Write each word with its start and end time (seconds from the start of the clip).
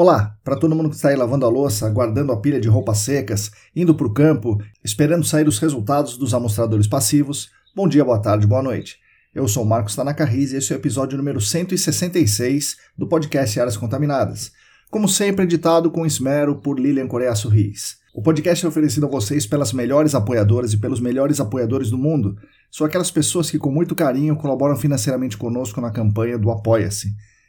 Olá, 0.00 0.38
para 0.44 0.54
todo 0.54 0.76
mundo 0.76 0.90
que 0.90 0.94
está 0.94 1.08
aí 1.08 1.16
lavando 1.16 1.44
a 1.44 1.48
louça, 1.48 1.90
guardando 1.90 2.30
a 2.30 2.36
pilha 2.36 2.60
de 2.60 2.68
roupas 2.68 2.98
secas, 2.98 3.50
indo 3.74 3.92
para 3.96 4.06
o 4.06 4.14
campo, 4.14 4.56
esperando 4.84 5.26
sair 5.26 5.48
os 5.48 5.58
resultados 5.58 6.16
dos 6.16 6.32
amostradores 6.32 6.86
passivos, 6.86 7.50
bom 7.74 7.88
dia, 7.88 8.04
boa 8.04 8.20
tarde, 8.20 8.46
boa 8.46 8.62
noite. 8.62 9.00
Eu 9.34 9.48
sou 9.48 9.64
Marcos 9.64 9.96
Tanaka 9.96 10.24
Riz 10.24 10.52
e 10.52 10.58
esse 10.58 10.72
é 10.72 10.76
o 10.76 10.78
episódio 10.78 11.18
número 11.18 11.40
166 11.40 12.76
do 12.96 13.08
podcast 13.08 13.58
Áreas 13.58 13.76
Contaminadas. 13.76 14.52
Como 14.88 15.08
sempre, 15.08 15.44
editado 15.44 15.90
com 15.90 16.06
esmero 16.06 16.60
por 16.60 16.78
Lilian 16.78 17.08
Coreaço 17.08 17.48
Riz. 17.48 17.96
O 18.14 18.22
podcast 18.22 18.64
é 18.64 18.68
oferecido 18.68 19.06
a 19.06 19.10
vocês 19.10 19.46
pelas 19.46 19.72
melhores 19.72 20.14
apoiadoras 20.14 20.72
e 20.72 20.76
pelos 20.76 21.00
melhores 21.00 21.40
apoiadores 21.40 21.90
do 21.90 21.98
mundo. 21.98 22.36
São 22.70 22.86
aquelas 22.86 23.10
pessoas 23.10 23.50
que 23.50 23.58
com 23.58 23.72
muito 23.72 23.96
carinho 23.96 24.36
colaboram 24.36 24.76
financeiramente 24.76 25.36
conosco 25.36 25.80
na 25.80 25.90
campanha 25.90 26.38
do 26.38 26.52
Apoia-se. 26.52 27.08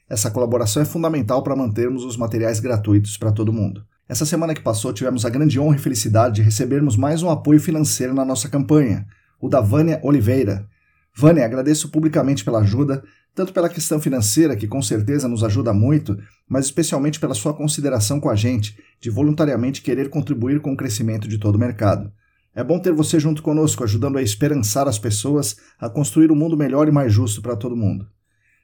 Essa 0.10 0.32
colaboração 0.32 0.82
é 0.82 0.86
fundamental 0.86 1.44
para 1.44 1.56
mantermos 1.56 2.04
os 2.04 2.18
materiais 2.18 2.60
gratuitos 2.60 3.16
para 3.16 3.32
todo 3.32 3.54
mundo. 3.54 3.86
Essa 4.08 4.26
semana 4.26 4.56
que 4.56 4.62
passou, 4.62 4.92
tivemos 4.92 5.24
a 5.24 5.30
grande 5.30 5.60
honra 5.60 5.76
e 5.76 5.80
felicidade 5.80 6.38
de 6.38 6.42
recebermos 6.42 6.98
mais 6.98 7.22
um 7.22 7.30
apoio 7.30 7.60
financeiro 7.60 8.12
na 8.12 8.26
nossa 8.26 8.50
campanha, 8.50 9.06
o 9.40 9.48
da 9.48 9.62
Vânia 9.62 10.00
Oliveira. 10.02 10.68
Vânia, 11.16 11.46
agradeço 11.46 11.92
publicamente 11.92 12.44
pela 12.44 12.62
ajuda, 12.62 13.04
tanto 13.36 13.54
pela 13.54 13.70
questão 13.70 14.02
financeira, 14.02 14.56
que 14.56 14.68
com 14.68 14.82
certeza 14.82 15.28
nos 15.28 15.44
ajuda 15.44 15.72
muito, 15.74 16.18
mas 16.48 16.66
especialmente 16.66 17.20
pela 17.20 17.36
sua 17.36 17.54
consideração 17.54 18.20
com 18.20 18.32
a 18.32 18.36
gente, 18.36 18.80
de 19.00 19.12
voluntariamente 19.12 19.84
querer 19.84 20.10
contribuir 20.10 20.60
com 20.60 20.74
o 20.74 20.78
crescimento 20.78 21.28
de 21.28 21.38
todo 21.38 21.56
o 21.56 21.60
mercado. 21.60 22.12
É 22.56 22.64
bom 22.64 22.80
ter 22.80 22.94
você 22.94 23.20
junto 23.20 23.44
conosco, 23.44 23.84
ajudando 23.84 24.18
a 24.18 24.24
esperançar 24.24 24.88
as 24.88 24.98
pessoas 24.98 25.56
a 25.80 25.88
construir 25.88 26.32
um 26.32 26.36
mundo 26.36 26.58
melhor 26.58 26.88
e 26.88 26.92
mais 26.92 27.14
justo 27.14 27.44
para 27.44 27.56
todo 27.56 27.76
mundo. 27.76 28.08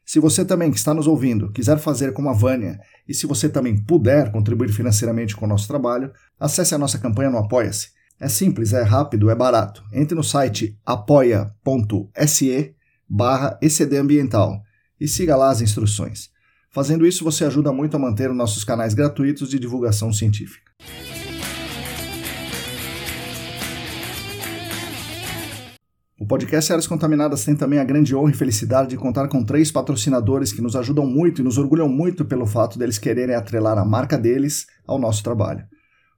Se 0.05 0.19
você 0.19 0.45
também 0.45 0.69
que 0.69 0.77
está 0.77 0.93
nos 0.93 1.07
ouvindo 1.07 1.51
quiser 1.51 1.79
fazer 1.79 2.13
como 2.13 2.29
a 2.29 2.33
Vânia 2.33 2.79
e 3.07 3.13
se 3.13 3.25
você 3.25 3.49
também 3.49 3.75
puder 3.75 4.31
contribuir 4.31 4.69
financeiramente 4.69 5.35
com 5.35 5.45
o 5.45 5.49
nosso 5.49 5.67
trabalho, 5.67 6.11
acesse 6.39 6.75
a 6.75 6.77
nossa 6.77 6.99
campanha 6.99 7.31
no 7.31 7.39
Apoia-se. 7.39 7.89
É 8.19 8.29
simples, 8.29 8.71
é 8.71 8.83
rápido, 8.83 9.29
é 9.29 9.35
barato. 9.35 9.83
Entre 9.91 10.15
no 10.15 10.23
site 10.23 10.79
apoia.se 10.85 12.75
barra 13.09 13.57
ecdambiental 13.61 14.61
e 14.99 15.07
siga 15.07 15.35
lá 15.35 15.49
as 15.49 15.61
instruções. 15.61 16.29
Fazendo 16.69 17.05
isso, 17.05 17.23
você 17.23 17.45
ajuda 17.45 17.71
muito 17.71 17.95
a 17.95 17.99
manter 17.99 18.29
os 18.29 18.37
nossos 18.37 18.63
canais 18.63 18.93
gratuitos 18.93 19.49
de 19.49 19.59
divulgação 19.59 20.11
científica. 20.11 20.71
O 26.25 26.27
podcast 26.27 26.73
Áreas 26.73 26.87
Contaminadas 26.87 27.45
tem 27.45 27.55
também 27.55 27.77
a 27.77 27.83
grande 27.83 28.15
honra 28.15 28.31
e 28.31 28.33
felicidade 28.33 28.89
de 28.89 28.97
contar 28.97 29.27
com 29.27 29.43
três 29.43 29.71
patrocinadores 29.71 30.51
que 30.51 30.59
nos 30.59 30.75
ajudam 30.75 31.05
muito 31.05 31.39
e 31.39 31.43
nos 31.43 31.59
orgulham 31.59 31.87
muito 31.87 32.25
pelo 32.25 32.47
fato 32.47 32.79
deles 32.79 32.97
quererem 32.97 33.35
atrelar 33.35 33.77
a 33.77 33.85
marca 33.85 34.17
deles 34.17 34.65
ao 34.87 34.97
nosso 34.97 35.23
trabalho. 35.23 35.63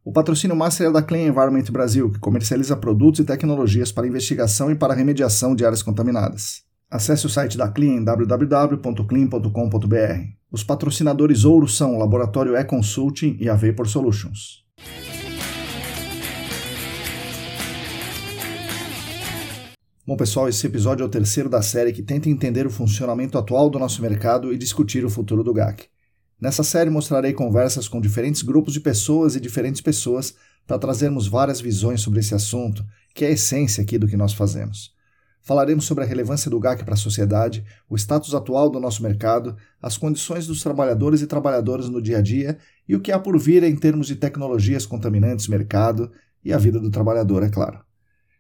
O 0.06 0.14
patrocínio 0.14 0.56
master 0.56 0.88
é 0.88 0.92
da 0.94 1.02
Clean 1.02 1.28
Environment 1.28 1.66
Brasil, 1.70 2.10
que 2.10 2.20
comercializa 2.20 2.78
produtos 2.78 3.20
e 3.20 3.26
tecnologias 3.26 3.92
para 3.92 4.08
investigação 4.08 4.72
e 4.72 4.76
para 4.76 4.94
remediação 4.94 5.54
de 5.54 5.66
áreas 5.66 5.84
contaminadas. 5.84 6.62
Acesse 6.90 7.26
o 7.26 7.30
site 7.30 7.58
da 7.58 7.68
Clean 7.68 8.02
www.clean.com.br. 8.02 10.22
Os 10.50 10.64
patrocinadores 10.64 11.44
ouro 11.44 11.68
são 11.68 11.96
o 11.96 12.00
Laboratório 12.00 12.56
E-Consulting 12.56 13.36
e 13.42 13.50
a 13.50 13.56
Vapor 13.56 13.90
Solutions. 13.90 14.67
Bom, 20.08 20.16
pessoal, 20.16 20.48
esse 20.48 20.66
episódio 20.66 21.04
é 21.04 21.06
o 21.06 21.10
terceiro 21.10 21.50
da 21.50 21.62
série 21.62 21.92
que 21.92 22.02
tenta 22.02 22.30
entender 22.30 22.66
o 22.66 22.70
funcionamento 22.70 23.38
atual 23.38 23.70
do 23.70 23.78
nosso 23.78 24.02
mercado 24.02 24.54
e 24.54 24.58
discutir 24.58 25.04
o 25.04 25.10
futuro 25.10 25.44
do 25.44 25.54
GAC. 25.54 25.90
Nessa 26.40 26.64
série 26.64 26.90
mostrarei 26.90 27.34
conversas 27.34 27.90
com 27.90 28.00
diferentes 28.00 28.42
grupos 28.42 28.72
de 28.72 28.80
pessoas 28.80 29.36
e 29.36 29.42
diferentes 29.42 29.82
pessoas 29.82 30.34
para 30.66 30.80
trazermos 30.80 31.28
várias 31.28 31.60
visões 31.60 32.00
sobre 32.00 32.22
esse 32.22 32.34
assunto, 32.34 32.86
que 33.14 33.26
é 33.26 33.28
a 33.28 33.32
essência 33.32 33.84
aqui 33.84 33.98
do 33.98 34.08
que 34.08 34.16
nós 34.16 34.32
fazemos. 34.32 34.96
Falaremos 35.42 35.84
sobre 35.84 36.06
a 36.06 36.08
relevância 36.08 36.50
do 36.50 36.58
GAC 36.58 36.86
para 36.86 36.94
a 36.94 36.98
sociedade, 36.98 37.66
o 37.90 37.98
status 37.98 38.34
atual 38.34 38.70
do 38.70 38.80
nosso 38.80 39.04
mercado, 39.04 39.58
as 39.82 39.98
condições 39.98 40.48
dos 40.48 40.64
trabalhadores 40.64 41.22
e 41.22 41.28
trabalhadoras 41.28 41.90
no 41.90 42.02
dia 42.02 42.20
a 42.20 42.22
dia 42.22 42.58
e 42.88 42.96
o 42.96 43.02
que 43.02 43.12
há 43.12 43.20
por 43.20 43.38
vir 43.38 43.62
em 43.62 43.76
termos 43.76 44.08
de 44.08 44.16
tecnologias 44.16 44.86
contaminantes, 44.86 45.50
mercado 45.50 46.10
e 46.46 46.54
a 46.54 46.58
vida 46.58 46.80
do 46.80 46.90
trabalhador, 46.90 47.44
é 47.44 47.50
claro. 47.50 47.87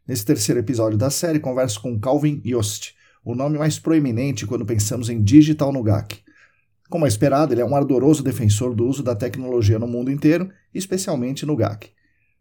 Nesse 0.07 0.23
terceiro 0.23 0.61
episódio 0.61 0.97
da 0.97 1.09
série, 1.09 1.37
converso 1.37 1.81
com 1.81 1.99
Calvin 1.99 2.41
Yost, 2.45 2.95
o 3.25 3.35
nome 3.35 3.57
mais 3.57 3.77
proeminente 3.77 4.47
quando 4.47 4.65
pensamos 4.65 5.09
em 5.09 5.21
digital 5.21 5.73
no 5.73 5.83
GAC. 5.83 6.19
Como 6.89 7.03
é 7.03 7.09
esperado, 7.09 7.53
ele 7.53 7.59
é 7.59 7.65
um 7.65 7.75
ardoroso 7.75 8.23
defensor 8.23 8.73
do 8.73 8.87
uso 8.87 9.03
da 9.03 9.13
tecnologia 9.13 9.77
no 9.77 9.85
mundo 9.85 10.09
inteiro, 10.09 10.49
especialmente 10.73 11.45
no 11.45 11.57
GAC. 11.57 11.89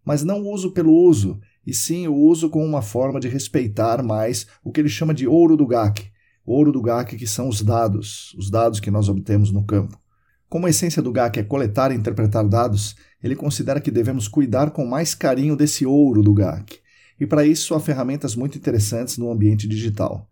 Mas 0.04 0.22
não 0.22 0.42
o 0.42 0.52
uso 0.52 0.70
pelo 0.70 0.92
uso, 0.92 1.40
e 1.66 1.74
sim 1.74 2.06
o 2.06 2.14
uso 2.14 2.48
como 2.48 2.64
uma 2.64 2.82
forma 2.82 3.18
de 3.18 3.26
respeitar 3.26 4.00
mais 4.00 4.46
o 4.62 4.70
que 4.70 4.80
ele 4.80 4.88
chama 4.88 5.12
de 5.12 5.26
ouro 5.26 5.56
do 5.56 5.66
GAC. 5.66 6.08
Ouro 6.46 6.70
do 6.70 6.80
GAC 6.80 7.16
que 7.16 7.26
são 7.26 7.48
os 7.48 7.62
dados, 7.62 8.32
os 8.38 8.48
dados 8.48 8.78
que 8.78 8.92
nós 8.92 9.08
obtemos 9.08 9.50
no 9.50 9.64
campo. 9.64 10.00
Como 10.48 10.68
a 10.68 10.70
essência 10.70 11.02
do 11.02 11.10
GAC 11.10 11.40
é 11.40 11.42
coletar 11.42 11.90
e 11.90 11.96
interpretar 11.96 12.46
dados, 12.46 12.94
ele 13.20 13.34
considera 13.34 13.80
que 13.80 13.90
devemos 13.90 14.28
cuidar 14.28 14.70
com 14.70 14.86
mais 14.86 15.16
carinho 15.16 15.56
desse 15.56 15.84
ouro 15.84 16.22
do 16.22 16.32
GAC 16.32 16.85
e 17.18 17.26
para 17.26 17.46
isso 17.46 17.74
há 17.74 17.80
ferramentas 17.80 18.34
muito 18.34 18.58
interessantes 18.58 19.18
no 19.18 19.30
ambiente 19.30 19.66
digital. 19.66 20.28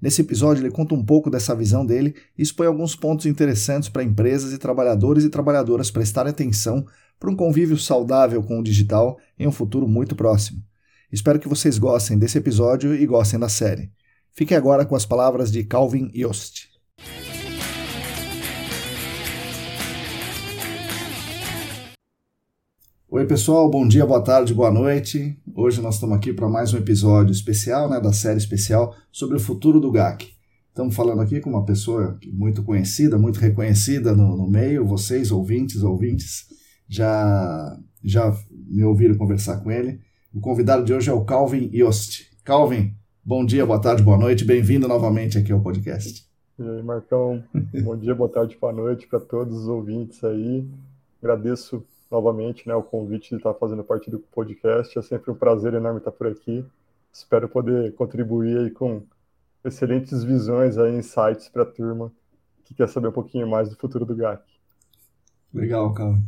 Nesse 0.00 0.20
episódio, 0.20 0.62
ele 0.62 0.70
conta 0.70 0.94
um 0.94 1.02
pouco 1.02 1.30
dessa 1.30 1.54
visão 1.54 1.84
dele 1.84 2.14
e 2.36 2.42
expõe 2.42 2.66
alguns 2.66 2.94
pontos 2.94 3.24
interessantes 3.24 3.88
para 3.88 4.04
empresas 4.04 4.52
e 4.52 4.58
trabalhadores 4.58 5.24
e 5.24 5.30
trabalhadoras 5.30 5.90
prestarem 5.90 6.30
atenção 6.30 6.84
para 7.18 7.30
um 7.30 7.36
convívio 7.36 7.78
saudável 7.78 8.42
com 8.42 8.60
o 8.60 8.62
digital 8.62 9.18
em 9.38 9.46
um 9.46 9.52
futuro 9.52 9.88
muito 9.88 10.14
próximo. 10.14 10.62
Espero 11.10 11.38
que 11.38 11.48
vocês 11.48 11.78
gostem 11.78 12.18
desse 12.18 12.36
episódio 12.36 12.94
e 12.94 13.06
gostem 13.06 13.40
da 13.40 13.48
série. 13.48 13.90
Fique 14.32 14.54
agora 14.54 14.84
com 14.84 14.94
as 14.94 15.06
palavras 15.06 15.50
de 15.50 15.64
Calvin 15.64 16.10
Yost. 16.14 16.75
Oi, 23.16 23.24
pessoal, 23.24 23.70
bom 23.70 23.88
dia, 23.88 24.04
boa 24.04 24.22
tarde, 24.22 24.52
boa 24.52 24.70
noite. 24.70 25.40
Hoje 25.54 25.80
nós 25.80 25.94
estamos 25.94 26.14
aqui 26.14 26.34
para 26.34 26.50
mais 26.50 26.74
um 26.74 26.76
episódio 26.76 27.32
especial, 27.32 27.88
né, 27.88 27.98
da 27.98 28.12
série 28.12 28.36
especial 28.36 28.94
sobre 29.10 29.38
o 29.38 29.40
futuro 29.40 29.80
do 29.80 29.90
GAC. 29.90 30.34
Estamos 30.68 30.94
falando 30.94 31.22
aqui 31.22 31.40
com 31.40 31.48
uma 31.48 31.64
pessoa 31.64 32.18
muito 32.30 32.62
conhecida, 32.62 33.16
muito 33.16 33.40
reconhecida 33.40 34.14
no, 34.14 34.36
no 34.36 34.46
meio. 34.46 34.84
Vocês, 34.84 35.32
ouvintes, 35.32 35.82
ouvintes, 35.82 36.44
já, 36.86 37.80
já 38.04 38.36
me 38.52 38.84
ouviram 38.84 39.16
conversar 39.16 39.62
com 39.62 39.70
ele. 39.70 39.98
O 40.34 40.38
convidado 40.38 40.84
de 40.84 40.92
hoje 40.92 41.08
é 41.08 41.14
o 41.14 41.24
Calvin 41.24 41.70
Yost. 41.72 42.30
Calvin, 42.44 42.92
bom 43.24 43.46
dia, 43.46 43.64
boa 43.64 43.80
tarde, 43.80 44.02
boa 44.02 44.18
noite. 44.18 44.44
Bem-vindo 44.44 44.86
novamente 44.86 45.38
aqui 45.38 45.52
ao 45.52 45.62
podcast. 45.62 46.22
E 46.58 46.62
aí, 46.62 46.82
Marcão, 46.82 47.42
bom 47.82 47.96
dia, 47.96 48.14
boa 48.14 48.28
tarde, 48.28 48.58
boa 48.60 48.74
noite 48.74 49.06
para 49.06 49.20
todos 49.20 49.56
os 49.56 49.68
ouvintes 49.68 50.22
aí. 50.22 50.68
Agradeço 51.22 51.82
novamente 52.10 52.66
né, 52.68 52.74
o 52.74 52.82
convite 52.82 53.30
de 53.30 53.36
estar 53.36 53.54
fazendo 53.54 53.84
parte 53.84 54.10
do 54.10 54.18
podcast. 54.18 54.98
É 54.98 55.02
sempre 55.02 55.30
um 55.30 55.34
prazer 55.34 55.74
enorme 55.74 55.98
estar 55.98 56.12
por 56.12 56.26
aqui. 56.26 56.64
Espero 57.12 57.48
poder 57.48 57.94
contribuir 57.94 58.58
aí 58.58 58.70
com 58.70 59.02
excelentes 59.64 60.22
visões 60.22 60.78
aí, 60.78 60.96
insights 60.96 61.48
para 61.48 61.62
a 61.62 61.66
turma 61.66 62.12
que 62.66 62.74
quer 62.74 62.88
saber 62.88 63.08
um 63.08 63.12
pouquinho 63.12 63.48
mais 63.48 63.68
do 63.68 63.76
futuro 63.76 64.04
do 64.04 64.14
GAC. 64.14 64.42
Legal, 65.54 65.92
cara. 65.94 66.20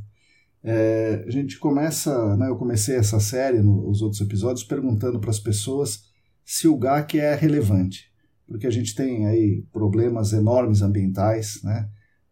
É, 0.62 1.24
a 1.26 1.30
gente 1.30 1.58
começa, 1.58 2.36
né, 2.36 2.48
eu 2.48 2.56
comecei 2.56 2.96
essa 2.96 3.20
série 3.20 3.60
nos 3.60 4.02
outros 4.02 4.20
episódios 4.20 4.64
perguntando 4.64 5.20
para 5.20 5.30
as 5.30 5.38
pessoas 5.38 6.08
se 6.44 6.66
o 6.66 6.76
GAC 6.76 7.18
é 7.18 7.34
relevante, 7.34 8.12
porque 8.46 8.66
a 8.66 8.70
gente 8.70 8.94
tem 8.94 9.26
aí 9.26 9.62
problemas 9.72 10.32
enormes 10.32 10.80
ambientais, 10.80 11.60
né? 11.62 11.88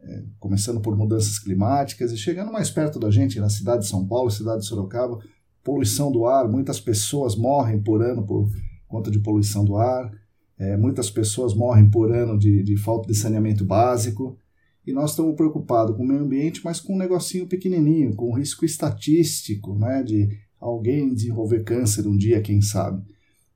É, 0.09 0.23
começando 0.39 0.81
por 0.81 0.97
mudanças 0.97 1.37
climáticas 1.37 2.13
e 2.13 2.17
chegando 2.17 2.53
mais 2.53 2.71
perto 2.71 2.97
da 2.97 3.11
gente, 3.11 3.41
na 3.41 3.49
cidade 3.49 3.83
de 3.83 3.89
São 3.89 4.07
Paulo, 4.07 4.31
cidade 4.31 4.61
de 4.61 4.67
Sorocaba, 4.67 5.19
poluição 5.65 6.13
do 6.13 6.27
ar, 6.27 6.49
muitas 6.49 6.79
pessoas 6.79 7.35
morrem 7.35 7.83
por 7.83 8.01
ano 8.01 8.25
por 8.25 8.49
conta 8.87 9.11
de 9.11 9.19
poluição 9.19 9.65
do 9.65 9.77
ar, 9.77 10.13
é, 10.57 10.77
muitas 10.77 11.11
pessoas 11.11 11.55
morrem 11.55 11.91
por 11.91 12.15
ano 12.15 12.39
de, 12.39 12.63
de 12.63 12.77
falta 12.77 13.09
de 13.09 13.19
saneamento 13.19 13.65
básico, 13.65 14.39
e 14.87 14.93
nós 14.93 15.11
estamos 15.11 15.35
preocupados 15.35 15.97
com 15.97 16.05
o 16.05 16.07
meio 16.07 16.21
ambiente, 16.21 16.61
mas 16.65 16.79
com 16.79 16.95
um 16.95 16.99
negocinho 16.99 17.49
pequenininho, 17.49 18.15
com 18.15 18.31
um 18.31 18.35
risco 18.35 18.65
estatístico, 18.65 19.77
né, 19.77 20.05
de 20.05 20.29
alguém 20.61 21.13
desenvolver 21.13 21.65
câncer 21.65 22.07
um 22.07 22.17
dia, 22.17 22.41
quem 22.41 22.63
sabe. 22.63 23.03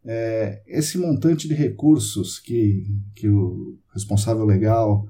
É, 0.04 0.62
esse 0.66 0.98
montante 0.98 1.46
de 1.46 1.54
recursos 1.54 2.40
que, 2.40 2.88
que 3.14 3.28
o 3.28 3.78
responsável 3.94 4.44
legal 4.44 5.06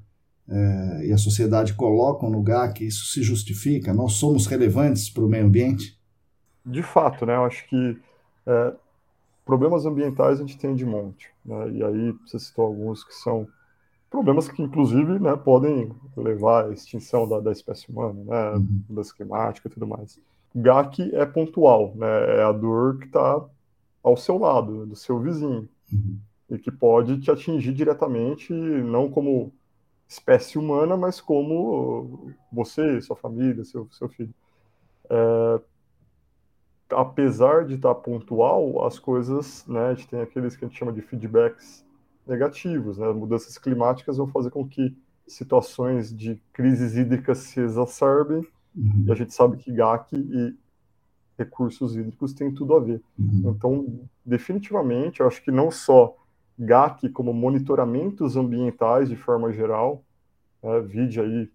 é, 0.50 1.06
e 1.06 1.12
a 1.12 1.19
sociedade 1.19 1.75
colocam 1.75 2.29
no 2.29 2.43
GAC, 2.43 2.85
isso 2.85 3.06
se 3.06 3.23
justifica? 3.23 3.94
Nós 3.94 4.14
somos 4.14 4.47
relevantes 4.47 5.08
para 5.08 5.25
o 5.25 5.29
meio 5.29 5.47
ambiente? 5.47 5.97
De 6.67 6.82
fato, 6.82 7.25
né? 7.25 7.37
Eu 7.37 7.44
acho 7.44 7.69
que 7.69 7.97
é, 8.47 8.73
problemas 9.44 9.87
ambientais 9.87 10.38
a 10.38 10.43
gente 10.43 10.58
tem 10.58 10.75
de 10.75 10.85
monte. 10.85 11.31
Né? 11.44 11.70
E 11.70 11.85
aí 11.85 12.14
você 12.26 12.38
citou 12.38 12.67
alguns 12.67 13.05
que 13.05 13.14
são 13.14 13.47
problemas 14.11 14.49
que, 14.49 14.61
inclusive, 14.61 15.20
né, 15.20 15.37
podem 15.37 15.93
levar 16.17 16.67
à 16.67 16.73
extinção 16.73 17.29
da, 17.29 17.38
da 17.38 17.52
espécie 17.52 17.88
humana, 17.88 18.25
né? 18.25 18.50
Uhum. 18.56 18.82
mudança 18.88 19.14
climática 19.14 19.69
e 19.69 19.70
tudo 19.70 19.87
mais. 19.87 20.19
GAC 20.52 21.14
é 21.14 21.25
pontual, 21.25 21.93
né? 21.94 22.38
é 22.38 22.43
a 22.43 22.50
dor 22.50 22.99
que 22.99 23.06
está 23.06 23.41
ao 24.02 24.17
seu 24.17 24.37
lado, 24.37 24.85
do 24.85 24.97
seu 24.97 25.20
vizinho, 25.20 25.69
uhum. 25.93 26.19
e 26.50 26.58
que 26.58 26.73
pode 26.73 27.20
te 27.20 27.31
atingir 27.31 27.73
diretamente, 27.73 28.52
não 28.52 29.08
como 29.08 29.52
espécie 30.10 30.58
humana, 30.58 30.96
mas 30.96 31.20
como 31.20 32.32
você, 32.52 33.00
sua 33.00 33.14
família, 33.14 33.64
seu, 33.64 33.88
seu 33.92 34.08
filho. 34.08 34.34
É, 35.08 35.60
apesar 36.90 37.64
de 37.64 37.74
estar 37.76 37.94
pontual, 37.94 38.84
as 38.84 38.98
coisas, 38.98 39.64
né, 39.68 39.86
a 39.86 39.94
gente 39.94 40.08
tem 40.08 40.20
aqueles 40.20 40.56
que 40.56 40.64
a 40.64 40.68
gente 40.68 40.76
chama 40.76 40.92
de 40.92 41.00
feedbacks 41.00 41.86
negativos, 42.26 42.98
né, 42.98 43.08
mudanças 43.12 43.56
climáticas 43.56 44.16
vão 44.16 44.26
fazer 44.26 44.50
com 44.50 44.66
que 44.66 44.96
situações 45.28 46.12
de 46.12 46.42
crises 46.52 46.96
hídricas 46.96 47.38
se 47.38 47.60
exacerbem, 47.60 48.44
uhum. 48.74 49.04
e 49.06 49.12
a 49.12 49.14
gente 49.14 49.32
sabe 49.32 49.58
que 49.58 49.70
GAC 49.72 50.16
e 50.16 50.58
recursos 51.38 51.96
hídricos 51.96 52.34
têm 52.34 52.52
tudo 52.52 52.74
a 52.74 52.80
ver. 52.80 53.00
Uhum. 53.16 53.54
Então, 53.56 54.00
definitivamente, 54.26 55.20
eu 55.20 55.28
acho 55.28 55.40
que 55.40 55.52
não 55.52 55.70
só 55.70 56.16
GAC 56.60 57.08
como 57.08 57.32
monitoramentos 57.32 58.36
ambientais 58.36 59.08
de 59.08 59.16
forma 59.16 59.50
geral, 59.50 60.04
é, 60.62 60.80
vide 60.80 61.18
aí 61.18 61.50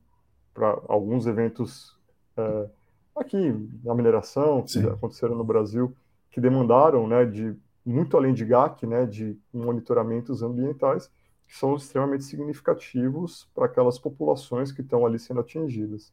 para 0.52 0.80
alguns 0.88 1.28
eventos 1.28 1.96
é, 2.36 2.70
aqui 3.16 3.38
na 3.84 3.94
mineração 3.94 4.64
que 4.64 4.72
Sim. 4.72 4.88
aconteceram 4.88 5.36
no 5.36 5.44
Brasil, 5.44 5.96
que 6.32 6.42
demandaram 6.42 7.08
né, 7.08 7.24
de 7.24 7.56
muito 7.86 8.18
além 8.18 8.34
de 8.34 8.44
GAC, 8.44 8.88
né, 8.88 9.06
de 9.06 9.38
monitoramentos 9.54 10.42
ambientais, 10.42 11.12
que 11.48 11.56
são 11.56 11.76
extremamente 11.76 12.24
significativos 12.24 13.48
para 13.54 13.66
aquelas 13.66 14.00
populações 14.00 14.72
que 14.72 14.82
estão 14.82 15.06
ali 15.06 15.20
sendo 15.20 15.40
atingidas. 15.40 16.12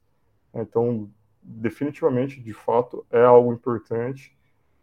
Então, 0.53 1.11
definitivamente, 1.43 2.43
de 2.43 2.53
fato, 2.53 3.07
é 3.11 3.25
algo 3.25 3.55
importante, 3.55 4.37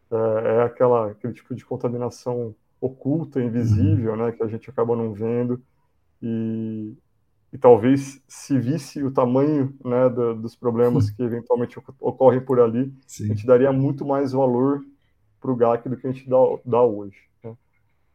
é, 0.10 0.56
é 0.56 0.64
aquela, 0.64 1.12
aquele 1.12 1.34
tipo 1.34 1.54
de 1.54 1.64
contaminação 1.64 2.56
oculta, 2.82 3.42
invisível, 3.42 4.16
né, 4.16 4.32
que 4.32 4.44
a 4.44 4.48
gente 4.48 4.70
acaba 4.70 4.96
não 4.96 5.14
vendo, 5.14 5.62
e, 6.22 6.94
e 7.52 7.58
talvez 7.58 8.22
se 8.28 8.58
visse 8.58 9.04
o 9.04 9.12
tamanho 9.12 9.76
né, 9.84 10.10
do, 10.10 10.36
dos 10.36 10.56
problemas 10.56 11.10
que 11.10 11.22
eventualmente 11.22 11.80
ocorrem 12.00 12.42
por 12.42 12.60
ali, 12.60 12.94
Sim. 13.06 13.26
a 13.26 13.28
gente 13.28 13.46
daria 13.46 13.72
muito 13.72 14.06
mais 14.06 14.32
valor 14.32 14.84
para 15.40 15.52
o 15.52 15.56
GAC 15.56 15.88
do 15.88 15.98
que 15.98 16.08
a 16.08 16.12
gente 16.12 16.30
dá, 16.30 16.38
dá 16.66 16.82
hoje. 16.82 17.18
Né? 17.44 17.56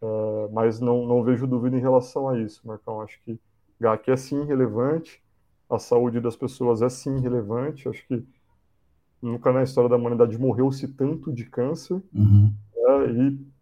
Uh, 0.00 0.50
mas 0.52 0.80
não, 0.80 1.06
não 1.06 1.22
vejo 1.22 1.46
dúvida 1.46 1.76
em 1.76 1.80
relação 1.80 2.28
a 2.28 2.38
isso, 2.38 2.66
Marcão. 2.66 3.00
Acho 3.00 3.18
que 3.24 3.38
GAC 3.80 4.10
é 4.10 4.16
sim 4.16 4.44
relevante, 4.44 5.22
a 5.68 5.78
saúde 5.78 6.20
das 6.20 6.36
pessoas 6.36 6.82
é 6.82 6.88
sim 6.88 7.18
relevante. 7.20 7.88
Acho 7.88 8.06
que 8.06 8.24
nunca 9.20 9.52
na 9.52 9.62
história 9.62 9.88
da 9.88 9.96
humanidade 9.96 10.38
morreu-se 10.38 10.86
tanto 10.88 11.32
de 11.32 11.46
câncer, 11.46 12.02
uhum. 12.14 12.52
né, 12.76 13.10
e 13.10 13.53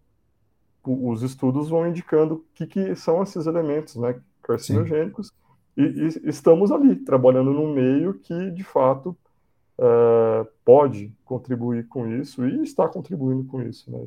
os 0.85 1.23
estudos 1.23 1.69
vão 1.69 1.87
indicando 1.87 2.35
o 2.35 2.45
que, 2.55 2.67
que 2.67 2.95
são 2.97 3.23
esses 3.23 3.47
elementos 3.47 3.97
né, 3.97 4.21
carcinogênicos, 4.43 5.31
e, 5.77 5.83
e, 5.83 6.29
estamos 6.29 6.71
ali, 6.71 6.97
trabalhando 6.97 7.53
num 7.53 7.73
meio 7.73 8.15
que, 8.15 8.51
de 8.51 8.65
fato, 8.65 9.17
é, 9.79 10.47
pode 10.65 11.15
contribuir 11.25 11.87
com 11.89 12.07
isso 12.07 12.47
e 12.47 12.63
está 12.63 12.87
contribuindo 12.89 13.45
com 13.45 13.63
isso. 13.63 13.91
Né? 13.91 14.05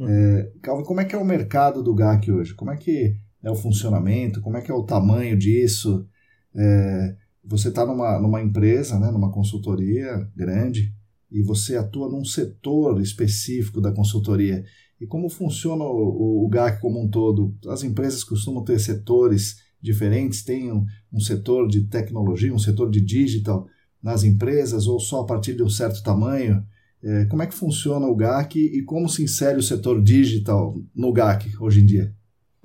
É, 0.00 0.52
Calvin, 0.62 0.84
como 0.84 1.00
é 1.00 1.04
que 1.04 1.14
é 1.14 1.18
o 1.18 1.24
mercado 1.24 1.82
do 1.82 1.94
GAC 1.94 2.30
hoje? 2.30 2.54
Como 2.54 2.70
é 2.70 2.76
que 2.76 3.16
é 3.42 3.50
o 3.50 3.54
funcionamento? 3.54 4.40
Como 4.40 4.56
é 4.56 4.60
que 4.60 4.70
é 4.70 4.74
o 4.74 4.84
tamanho 4.84 5.36
disso? 5.36 6.06
É, 6.54 7.16
você 7.44 7.68
está 7.68 7.86
numa, 7.86 8.18
numa 8.18 8.42
empresa, 8.42 8.98
né, 8.98 9.10
numa 9.10 9.32
consultoria 9.32 10.28
grande, 10.36 10.94
e 11.30 11.42
você 11.42 11.76
atua 11.76 12.08
num 12.08 12.24
setor 12.24 13.00
específico 13.00 13.80
da 13.80 13.92
consultoria. 13.92 14.64
E 15.00 15.06
como 15.06 15.30
funciona 15.30 15.82
o, 15.84 16.44
o 16.44 16.48
GAC 16.48 16.80
como 16.80 17.00
um 17.00 17.08
todo? 17.08 17.54
As 17.68 17.82
empresas 17.82 18.22
costumam 18.22 18.62
ter 18.62 18.78
setores 18.78 19.62
diferentes, 19.80 20.44
tem 20.44 20.70
um, 20.70 20.84
um 21.12 21.20
setor 21.20 21.66
de 21.66 21.86
tecnologia, 21.86 22.52
um 22.52 22.58
setor 22.58 22.90
de 22.90 23.00
digital 23.00 23.66
nas 24.02 24.24
empresas, 24.24 24.86
ou 24.86 25.00
só 25.00 25.20
a 25.20 25.26
partir 25.26 25.54
de 25.54 25.62
um 25.62 25.68
certo 25.68 26.02
tamanho? 26.02 26.62
É, 27.02 27.24
como 27.26 27.42
é 27.42 27.46
que 27.46 27.54
funciona 27.54 28.06
o 28.06 28.14
GAC 28.14 28.58
e 28.58 28.82
como 28.82 29.08
se 29.08 29.22
insere 29.24 29.58
o 29.58 29.62
setor 29.62 30.02
digital 30.02 30.74
no 30.94 31.12
GAC 31.12 31.50
hoje 31.58 31.80
em 31.80 31.86
dia? 31.86 32.14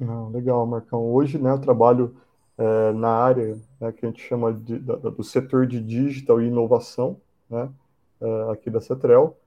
Ah, 0.01 0.27
legal, 0.29 0.65
Marcão. 0.67 1.01
Hoje 1.01 1.37
né, 1.37 1.51
eu 1.51 1.59
trabalho 1.59 2.15
é, 2.57 2.91
na 2.91 3.09
área 3.09 3.57
né, 3.79 3.93
que 3.93 4.05
a 4.05 4.09
gente 4.09 4.21
chama 4.21 4.53
de, 4.53 4.77
da, 4.79 4.95
do 4.95 5.23
setor 5.23 5.65
de 5.65 5.79
digital 5.79 6.41
e 6.41 6.47
inovação, 6.47 7.17
né, 7.49 7.69
é, 8.19 8.51
aqui 8.51 8.69
da 8.69 8.81
Cetrel, 8.81 9.37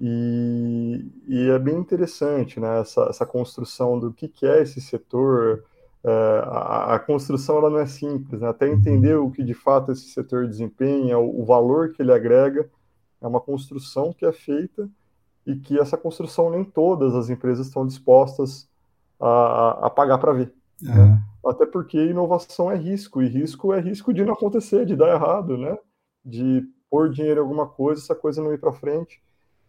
e, 0.00 1.06
e, 1.28 1.50
é 1.50 1.58
bem 1.58 1.76
interessante 1.76 2.58
né, 2.58 2.80
essa, 2.80 3.02
essa 3.02 3.24
construção 3.24 3.98
do 3.98 4.12
que, 4.12 4.26
que 4.26 4.46
é 4.46 4.62
esse 4.62 4.80
setor. 4.80 5.64
É, 6.04 6.42
a, 6.44 6.94
a, 6.94 6.98
construção 6.98 7.58
ela 7.58 7.70
não 7.70 7.78
é 7.78 7.86
simples, 7.86 8.40
né, 8.40 8.48
até 8.48 8.68
entender 8.68 9.14
o 9.14 9.30
que 9.30 9.44
de 9.44 9.54
fato 9.54 9.92
esse 9.92 10.08
setor 10.08 10.48
desempenha, 10.48 11.16
o, 11.18 11.42
o 11.42 11.44
valor 11.44 11.92
que 11.92 12.02
ele 12.02 12.12
agrega, 12.12 12.68
é 13.20 13.26
uma 13.26 13.40
construção 13.40 14.12
que 14.12 14.26
é 14.26 14.32
feita 14.32 14.90
e 15.46 15.54
que 15.56 15.78
essa 15.78 15.96
construção 15.96 16.50
nem 16.50 16.64
todas 16.64 17.14
as 17.14 17.30
empresas 17.30 17.68
estão 17.68 17.86
dispostas 17.86 18.68
a, 19.20 19.86
a 19.86 19.90
pagar 19.90 20.18
para 20.18 20.32
ver. 20.32 20.52
Uhum. 20.82 20.94
Né? 20.94 21.22
Até 21.46 21.66
porque 21.66 21.98
inovação 21.98 22.70
é 22.70 22.76
risco, 22.76 23.22
e 23.22 23.28
risco 23.28 23.72
é 23.72 23.80
risco 23.80 24.12
de 24.12 24.24
não 24.24 24.34
acontecer, 24.34 24.86
de 24.86 24.94
dar 24.94 25.12
errado, 25.14 25.56
né? 25.56 25.76
De 26.24 26.64
pôr 26.88 27.10
dinheiro 27.10 27.40
em 27.40 27.42
alguma 27.42 27.66
coisa, 27.66 28.00
essa 28.00 28.14
coisa 28.14 28.42
não 28.42 28.52
ir 28.52 28.58
para 28.58 28.72
frente. 28.72 29.20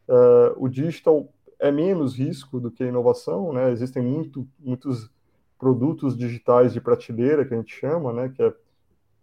Uh, 0.08 0.54
o 0.58 0.68
digital 0.68 1.28
é 1.60 1.72
menos 1.72 2.16
risco 2.18 2.60
do 2.60 2.70
que 2.70 2.84
a 2.84 2.88
inovação, 2.88 3.54
né? 3.54 3.72
Existem 3.72 4.04
muito, 4.04 4.48
muitos 4.60 5.10
produtos 5.58 6.18
digitais 6.18 6.74
de 6.74 6.82
prateleira, 6.82 7.46
que 7.46 7.54
a 7.54 7.58
gente 7.58 7.74
chama, 7.74 8.12
né? 8.12 8.30
Que 8.30 8.44
é, 8.44 8.54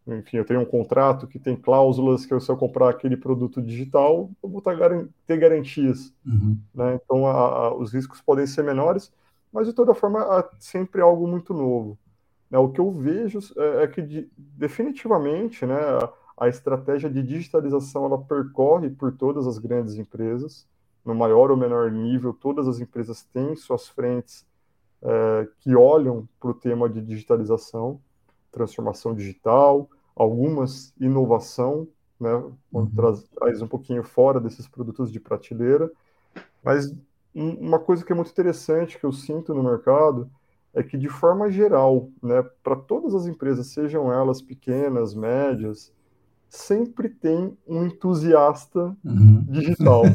enfim, 0.09 0.39
eu 0.39 0.45
tenho 0.45 0.61
um 0.61 0.65
contrato 0.65 1.27
que 1.27 1.39
tem 1.39 1.55
cláusulas 1.55 2.25
que 2.25 2.41
se 2.41 2.51
eu 2.51 2.57
comprar 2.57 2.89
aquele 2.89 3.17
produto 3.17 3.61
digital, 3.61 4.31
eu 4.43 4.49
vou 4.49 4.63
tá 4.63 4.73
ter 5.27 5.37
garantias, 5.37 6.13
uhum. 6.25 6.57
né? 6.75 6.99
Então, 7.05 7.27
a, 7.27 7.33
a, 7.33 7.75
os 7.75 7.93
riscos 7.93 8.21
podem 8.21 8.47
ser 8.47 8.65
menores, 8.65 9.13
mas 9.53 9.67
de 9.67 9.73
toda 9.73 9.95
forma, 9.95 10.21
há 10.21 10.49
sempre 10.59 11.03
algo 11.03 11.27
muito 11.27 11.53
novo. 11.53 11.99
Né, 12.51 12.59
o 12.59 12.69
que 12.69 12.81
eu 12.81 12.91
vejo 12.91 13.39
é, 13.57 13.85
é 13.85 13.87
que 13.87 14.03
de, 14.03 14.29
definitivamente 14.37 15.65
né, 15.65 15.79
a, 15.79 16.13
a, 16.41 16.49
estratégia 16.49 17.11
de 17.11 17.23
digitalização 17.23 18.07
ela 18.07 18.19
percorre 18.19 18.91
por 18.91 19.13
todas 19.13 19.47
as 19.47 19.59
grandes 19.59 19.95
empresas, 19.95 20.67
no 21.05 21.15
maior 21.15 21.51
ou 21.51 21.57
menor 21.57 21.91
nível, 21.91 22.33
todas 22.33 22.67
as 22.67 22.81
empresas 22.81 23.23
têm 23.23 23.55
suas 23.55 23.89
frentes 23.89 24.47
é, 25.03 25.49
que 25.61 25.77
olham 25.77 26.29
para 26.41 26.51
o 26.51 26.55
tema 26.55 26.89
de 26.89 27.01
digitalização, 27.01 28.01
transformação 28.51 29.15
digital, 29.15 29.89
algumas 30.17 30.93
inovação, 31.01 31.87
né, 32.19 32.35
uhum. 32.73 32.87
traz, 32.91 33.23
traz 33.23 33.63
um 33.63 33.69
pouquinho 33.69 34.03
fora 34.03 34.41
desses 34.41 34.67
produtos 34.67 35.11
de 35.11 35.21
prateleira, 35.21 35.91
mas 36.63 36.95
uma 37.35 37.79
coisa 37.79 38.05
que 38.05 38.13
é 38.13 38.15
muito 38.15 38.31
interessante 38.31 38.99
que 38.99 39.05
eu 39.05 39.13
sinto 39.13 39.55
no 39.55 39.63
mercado 39.63 40.31
é 40.75 40.83
que, 40.83 40.97
de 40.97 41.09
forma 41.09 41.51
geral, 41.51 42.09
né, 42.23 42.43
para 42.63 42.77
todas 42.77 43.15
as 43.15 43.27
empresas, 43.27 43.69
sejam 43.69 44.13
elas 44.13 44.41
pequenas, 44.41 45.15
médias, 45.15 45.93
sempre 46.51 47.09
tem 47.09 47.57
um 47.67 47.87
entusiasta 47.87 48.95
uhum. 49.05 49.45
digital. 49.49 50.03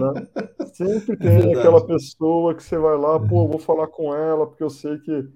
Né? 0.00 0.28
Sempre 0.72 1.14
é 1.14 1.16
tem 1.16 1.52
é 1.52 1.58
aquela 1.58 1.84
pessoa 1.84 2.54
que 2.54 2.62
você 2.62 2.78
vai 2.78 2.96
lá, 2.96 3.18
pô, 3.18 3.48
vou 3.48 3.58
falar 3.58 3.88
com 3.88 4.14
ela, 4.14 4.46
porque 4.46 4.62
eu 4.62 4.70
sei 4.70 4.98
que 4.98 5.10
uhum. 5.10 5.28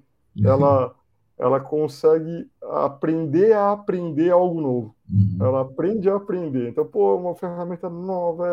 ela, 0.44 0.94
ela 1.36 1.60
consegue 1.60 2.48
aprender 2.62 3.52
a 3.52 3.72
aprender 3.72 4.30
algo 4.30 4.60
novo. 4.60 4.96
Uhum. 5.10 5.44
Ela 5.44 5.62
aprende 5.62 6.08
a 6.08 6.16
aprender. 6.16 6.68
Então, 6.68 6.86
pô, 6.86 7.16
uma 7.16 7.34
ferramenta 7.34 7.90
nova, 7.90 8.46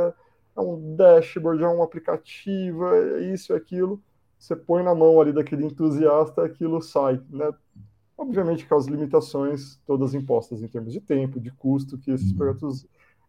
é, 0.57 0.60
é 0.60 0.62
um 0.62 0.95
dashboard, 0.95 1.63
é 1.63 1.67
um 1.67 1.83
aplicativo, 1.83 2.88
é 2.88 3.21
isso, 3.21 3.53
é 3.53 3.57
aquilo 3.57 4.01
você 4.41 4.55
põe 4.55 4.81
na 4.81 4.95
mão 4.95 5.21
ali 5.21 5.31
daquele 5.31 5.63
entusiasta, 5.63 6.43
aquilo 6.43 6.81
sai, 6.81 7.21
né? 7.29 7.51
Obviamente 8.21 8.67
com 8.67 8.75
as 8.75 8.85
limitações 8.85 9.79
todas 9.85 10.13
impostas 10.13 10.61
em 10.61 10.67
termos 10.67 10.93
de 10.93 11.01
tempo, 11.01 11.39
de 11.39 11.49
custo 11.49 11.97
que 11.97 12.11
esses 12.11 12.31
uhum. 12.31 12.37
projetos 12.37 12.85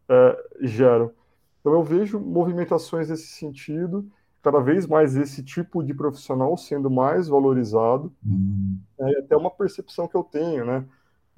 é, 0.07 0.45
geram. 0.61 1.11
Então 1.59 1.73
eu 1.73 1.83
vejo 1.83 2.19
movimentações 2.19 3.09
nesse 3.09 3.27
sentido, 3.27 4.07
cada 4.43 4.59
vez 4.59 4.85
mais 4.85 5.15
esse 5.15 5.43
tipo 5.43 5.81
de 5.81 5.95
profissional 5.95 6.55
sendo 6.55 6.91
mais 6.91 7.27
valorizado, 7.27 8.13
uhum. 8.23 8.77
é 8.99 9.19
até 9.19 9.35
uma 9.35 9.49
percepção 9.49 10.07
que 10.07 10.15
eu 10.15 10.23
tenho, 10.23 10.63
né? 10.63 10.85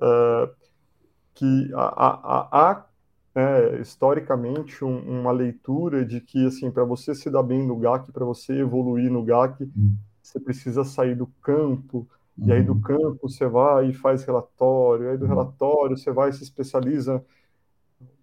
É, 0.02 0.50
que 1.34 1.72
a 1.74 2.86
é, 3.36 3.82
historicamente 3.82 4.84
um, 4.84 5.20
uma 5.20 5.32
leitura 5.32 6.06
de 6.06 6.22
que 6.22 6.46
assim 6.46 6.72
para 6.72 6.86
você 6.86 7.14
se 7.14 7.30
dar 7.30 7.44
bem 7.44 7.68
no 7.68 7.78
GAC, 7.78 8.12
para 8.12 8.26
você 8.26 8.54
evoluir 8.60 9.12
no 9.12 9.24
GAC, 9.24 9.64
uhum. 9.64 9.96
você 10.22 10.40
precisa 10.40 10.84
sair 10.84 11.16
do 11.16 11.28
campo. 11.42 12.08
E 12.38 12.52
aí 12.52 12.62
do 12.62 12.74
uhum. 12.74 12.82
campo 12.82 13.30
você 13.30 13.48
vai 13.48 13.90
e 13.90 13.94
faz 13.94 14.24
relatório, 14.24 15.10
aí 15.10 15.18
do 15.18 15.24
uhum. 15.24 15.30
relatório 15.30 15.98
você 15.98 16.12
vai 16.12 16.30
e 16.30 16.34
se 16.34 16.44
especializa 16.44 17.24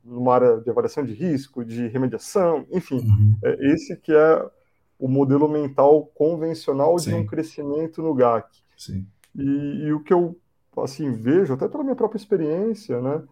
numa 0.04 0.34
área 0.34 0.60
de 0.60 0.68
avaliação 0.68 1.04
de 1.04 1.12
risco, 1.12 1.64
de 1.64 1.86
remediação, 1.88 2.66
enfim, 2.70 2.96
uhum. 2.96 3.36
é 3.42 3.72
esse 3.72 3.96
que 3.96 4.12
é 4.12 4.50
o 4.98 5.08
modelo 5.08 5.48
mental 5.48 6.06
convencional 6.14 6.98
Sim. 6.98 7.10
de 7.10 7.16
um 7.16 7.26
crescimento 7.26 8.02
no 8.02 8.14
GAC. 8.14 8.62
Sim. 8.76 9.06
E, 9.34 9.86
e 9.86 9.92
o 9.92 10.02
que 10.02 10.12
eu 10.12 10.38
assim 10.76 11.12
vejo 11.12 11.54
até 11.54 11.68
pela 11.68 11.82
minha 11.82 11.96
própria 11.96 12.18
experiência, 12.18 13.00
né? 13.00 13.22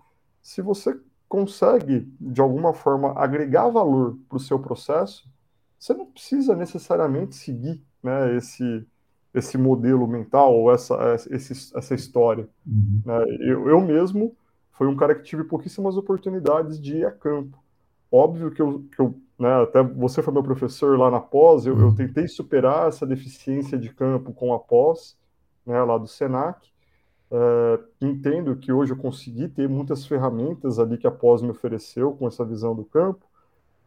Se 0.42 0.60
você 0.62 0.98
consegue, 1.28 2.12
de 2.20 2.40
alguma 2.40 2.74
forma, 2.74 3.12
agregar 3.16 3.68
valor 3.68 4.18
para 4.28 4.36
o 4.36 4.40
seu 4.40 4.58
processo, 4.58 5.30
você 5.78 5.94
não 5.94 6.06
precisa 6.06 6.56
necessariamente 6.56 7.36
seguir 7.36 7.82
né, 8.02 8.36
esse, 8.36 8.86
esse 9.32 9.56
modelo 9.56 10.06
mental 10.06 10.54
ou 10.54 10.72
essa, 10.72 10.96
esse, 11.30 11.76
essa 11.76 11.94
história. 11.94 12.48
Uhum. 12.66 13.02
Né? 13.04 13.24
Eu, 13.40 13.68
eu 13.68 13.80
mesmo 13.80 14.36
fui 14.72 14.86
um 14.86 14.96
cara 14.96 15.14
que 15.14 15.22
tive 15.22 15.44
pouquíssimas 15.44 15.96
oportunidades 15.96 16.80
de 16.80 16.98
ir 16.98 17.04
a 17.04 17.10
campo. 17.10 17.58
Óbvio 18.10 18.50
que 18.50 18.60
eu, 18.60 18.84
que 18.94 19.00
eu 19.00 19.14
né, 19.38 19.62
até 19.62 19.82
você 19.82 20.22
foi 20.22 20.32
meu 20.32 20.42
professor 20.42 20.98
lá 20.98 21.10
na 21.10 21.20
pós, 21.20 21.64
eu, 21.64 21.78
eu 21.78 21.86
uhum. 21.86 21.94
tentei 21.94 22.26
superar 22.28 22.88
essa 22.88 23.06
deficiência 23.06 23.78
de 23.78 23.88
campo 23.90 24.32
com 24.32 24.52
a 24.52 24.58
pós, 24.58 25.16
né, 25.64 25.82
lá 25.82 25.96
do 25.96 26.06
SENAC, 26.06 26.70
Uh, 27.30 27.78
entendo 28.00 28.56
que 28.56 28.72
hoje 28.72 28.92
eu 28.92 28.96
consegui 28.96 29.48
ter 29.48 29.68
muitas 29.68 30.04
ferramentas 30.04 30.80
ali 30.80 30.98
que 30.98 31.06
a 31.06 31.12
pós 31.12 31.40
me 31.40 31.50
ofereceu 31.50 32.10
com 32.12 32.26
essa 32.26 32.44
visão 32.44 32.74
do 32.74 32.84
campo, 32.84 33.24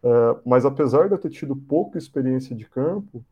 uh, 0.01 0.39
mas 0.45 0.65
apesar 0.65 1.09
de 1.09 1.15
eu 1.15 1.17
ter 1.17 1.29
tido 1.29 1.53
pouca 1.53 1.97
experiência 1.97 2.55
de 2.55 2.63
campo, 2.63 3.23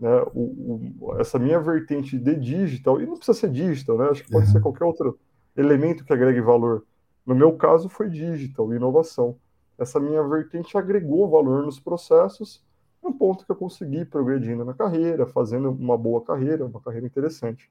né, 0.00 0.22
o, 0.34 0.94
o, 1.00 1.16
essa 1.18 1.38
minha 1.38 1.60
vertente 1.60 2.18
de 2.18 2.34
digital, 2.34 3.00
e 3.00 3.06
não 3.06 3.16
precisa 3.16 3.38
ser 3.38 3.50
digital, 3.50 3.98
né, 3.98 4.08
acho 4.10 4.24
que 4.24 4.30
pode 4.30 4.46
uhum. 4.46 4.52
ser 4.52 4.60
qualquer 4.60 4.84
outro 4.84 5.18
elemento 5.56 6.04
que 6.04 6.12
agregue 6.12 6.40
valor. 6.40 6.84
No 7.26 7.34
meu 7.34 7.52
caso 7.52 7.88
foi 7.88 8.08
digital, 8.08 8.72
inovação. 8.72 9.36
Essa 9.78 10.00
minha 10.00 10.22
vertente 10.22 10.76
agregou 10.76 11.28
valor 11.28 11.64
nos 11.64 11.78
processos, 11.78 12.64
um 13.02 13.12
ponto 13.12 13.44
que 13.44 13.52
eu 13.52 13.56
consegui 13.56 14.04
progredindo 14.04 14.64
na 14.64 14.74
carreira, 14.74 15.26
fazendo 15.26 15.70
uma 15.70 15.96
boa 15.96 16.22
carreira, 16.22 16.66
uma 16.66 16.80
carreira 16.80 17.06
interessante. 17.06 17.70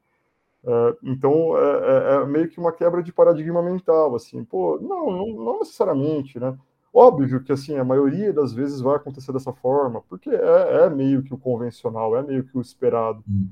Uh, 0.64 0.98
então 1.04 1.58
é, 1.58 1.62
é, 1.62 2.16
é, 2.16 2.26
meio 2.26 2.50
que 2.50 2.60
uma 2.60 2.72
quebra 2.72 3.02
de 3.02 3.14
paradigma 3.14 3.62
mental, 3.62 4.16
assim, 4.16 4.44
pô, 4.44 4.78
não, 4.82 5.10
não, 5.10 5.28
não, 5.28 5.60
necessariamente, 5.60 6.38
né? 6.40 6.58
Óbvio 6.94 7.44
que 7.44 7.52
assim 7.52 7.78
a 7.78 7.84
maioria 7.84 8.34
das 8.34 8.52
vezes 8.52 8.82
vai 8.82 8.96
acontecer 8.96 9.32
dessa 9.32 9.54
forma, 9.54 10.02
porque 10.10 10.30
é, 10.30 10.86
é 10.86 10.90
meio 10.90 11.24
que 11.24 11.34
o 11.34 11.38
convencional, 11.38 12.18
é 12.18 12.24
meio 12.24 12.44
que 12.44 12.58
o 12.58 12.62
esperado. 12.62 13.24
Hum 13.30 13.50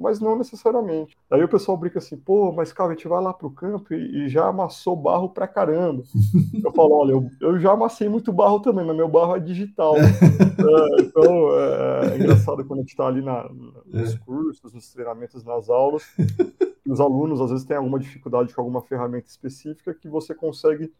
mas 0.00 0.18
não 0.18 0.36
necessariamente. 0.36 1.16
Aí 1.30 1.44
o 1.44 1.48
pessoal 1.48 1.76
brinca 1.76 1.98
assim, 1.98 2.16
pô, 2.16 2.50
mas 2.50 2.72
cara, 2.72 2.90
a 2.90 2.94
gente 2.94 3.06
vai 3.06 3.22
lá 3.22 3.34
pro 3.34 3.50
campo 3.50 3.92
e, 3.92 4.24
e 4.24 4.28
já 4.28 4.46
amassou 4.48 4.96
barro 4.96 5.28
pra 5.28 5.46
caramba. 5.46 6.02
eu 6.64 6.72
falo, 6.72 6.94
olha, 6.94 7.12
eu, 7.12 7.30
eu, 7.40 7.60
já 7.60 7.72
amassei 7.72 8.08
muito 8.08 8.32
barro 8.32 8.60
também, 8.60 8.84
mas 8.84 8.96
meu 8.96 9.08
barro 9.08 9.36
é 9.36 9.40
digital. 9.40 9.96
é, 9.96 11.02
então, 11.02 11.54
é, 11.54 12.14
é, 12.14 12.16
engraçado 12.16 12.64
quando 12.64 12.80
a 12.80 12.82
gente 12.82 12.96
tá 12.96 13.06
ali 13.06 13.20
na, 13.20 13.48
nos 13.86 14.14
é. 14.14 14.18
cursos, 14.18 14.72
nos 14.72 14.90
treinamentos, 14.90 15.44
nas 15.44 15.68
aulas, 15.68 16.02
os 16.88 16.98
alunos 16.98 17.40
às 17.40 17.50
vezes 17.50 17.66
têm 17.66 17.76
alguma 17.76 17.98
dificuldade 17.98 18.54
com 18.54 18.62
alguma 18.62 18.80
ferramenta 18.80 19.28
específica 19.28 19.92
que 19.92 20.08
você 20.08 20.34
consegue, 20.34 20.90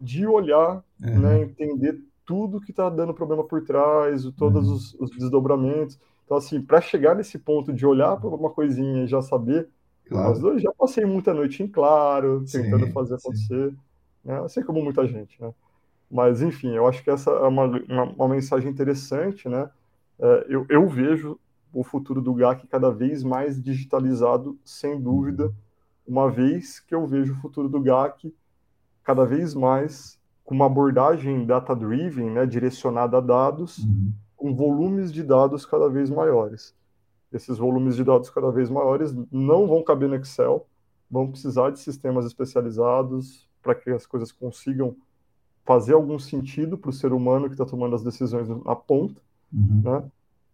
de 0.00 0.26
olhar, 0.26 0.82
uhum. 1.02 1.18
né, 1.20 1.40
entender 1.40 2.00
tudo 2.24 2.60
que 2.60 2.70
está 2.70 2.88
dando 2.90 3.14
problema 3.14 3.44
por 3.44 3.62
trás, 3.64 4.24
todos 4.36 4.68
uhum. 4.68 4.74
os, 4.74 4.94
os 4.94 5.10
desdobramentos. 5.10 5.98
Então, 6.24 6.36
assim, 6.36 6.60
para 6.60 6.80
chegar 6.80 7.14
nesse 7.14 7.38
ponto 7.38 7.72
de 7.72 7.86
olhar 7.86 8.16
para 8.16 8.28
uma 8.28 8.50
coisinha 8.50 9.04
e 9.04 9.06
já 9.06 9.22
saber, 9.22 9.68
claro. 10.08 10.58
já 10.58 10.72
passei 10.76 11.04
muita 11.04 11.32
noite 11.32 11.62
em 11.62 11.68
claro, 11.68 12.44
tentando 12.50 12.86
sim, 12.86 12.92
fazer 12.92 13.14
acontecer, 13.14 13.74
né? 14.24 14.40
assim 14.40 14.62
como 14.62 14.82
muita 14.82 15.06
gente, 15.06 15.40
né? 15.40 15.52
Mas, 16.10 16.40
enfim, 16.42 16.74
eu 16.74 16.86
acho 16.86 17.02
que 17.02 17.10
essa 17.10 17.30
é 17.30 17.48
uma, 17.48 17.64
uma, 17.64 18.04
uma 18.04 18.28
mensagem 18.28 18.70
interessante, 18.70 19.48
né? 19.48 19.68
É, 20.18 20.46
eu, 20.48 20.66
eu 20.68 20.88
vejo 20.88 21.38
o 21.72 21.82
futuro 21.84 22.20
do 22.20 22.32
GAC 22.32 22.66
cada 22.66 22.90
vez 22.90 23.22
mais 23.22 23.60
digitalizado, 23.60 24.58
sem 24.64 25.00
dúvida, 25.00 25.52
uma 26.06 26.30
vez 26.30 26.80
que 26.80 26.94
eu 26.94 27.06
vejo 27.06 27.32
o 27.32 27.36
futuro 27.36 27.68
do 27.68 27.80
GAC 27.80 28.32
cada 29.06 29.24
vez 29.24 29.54
mais 29.54 30.18
com 30.44 30.54
uma 30.54 30.66
abordagem 30.66 31.46
data-driven, 31.46 32.30
né, 32.30 32.44
direcionada 32.44 33.18
a 33.18 33.20
dados, 33.20 33.78
uhum 33.78 34.12
com 34.36 34.54
volumes 34.54 35.12
de 35.12 35.22
dados 35.22 35.64
cada 35.64 35.88
vez 35.88 36.10
maiores. 36.10 36.74
Esses 37.32 37.58
volumes 37.58 37.96
de 37.96 38.04
dados 38.04 38.30
cada 38.30 38.50
vez 38.50 38.70
maiores 38.70 39.14
não 39.32 39.66
vão 39.66 39.82
caber 39.82 40.08
no 40.08 40.14
Excel, 40.14 40.66
vão 41.10 41.30
precisar 41.30 41.70
de 41.70 41.80
sistemas 41.80 42.26
especializados 42.26 43.48
para 43.62 43.74
que 43.74 43.90
as 43.90 44.06
coisas 44.06 44.30
consigam 44.30 44.94
fazer 45.64 45.94
algum 45.94 46.18
sentido 46.18 46.78
para 46.78 46.90
o 46.90 46.92
ser 46.92 47.12
humano 47.12 47.46
que 47.46 47.54
está 47.54 47.64
tomando 47.64 47.96
as 47.96 48.04
decisões 48.04 48.48
na 48.48 48.76
ponta, 48.76 49.20
uhum. 49.52 49.82
né? 49.82 50.04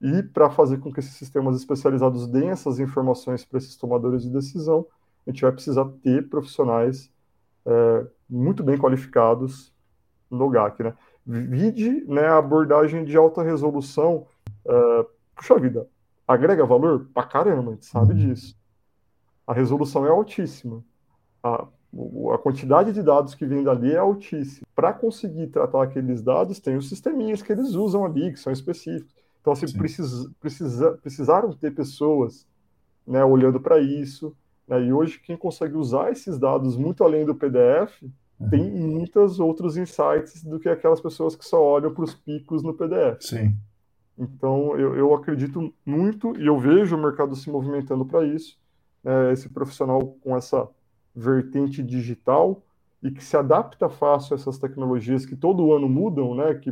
E 0.01 0.23
para 0.23 0.51
fazer 0.51 0.79
com 0.79 0.93
que 0.93 1.01
esses 1.01 1.13
sistemas 1.13 1.57
especializados 1.57 2.27
deem 2.27 2.49
essas 2.49 2.81
informações 2.81 3.45
para 3.45 3.59
esses 3.59 3.77
tomadores 3.77 4.23
de 4.23 4.31
decisão, 4.31 4.87
a 5.25 5.31
gente 5.31 5.43
vai 5.43 5.53
precisar 5.53 5.85
ter 6.03 6.29
profissionais 6.29 7.11
é, 7.65 8.07
muito 8.33 8.63
bem 8.63 8.79
qualificados 8.79 9.73
no 10.31 10.49
GAC, 10.49 10.83
né? 10.83 10.95
Vide 11.25 12.05
né, 12.07 12.27
a 12.27 12.39
abordagem 12.39 13.05
de 13.05 13.17
alta 13.17 13.43
resolução. 13.43 14.27
Uh, 14.65 15.07
puxa 15.37 15.59
vida, 15.59 15.87
agrega 16.27 16.65
valor? 16.65 17.07
Pra 17.13 17.25
caramba, 17.25 17.71
a 17.71 17.75
gente 17.75 17.87
sabe 17.87 18.13
uhum. 18.13 18.19
disso. 18.19 18.57
A 19.47 19.53
resolução 19.53 20.07
é 20.07 20.09
altíssima. 20.09 20.83
A, 21.43 21.67
a 22.35 22.39
quantidade 22.39 22.93
de 22.93 23.03
dados 23.03 23.35
que 23.35 23.47
vem 23.47 23.63
dali 23.63 23.93
é 23.93 23.99
altíssima. 23.99 24.67
Para 24.75 24.93
conseguir 24.93 25.49
tratar 25.49 25.83
aqueles 25.83 26.23
dados, 26.23 26.59
tem 26.59 26.77
os 26.77 26.89
sisteminhas 26.89 27.43
que 27.43 27.53
eles 27.53 27.75
usam 27.75 28.05
ali, 28.05 28.33
que 28.33 28.41
são 28.41 28.53
específicos. 28.53 29.15
Então, 29.41 29.53
assim, 29.53 29.71
precisa, 29.73 30.31
precisa, 30.41 30.93
precisaram 31.03 31.53
ter 31.53 31.73
pessoas 31.73 32.47
né, 33.07 33.25
olhando 33.25 33.61
para 33.61 33.79
isso. 33.79 34.35
Né, 34.67 34.87
e 34.87 34.93
hoje, 34.93 35.21
quem 35.21 35.37
consegue 35.37 35.77
usar 35.77 36.11
esses 36.11 36.39
dados 36.39 36.77
muito 36.77 37.05
além 37.05 37.25
do 37.25 37.35
PDF 37.35 38.03
tem 38.51 38.71
muitos 38.71 39.41
outros 39.41 39.77
insights 39.77 40.45
do 40.45 40.59
que 40.59 40.69
aquelas 40.69 41.01
pessoas 41.01 41.37
que 41.37 41.45
só 41.45 41.63
olham 41.63 41.93
para 41.93 42.05
os 42.05 42.15
picos 42.15 42.63
no 42.63 42.75
PDF. 42.75 43.21
Sim. 43.21 43.57
Então, 44.19 44.79
eu, 44.79 44.95
eu 44.95 45.15
acredito 45.15 45.73
muito 45.85 46.39
e 46.39 46.47
eu 46.47 46.59
vejo 46.59 46.97
o 46.97 47.03
mercado 47.03 47.35
se 47.35 47.51
movimentando 47.51 48.05
para 48.05 48.25
isso. 48.25 48.59
né, 49.03 49.33
esse 49.33 49.49
profissional 49.49 50.01
com 50.21 50.37
essa 50.37 50.69
vertente 51.15 51.83
digital 51.83 52.63
e 53.03 53.11
que 53.11 53.23
se 53.23 53.37
adapta 53.37 53.89
fácil 53.89 54.35
a 54.35 54.39
essas 54.39 54.59
tecnologias 54.59 55.27
que 55.27 55.35
todo 55.35 55.73
ano 55.73 55.89
mudam, 55.89 56.35
né, 56.35 56.55
que 56.55 56.71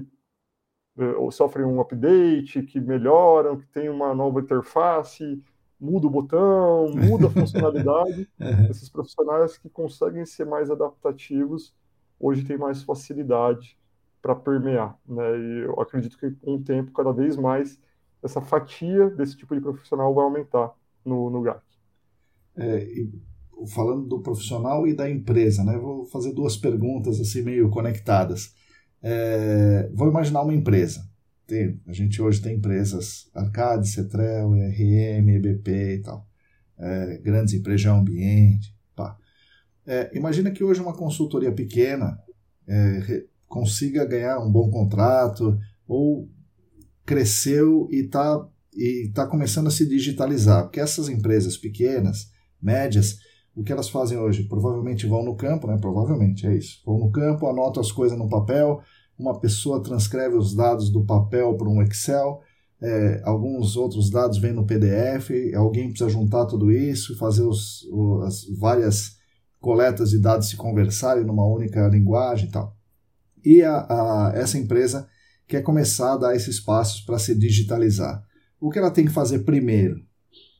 uh, 0.97 1.31
sofrem 1.33 1.67
um 1.67 1.81
update, 1.81 2.63
que 2.63 2.81
melhoram, 2.81 3.59
que 3.59 3.67
tem 3.67 3.89
uma 3.89 4.15
nova 4.15 4.41
interface, 4.41 5.43
muda 5.81 6.07
o 6.07 6.11
botão, 6.11 6.91
muda 6.95 7.29
a 7.29 7.31
funcionalidade. 7.31 8.29
Esses 8.69 8.89
profissionais 8.89 9.57
que 9.57 9.69
conseguem 9.69 10.27
ser 10.27 10.45
mais 10.45 10.71
adaptativos 10.71 11.75
hoje 12.19 12.45
têm 12.45 12.59
mais 12.59 12.83
facilidade 12.83 13.79
para 14.21 14.35
permear, 14.35 14.99
né? 15.09 15.39
E 15.39 15.65
eu 15.65 15.81
acredito 15.81 16.19
que 16.19 16.31
com 16.33 16.57
o 16.57 16.63
tempo, 16.63 16.93
cada 16.93 17.13
vez 17.13 17.37
mais, 17.37 17.81
essa 18.23 18.41
fatia 18.41 19.09
desse 19.11 19.37
tipo 19.37 19.55
de 19.55 19.61
profissional 19.63 20.15
vai 20.15 20.25
aumentar 20.25 20.75
no, 21.05 21.31
no 21.31 21.41
GAC. 21.41 21.63
É, 22.57 22.87
falando 23.75 24.07
do 24.07 24.21
profissional 24.21 24.87
e 24.87 24.95
da 24.95 25.09
empresa, 25.09 25.65
né? 25.65 25.79
Vou 25.79 26.05
fazer 26.07 26.33
duas 26.33 26.57
perguntas 26.57 27.19
assim 27.21 27.43
meio 27.43 27.71
conectadas. 27.71 28.55
É, 29.03 29.91
vou 29.95 30.09
imaginar 30.09 30.43
uma 30.43 30.55
empresa. 30.55 31.10
A 31.87 31.93
gente 31.93 32.21
hoje 32.21 32.41
tem 32.41 32.57
empresas 32.57 33.29
Arcade, 33.35 33.89
Cetrel, 33.89 34.51
RM, 34.51 35.29
EBP 35.29 35.71
e 35.71 36.03
tal. 36.03 36.27
É, 36.79 37.19
grandes 37.19 37.55
empresas 37.55 37.81
de 37.81 37.89
ambiente. 37.89 38.75
Pá. 38.95 39.17
É, 39.87 40.11
imagina 40.17 40.51
que 40.51 40.65
hoje 40.65 40.81
uma 40.81 40.97
consultoria 40.97 41.53
pequena 41.53 42.19
é, 42.67 43.25
consiga 43.47 44.05
ganhar 44.05 44.39
um 44.39 44.51
bom 44.51 44.71
contrato 44.71 45.59
ou 45.87 46.31
cresceu 47.05 47.89
e 47.91 48.05
está 48.05 48.49
e 48.73 49.11
tá 49.13 49.27
começando 49.27 49.67
a 49.67 49.71
se 49.71 49.87
digitalizar. 49.87 50.63
Porque 50.63 50.81
essas 50.81 51.09
empresas 51.09 51.57
pequenas, 51.57 52.31
médias, 52.63 53.19
o 53.55 53.63
que 53.63 53.73
elas 53.73 53.89
fazem 53.89 54.17
hoje? 54.17 54.45
Provavelmente 54.45 55.07
vão 55.07 55.25
no 55.25 55.35
campo, 55.35 55.67
né? 55.67 55.77
Provavelmente, 55.81 56.47
é 56.47 56.57
isso. 56.57 56.81
Vão 56.85 56.99
no 56.99 57.11
campo, 57.11 57.49
anotam 57.49 57.83
as 57.83 57.91
coisas 57.91 58.17
no 58.17 58.29
papel, 58.29 58.81
uma 59.21 59.39
pessoa 59.39 59.83
transcreve 59.83 60.37
os 60.37 60.55
dados 60.55 60.91
do 60.91 61.05
papel 61.05 61.55
para 61.57 61.69
um 61.69 61.83
Excel, 61.83 62.41
é, 62.83 63.21
alguns 63.25 63.77
outros 63.77 64.11
dados 64.11 64.39
vêm 64.39 64.53
no 64.53 64.65
PDF, 64.65 65.31
alguém 65.55 65.91
precisa 65.91 66.09
juntar 66.09 66.47
tudo 66.47 66.73
isso, 66.73 67.17
fazer 67.19 67.43
os, 67.43 67.87
as 68.25 68.45
várias 68.59 69.19
coletas 69.61 70.11
de 70.11 70.19
dados 70.19 70.49
se 70.49 70.57
conversarem 70.57 71.25
numa 71.25 71.47
única 71.47 71.87
linguagem 71.89 72.49
e 72.49 72.51
tal. 72.51 72.75
E 73.45 73.63
a, 73.63 73.81
a, 73.81 74.33
essa 74.35 74.57
empresa 74.57 75.07
quer 75.47 75.63
começar 75.63 76.15
a 76.15 76.17
dar 76.17 76.35
esses 76.35 76.59
passos 76.59 77.03
para 77.03 77.19
se 77.19 77.35
digitalizar. 77.35 78.25
O 78.59 78.71
que 78.71 78.79
ela 78.79 78.91
tem 78.91 79.05
que 79.05 79.13
fazer 79.13 79.41
primeiro? 79.41 79.97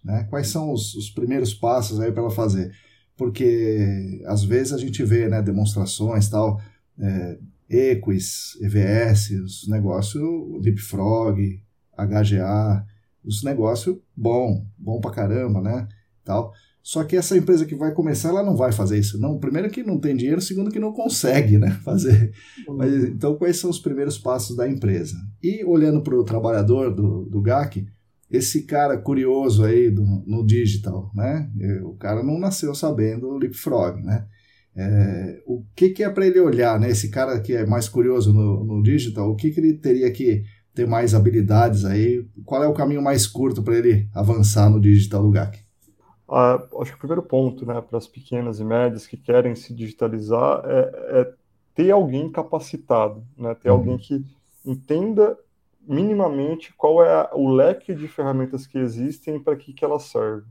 Né? 0.05 0.27
Quais 0.29 0.49
são 0.49 0.73
os, 0.73 0.95
os 0.95 1.11
primeiros 1.11 1.55
passos 1.55 2.01
aí 2.01 2.13
para 2.13 2.23
ela 2.23 2.31
fazer? 2.31 2.71
Porque 3.17 4.23
às 4.27 4.45
vezes 4.45 4.75
a 4.75 4.79
gente 4.79 5.03
vê 5.05 5.29
né, 5.29 5.41
demonstrações 5.41 6.29
tal, 6.29 6.61
é, 6.99 7.39
Equis, 7.71 8.59
EVS, 8.61 9.31
os 9.31 9.69
negócios, 9.69 10.23
Leapfrog, 10.61 11.63
HGA, 11.97 12.85
os 13.25 13.45
negócios 13.45 13.97
bom, 14.17 14.67
bom 14.77 15.01
pra 15.01 15.13
caramba, 15.13 15.61
né? 15.61 15.89
Tal. 16.25 16.53
Só 16.83 17.05
que 17.05 17.15
essa 17.15 17.37
empresa 17.37 17.67
que 17.67 17.75
vai 17.75 17.93
começar, 17.93 18.31
ela 18.31 18.43
não 18.43 18.57
vai 18.57 18.73
fazer 18.73 18.99
isso. 18.99 19.21
Não, 19.21 19.39
primeiro 19.39 19.71
que 19.71 19.83
não 19.83 20.01
tem 20.01 20.17
dinheiro, 20.17 20.41
segundo 20.41 20.71
que 20.71 20.81
não 20.81 20.93
consegue, 20.93 21.59
né, 21.59 21.71
fazer. 21.85 22.33
Mas, 22.67 23.05
então, 23.05 23.37
quais 23.37 23.59
são 23.59 23.71
os 23.71 23.79
primeiros 23.79 24.19
passos 24.19 24.57
da 24.57 24.69
empresa? 24.69 25.15
E 25.43 25.65
olhando 25.65 26.03
para 26.03 26.17
o 26.17 26.25
trabalhador 26.25 26.95
do, 26.95 27.27
do 27.27 27.41
GAC, 27.41 27.87
esse 28.31 28.63
cara 28.63 28.97
curioso 28.97 29.65
aí 29.65 29.91
do, 29.91 30.03
no 30.03 30.45
digital, 30.47 31.11
né? 31.15 31.51
O 31.85 31.95
cara 31.95 32.23
não 32.23 32.39
nasceu 32.39 32.75
sabendo 32.75 33.29
o 33.29 33.39
Leapfrog, 33.39 34.01
né? 34.03 34.27
É, 34.77 35.43
o 35.47 35.65
que, 35.75 35.91
que 35.91 36.05
é 36.05 36.09
para 36.09 36.27
ele 36.27 36.41
olhar, 36.41 36.79
né? 36.79 36.91
Esse 36.91 37.11
cara 37.11 37.41
que 37.41 37.53
é 37.55 37.67
mais 37.67 37.89
curioso 37.89 38.33
no, 38.33 38.65
no 38.65 38.83
digital, 38.83 39.31
o 39.31 39.37
que, 39.37 39.51
que 39.51 39.61
ele 39.61 39.75
teria 39.75 40.11
que 40.13 40.45
ter 40.75 40.87
mais 40.87 41.15
habilidades 41.15 41.85
aí? 41.85 42.25
Qual 42.45 42.63
é 42.63 42.69
o 42.69 42.75
caminho 42.75 43.03
mais 43.03 43.27
curto 43.27 43.63
para 43.63 43.77
ele 43.77 44.09
avançar 44.15 44.71
no 44.71 44.81
digital 44.81 45.23
do 45.23 45.31
GAC? 45.31 45.59
Ah, 46.29 46.63
acho 46.81 46.93
que 46.93 46.97
o 46.97 47.01
primeiro 47.01 47.23
ponto, 47.23 47.67
né, 47.67 47.81
para 47.81 47.99
as 47.99 48.07
pequenas 48.07 48.61
e 48.61 48.65
médias 48.65 49.07
que 49.07 49.17
querem 49.17 49.57
se 49.57 49.75
digitalizar 49.75 50.63
é, 50.65 51.21
é 51.21 51.33
ter 51.75 51.91
alguém 51.91 52.31
capacitado, 52.31 53.25
né? 53.37 53.55
Ter 53.55 53.71
uhum. 53.71 53.77
alguém 53.77 53.99
que 53.99 54.25
entenda 54.65 55.37
minimamente 55.81 56.73
qual 56.75 57.03
é 57.05 57.29
o 57.33 57.49
leque 57.49 57.95
de 57.95 58.07
ferramentas 58.07 58.67
que 58.67 58.79
existem 58.79 59.37
e 59.37 59.41
para 59.41 59.57
que, 59.57 59.73
que 59.73 59.85
elas 59.85 60.05
servem. 60.05 60.49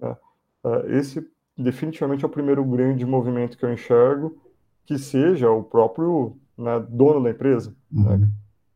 Né? 0.00 0.16
É, 0.64 0.98
esse 0.98 1.26
definitivamente 1.58 2.24
é 2.24 2.26
o 2.26 2.30
primeiro 2.30 2.64
grande 2.64 3.04
movimento 3.04 3.58
que 3.58 3.64
eu 3.64 3.72
enxergo, 3.72 4.38
que 4.86 4.96
seja 4.96 5.50
o 5.50 5.62
próprio 5.62 6.36
né, 6.56 6.78
dono 6.88 7.22
da 7.22 7.30
empresa, 7.30 7.74
né? 7.90 8.10
uhum. 8.10 8.18
né? 8.18 8.30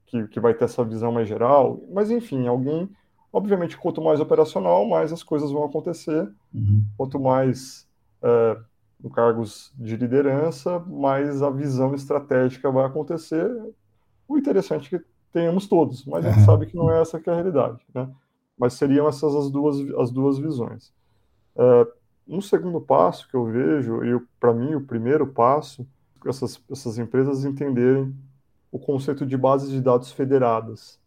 que, 0.06 0.28
que 0.28 0.40
vai 0.40 0.52
ter 0.52 0.64
essa 0.64 0.84
visão 0.84 1.12
mais 1.12 1.28
geral, 1.28 1.80
mas 1.90 2.10
enfim, 2.10 2.46
alguém, 2.46 2.90
obviamente, 3.32 3.78
quanto 3.78 4.02
mais 4.02 4.20
operacional, 4.20 4.86
mais 4.86 5.12
as 5.12 5.22
coisas 5.22 5.50
vão 5.50 5.64
acontecer, 5.64 6.28
uhum. 6.52 6.84
quanto 6.98 7.18
mais 7.18 7.86
é, 8.22 8.58
cargos 9.14 9.72
de 9.78 9.96
liderança, 9.96 10.78
mais 10.80 11.42
a 11.42 11.50
visão 11.50 11.94
estratégica 11.94 12.70
vai 12.70 12.84
acontecer. 12.84 13.48
O 14.28 14.36
interessante 14.36 14.94
é 14.94 14.98
que 14.98 15.04
tenhamos 15.32 15.66
todos, 15.66 16.04
mas 16.04 16.26
a 16.26 16.32
gente 16.32 16.44
sabe 16.44 16.66
que 16.66 16.76
não 16.76 16.90
é 16.90 17.00
essa 17.00 17.18
que 17.18 17.30
é 17.30 17.32
a 17.32 17.36
realidade, 17.36 17.80
né? 17.94 18.08
Mas 18.58 18.74
seriam 18.74 19.08
essas 19.08 19.34
as 19.34 19.50
duas, 19.50 19.78
as 19.98 20.10
duas 20.10 20.38
visões. 20.38 20.92
É, 21.56 21.86
um 22.26 22.40
segundo 22.40 22.80
passo 22.80 23.28
que 23.28 23.34
eu 23.34 23.44
vejo, 23.44 24.04
e 24.04 24.20
para 24.38 24.52
mim 24.52 24.74
o 24.74 24.80
primeiro 24.80 25.26
passo, 25.26 25.86
essas, 26.26 26.62
essas 26.70 26.98
empresas 26.98 27.44
entenderem 27.44 28.14
o 28.70 28.78
conceito 28.78 29.26
de 29.26 29.36
bases 29.36 29.70
de 29.70 29.80
dados 29.80 30.12
federadas, 30.12 30.98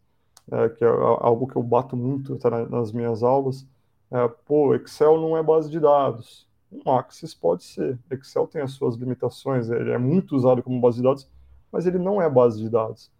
é, 0.50 0.68
que 0.68 0.84
é 0.84 0.88
algo 0.88 1.46
que 1.46 1.56
eu 1.56 1.62
bato 1.62 1.96
muito 1.96 2.36
tá, 2.36 2.66
nas 2.66 2.92
minhas 2.92 3.22
aulas. 3.22 3.66
É, 4.10 4.28
pô, 4.28 4.74
Excel 4.74 5.20
não 5.20 5.36
é 5.36 5.42
base 5.42 5.70
de 5.70 5.80
dados. 5.80 6.46
Um 6.70 6.90
Axis 6.92 7.34
pode 7.34 7.64
ser. 7.64 7.98
Excel 8.10 8.46
tem 8.46 8.62
as 8.62 8.72
suas 8.72 8.94
limitações, 8.94 9.68
ele 9.70 9.90
é 9.90 9.98
muito 9.98 10.36
usado 10.36 10.62
como 10.62 10.80
base 10.80 10.98
de 10.98 11.02
dados, 11.02 11.28
mas 11.72 11.86
ele 11.86 11.98
não 11.98 12.22
é 12.22 12.28
base 12.30 12.60
de 12.60 12.68
dados 12.68 13.10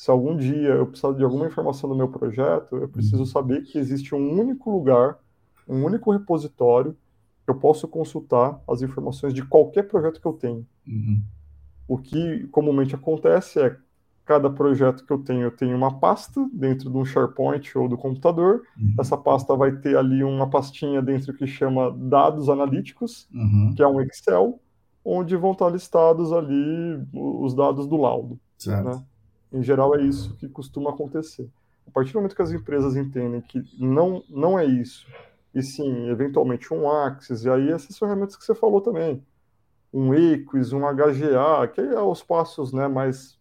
se 0.00 0.10
algum 0.10 0.34
dia 0.34 0.70
eu 0.70 0.86
precisar 0.86 1.12
de 1.12 1.22
alguma 1.22 1.46
informação 1.46 1.86
do 1.86 1.94
meu 1.94 2.08
projeto, 2.08 2.74
eu 2.74 2.88
preciso 2.88 3.18
uhum. 3.18 3.26
saber 3.26 3.64
que 3.64 3.76
existe 3.76 4.14
um 4.14 4.40
único 4.40 4.70
lugar, 4.70 5.18
um 5.68 5.84
único 5.84 6.10
repositório 6.10 6.96
eu 7.46 7.54
posso 7.54 7.88
consultar 7.88 8.60
as 8.68 8.82
informações 8.82 9.34
de 9.34 9.44
qualquer 9.44 9.84
projeto 9.84 10.20
que 10.20 10.26
eu 10.26 10.32
tenho. 10.32 10.66
Uhum. 10.86 11.22
O 11.88 11.98
que 11.98 12.46
comumente 12.48 12.94
acontece 12.94 13.60
é 13.60 13.76
cada 14.24 14.48
projeto 14.48 15.04
que 15.04 15.12
eu 15.12 15.18
tenho, 15.18 15.42
eu 15.42 15.50
tenho 15.50 15.76
uma 15.76 15.98
pasta 15.98 16.48
dentro 16.52 16.88
de 16.88 16.96
um 16.96 17.04
SharePoint 17.04 17.76
ou 17.76 17.88
do 17.88 17.98
computador. 17.98 18.62
Uhum. 18.78 18.94
Essa 19.00 19.16
pasta 19.16 19.56
vai 19.56 19.72
ter 19.72 19.96
ali 19.96 20.22
uma 20.22 20.48
pastinha 20.48 21.02
dentro 21.02 21.34
que 21.34 21.48
chama 21.48 21.90
dados 21.90 22.48
analíticos, 22.48 23.28
uhum. 23.34 23.74
que 23.74 23.82
é 23.82 23.88
um 23.88 24.00
Excel, 24.00 24.60
onde 25.04 25.36
vão 25.36 25.50
estar 25.50 25.68
listados 25.68 26.32
ali 26.32 27.04
os 27.12 27.54
dados 27.54 27.88
do 27.88 27.96
laudo. 27.96 28.38
Né? 28.84 29.04
Em 29.52 29.62
geral, 29.64 29.96
é 29.96 30.02
isso 30.02 30.36
que 30.36 30.48
costuma 30.48 30.90
acontecer. 30.90 31.50
A 31.88 31.90
partir 31.90 32.12
do 32.12 32.20
momento 32.20 32.36
que 32.36 32.42
as 32.42 32.52
empresas 32.52 32.94
entendem 32.94 33.40
que 33.40 33.64
não, 33.80 34.22
não 34.30 34.56
é 34.56 34.64
isso, 34.64 35.08
e 35.54 35.62
sim, 35.62 36.08
eventualmente, 36.08 36.72
um 36.72 36.90
Axis, 36.90 37.44
e 37.44 37.50
aí 37.50 37.70
essas 37.70 37.98
ferramentas 37.98 38.36
que 38.36 38.44
você 38.44 38.54
falou 38.54 38.80
também, 38.80 39.22
um 39.92 40.14
Equis, 40.14 40.72
um 40.72 40.80
HGA, 40.80 41.66
que 41.72 41.80
é 41.80 42.00
os 42.00 42.22
passos 42.22 42.72
né, 42.72 42.86
mais 42.86 43.38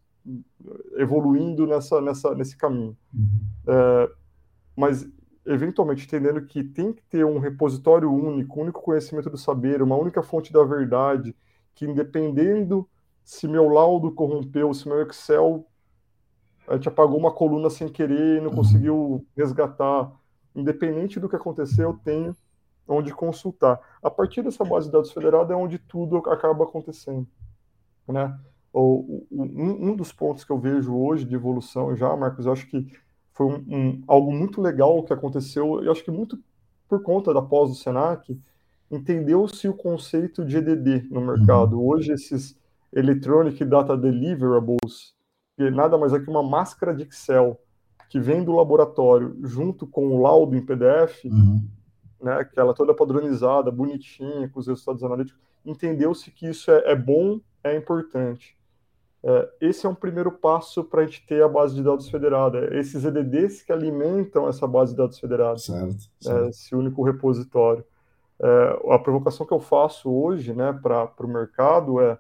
evoluindo 0.98 1.68
nessa, 1.68 2.02
nessa, 2.02 2.34
nesse 2.34 2.58
caminho. 2.58 2.98
Uhum. 3.14 3.40
É, 3.68 4.12
mas, 4.76 5.08
eventualmente, 5.46 6.06
entendendo 6.06 6.42
que 6.42 6.64
tem 6.64 6.92
que 6.92 7.04
ter 7.04 7.26
um 7.26 7.40
repositório 7.40 8.12
único, 8.12 8.60
um 8.60 8.64
único 8.64 8.82
conhecimento 8.82 9.30
do 9.30 9.38
saber, 9.38 9.82
uma 9.82 9.96
única 9.96 10.24
fonte 10.24 10.52
da 10.52 10.64
verdade, 10.64 11.36
que 11.76 11.86
independendo 11.86 12.88
se 13.24 13.48
meu 13.48 13.70
laudo 13.70 14.12
corrompeu, 14.12 14.74
se 14.74 14.88
meu 14.88 15.02
Excel 15.04 15.70
a 16.70 16.76
gente 16.76 16.88
apagou 16.88 17.18
uma 17.18 17.32
coluna 17.32 17.70
sem 17.70 17.90
querer 17.90 18.38
e 18.38 18.42
não 18.42 18.50
uhum. 18.50 18.56
conseguiu 18.56 19.26
resgatar. 19.36 20.12
Independente 20.60 21.20
do 21.20 21.30
que 21.30 21.36
aconteceu, 21.36 21.90
eu 21.90 22.00
tenho 22.04 22.36
onde 22.88 23.14
consultar. 23.14 23.80
A 24.02 24.10
partir 24.10 24.42
dessa 24.42 24.66
base 24.66 24.88
de 24.88 24.94
dados 24.94 25.12
federada 25.12 25.54
é 25.54 25.56
onde 25.56 25.78
tudo 25.78 26.18
acaba 26.18 26.64
acontecendo. 26.64 27.28
Né? 28.08 28.36
O, 28.74 29.24
um, 29.32 29.90
um, 29.90 29.96
dos 29.96 30.12
pontos 30.12 30.44
que 30.44 30.52
eu 30.52 30.60
vejo 30.60 30.96
hoje 30.96 31.26
de 31.26 31.36
evolução 31.36 31.96
já, 31.96 32.16
Marcos, 32.16 32.46
eu 32.46 32.52
acho 32.52 32.68
que 32.68 32.92
foi 33.34 33.46
um, 33.46 33.66
um, 33.68 34.04
algo 34.08 34.32
muito 34.32 34.62
legal 34.62 35.04
que 35.04 35.14
aconteceu, 35.14 35.84
eu 35.84 35.92
acho 35.92 36.04
que 36.04 36.12
muito 36.12 36.38
por 36.88 37.04
conta 37.04 37.34
da 37.34 37.42
pós 37.42 37.70
do 37.70 37.76
Senac, 37.76 38.38
entendeu-se 38.90 39.68
o 39.68 39.74
conceito 39.74 40.44
de 40.44 40.58
EDD 40.58 41.08
no 41.12 41.22
mercado. 41.22 41.78
Uhum. 41.78 41.88
Hoje, 41.88 42.12
esses 42.12 42.58
Electronic 42.92 43.64
Data 43.64 43.96
Deliverables, 43.96 45.14
que 45.56 45.70
nada 45.70 45.98
mais 45.98 46.14
é 46.14 46.20
que 46.20 46.30
uma 46.30 46.42
máscara 46.42 46.96
de 46.96 47.04
Excel 47.04 47.60
que 48.10 48.20
vem 48.20 48.44
do 48.44 48.52
laboratório 48.56 49.38
junto 49.44 49.86
com 49.86 50.08
o 50.08 50.22
laudo 50.22 50.58
em 50.58 50.66
PDF, 50.66 51.26
uhum. 51.26 51.64
né, 52.20 52.44
que 52.44 52.60
ela 52.60 52.72
é 52.72 52.74
toda 52.74 52.94
padronizada, 52.94 53.72
bonitinha, 53.72 54.50
com 54.50 54.60
os 54.60 54.68
resultados 54.68 55.04
analíticos, 55.04 55.40
entendeu-se 55.64 56.32
que 56.32 56.50
isso 56.50 56.72
é, 56.72 56.92
é, 56.92 56.96
bom, 56.96 57.40
é 57.64 57.76
importante. 57.78 58.58
É, 59.24 59.50
esse 59.62 59.86
é 59.86 59.90
um 59.90 59.94
primeiro 59.94 60.32
passo 60.32 60.84
para 60.84 61.02
a 61.02 61.06
gente 61.06 61.24
ter 61.28 61.44
a 61.44 61.48
base 61.48 61.76
de 61.76 61.84
dados 61.84 62.10
federada. 62.10 62.76
Esses 62.76 63.06
EDDs 63.06 63.62
que 63.62 63.72
alimentam 63.72 64.48
essa 64.48 64.66
base 64.66 64.94
de 64.94 64.98
dados 64.98 65.20
federada, 65.20 65.60
certo, 65.60 66.10
é, 66.22 66.24
certo. 66.24 66.50
esse 66.50 66.76
único 66.76 67.04
repositório. 67.04 67.86
É, 68.42 68.80
a 68.92 68.98
provocação 68.98 69.46
que 69.46 69.54
eu 69.54 69.60
faço 69.60 70.10
hoje 70.10 70.54
né, 70.54 70.74
para 70.82 71.12
o 71.20 71.28
mercado 71.28 72.02
é 72.02 72.18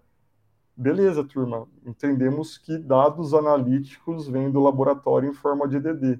beleza, 0.80 1.24
turma, 1.24 1.68
entendemos 1.86 2.58
que 2.58 2.78
dados 2.78 3.34
analíticos 3.34 4.28
vêm 4.28 4.50
do 4.50 4.60
laboratório 4.62 5.30
em 5.30 5.34
forma 5.34 5.68
de 5.68 5.78
EDD. 5.78 6.20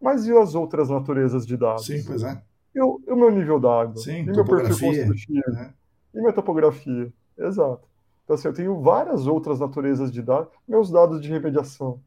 Mas 0.00 0.26
e 0.26 0.36
as 0.36 0.54
outras 0.54 0.88
naturezas 0.88 1.46
de 1.46 1.56
dados? 1.56 1.86
Sim, 1.86 2.02
pois 2.06 2.22
é. 2.22 2.42
E 2.74 2.80
o, 2.80 3.00
e 3.06 3.10
o 3.12 3.16
meu 3.16 3.30
nível 3.30 3.58
d'água? 3.60 3.96
Sim, 3.96 4.18
e 4.20 4.24
meu 4.24 4.44
perfil 4.44 4.88
construtivo? 4.88 5.50
né? 5.52 5.74
E 6.14 6.18
minha 6.20 6.32
topografia? 6.32 7.12
Exato. 7.38 7.86
Então, 8.24 8.34
assim, 8.34 8.48
eu 8.48 8.54
tenho 8.54 8.80
várias 8.80 9.26
outras 9.26 9.60
naturezas 9.60 10.10
de 10.10 10.20
dados, 10.22 10.52
meus 10.66 10.90
dados 10.90 11.20
de 11.20 11.28
remediação. 11.28 12.00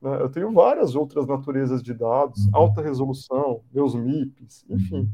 né? 0.00 0.20
Eu 0.22 0.28
tenho 0.30 0.52
várias 0.52 0.94
outras 0.94 1.26
naturezas 1.26 1.82
de 1.82 1.92
dados, 1.92 2.44
Uhum. 2.46 2.50
alta 2.52 2.80
resolução, 2.80 3.60
meus 3.72 3.94
MIPs, 3.94 4.64
enfim. 4.70 5.10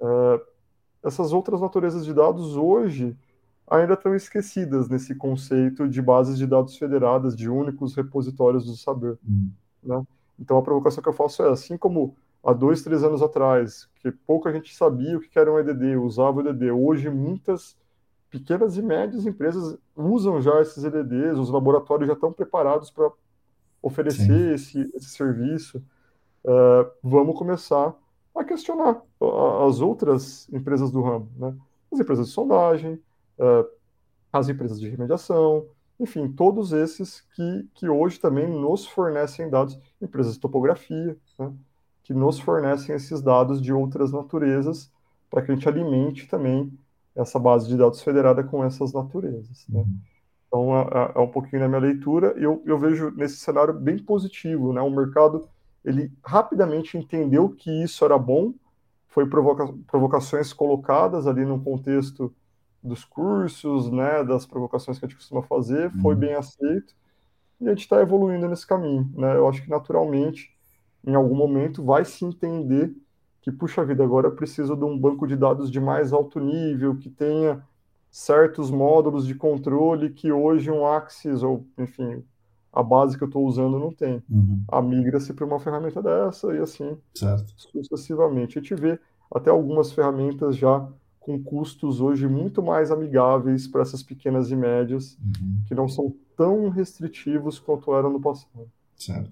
É, 0.00 0.40
essas 1.04 1.32
outras 1.32 1.60
naturezas 1.60 2.04
de 2.04 2.12
dados 2.14 2.56
hoje 2.56 3.16
ainda 3.66 3.94
estão 3.94 4.14
esquecidas 4.14 4.88
nesse 4.88 5.14
conceito 5.14 5.88
de 5.88 6.02
bases 6.02 6.36
de 6.36 6.46
dados 6.46 6.76
federadas, 6.76 7.34
de 7.34 7.48
únicos 7.48 7.94
repositórios 7.94 8.64
do 8.64 8.76
saber. 8.76 9.18
Hum. 9.26 9.50
né? 9.82 10.02
Então 10.38 10.58
a 10.58 10.62
provocação 10.62 11.02
que 11.02 11.08
eu 11.08 11.12
faço 11.12 11.42
é, 11.42 11.50
assim 11.50 11.76
como 11.76 12.16
há 12.42 12.52
dois, 12.52 12.82
três 12.82 13.02
anos 13.02 13.22
atrás, 13.22 13.88
que 13.96 14.10
pouca 14.10 14.52
gente 14.52 14.74
sabia 14.74 15.16
o 15.16 15.20
que 15.20 15.38
era 15.38 15.50
um 15.50 15.58
EDD, 15.58 15.96
usava 15.96 16.42
o 16.42 16.48
EDD, 16.48 16.70
hoje 16.70 17.08
muitas 17.08 17.76
pequenas 18.30 18.76
e 18.76 18.82
médias 18.82 19.26
empresas 19.26 19.78
usam 19.96 20.40
já 20.40 20.60
esses 20.60 20.82
EDDs, 20.82 21.38
os 21.38 21.50
laboratórios 21.50 22.08
já 22.08 22.14
estão 22.14 22.32
preparados 22.32 22.90
para 22.90 23.10
oferecer 23.80 24.54
esse, 24.54 24.90
esse 24.94 25.10
serviço. 25.10 25.82
É, 26.44 26.90
vamos 27.02 27.38
começar 27.38 27.94
a 28.34 28.44
questionar 28.44 29.00
as 29.66 29.80
outras 29.80 30.48
empresas 30.52 30.90
do 30.90 31.00
ramo, 31.00 31.30
né? 31.36 31.54
As 31.92 32.00
empresas 32.00 32.26
de 32.26 32.32
sondagem, 32.32 33.00
é, 33.38 33.66
as 34.32 34.48
empresas 34.48 34.80
de 34.80 34.88
remediação, 34.88 35.66
enfim, 35.98 36.28
todos 36.28 36.72
esses 36.72 37.20
que, 37.34 37.68
que 37.74 37.88
hoje 37.88 38.18
também 38.18 38.48
nos 38.48 38.86
fornecem 38.86 39.48
dados, 39.48 39.78
empresas 40.00 40.34
de 40.34 40.40
topografia, 40.40 41.16
né? 41.38 41.52
que 42.02 42.12
nos 42.12 42.38
fornecem 42.38 42.94
esses 42.94 43.22
dados 43.22 43.62
de 43.62 43.72
outras 43.72 44.12
naturezas 44.12 44.92
para 45.30 45.42
que 45.42 45.50
a 45.50 45.54
gente 45.54 45.68
alimente 45.68 46.26
também 46.26 46.72
essa 47.14 47.38
base 47.38 47.68
de 47.68 47.76
dados 47.76 48.02
federada 48.02 48.42
com 48.42 48.64
essas 48.64 48.92
naturezas. 48.92 49.64
Né? 49.68 49.84
Então, 50.46 50.76
é, 50.76 51.18
um 51.18 51.28
pouquinho 51.28 51.62
na 51.62 51.68
minha 51.68 51.80
leitura, 51.80 52.34
e 52.38 52.42
eu, 52.42 52.62
eu 52.66 52.78
vejo 52.78 53.10
nesse 53.10 53.36
cenário 53.36 53.74
bem 53.74 53.98
positivo, 53.98 54.72
né? 54.72 54.80
O 54.80 54.90
mercado, 54.90 55.48
ele 55.84 56.12
rapidamente 56.24 56.96
entendeu 56.96 57.48
que 57.48 57.70
isso 57.82 58.04
era 58.04 58.16
bom, 58.16 58.54
foi 59.08 59.26
provoca 59.26 59.72
provocações 59.86 60.52
colocadas 60.52 61.26
ali 61.26 61.44
no 61.44 61.60
contexto 61.60 62.32
dos 62.84 63.04
cursos, 63.04 63.90
né, 63.90 64.24
das 64.24 64.46
provocações 64.46 64.98
que 64.98 65.06
a 65.06 65.08
gente 65.08 65.16
costuma 65.18 65.42
fazer, 65.42 65.90
foi 66.02 66.14
Uhum. 66.14 66.20
bem 66.20 66.34
aceito, 66.34 66.94
e 67.60 67.66
a 67.68 67.70
gente 67.70 67.82
está 67.82 68.00
evoluindo 68.02 68.48
nesse 68.48 68.66
caminho, 68.66 69.10
né? 69.16 69.36
Eu 69.36 69.48
acho 69.48 69.62
que 69.62 69.70
naturalmente, 69.70 70.50
em 71.06 71.14
algum 71.14 71.36
momento, 71.36 71.84
vai 71.84 72.04
se 72.04 72.24
entender 72.24 72.94
que, 73.42 73.52
puxa 73.52 73.84
vida, 73.84 74.04
agora 74.04 74.28
eu 74.28 74.36
preciso 74.36 74.76
de 74.76 74.84
um 74.84 74.98
banco 74.98 75.26
de 75.26 75.36
dados 75.36 75.70
de 75.70 75.80
mais 75.80 76.12
alto 76.12 76.40
nível, 76.40 76.96
que 76.98 77.10
tenha 77.10 77.62
certos 78.10 78.70
módulos 78.70 79.26
de 79.26 79.34
controle 79.34 80.10
que 80.10 80.32
hoje 80.32 80.70
um 80.70 80.86
Axis, 80.86 81.42
ou 81.42 81.66
enfim, 81.78 82.24
a 82.72 82.82
base 82.82 83.16
que 83.18 83.24
eu 83.24 83.28
estou 83.28 83.44
usando 83.46 83.78
não 83.78 83.92
tem. 83.92 84.22
Uhum. 84.30 84.64
A 84.68 84.82
migra-se 84.82 85.32
para 85.34 85.44
uma 85.46 85.60
ferramenta 85.60 86.02
dessa 86.02 86.54
e 86.54 86.58
assim 86.60 86.98
Certo. 87.14 87.52
sucessivamente. 87.56 88.58
A 88.58 88.62
gente 88.62 88.74
vê 88.74 88.98
até 89.34 89.50
algumas 89.50 89.92
ferramentas 89.92 90.56
já 90.56 90.88
com 91.24 91.42
custos 91.42 92.02
hoje 92.02 92.28
muito 92.28 92.62
mais 92.62 92.90
amigáveis 92.90 93.66
para 93.66 93.80
essas 93.80 94.02
pequenas 94.02 94.50
e 94.50 94.56
médias, 94.56 95.16
Uhum. 95.18 95.62
que 95.66 95.74
não 95.74 95.88
são 95.88 96.14
tão 96.36 96.68
restritivos 96.68 97.58
quanto 97.58 97.94
eram 97.94 98.12
no 98.12 98.20
passado. 98.20 98.68
Certo. 98.94 99.30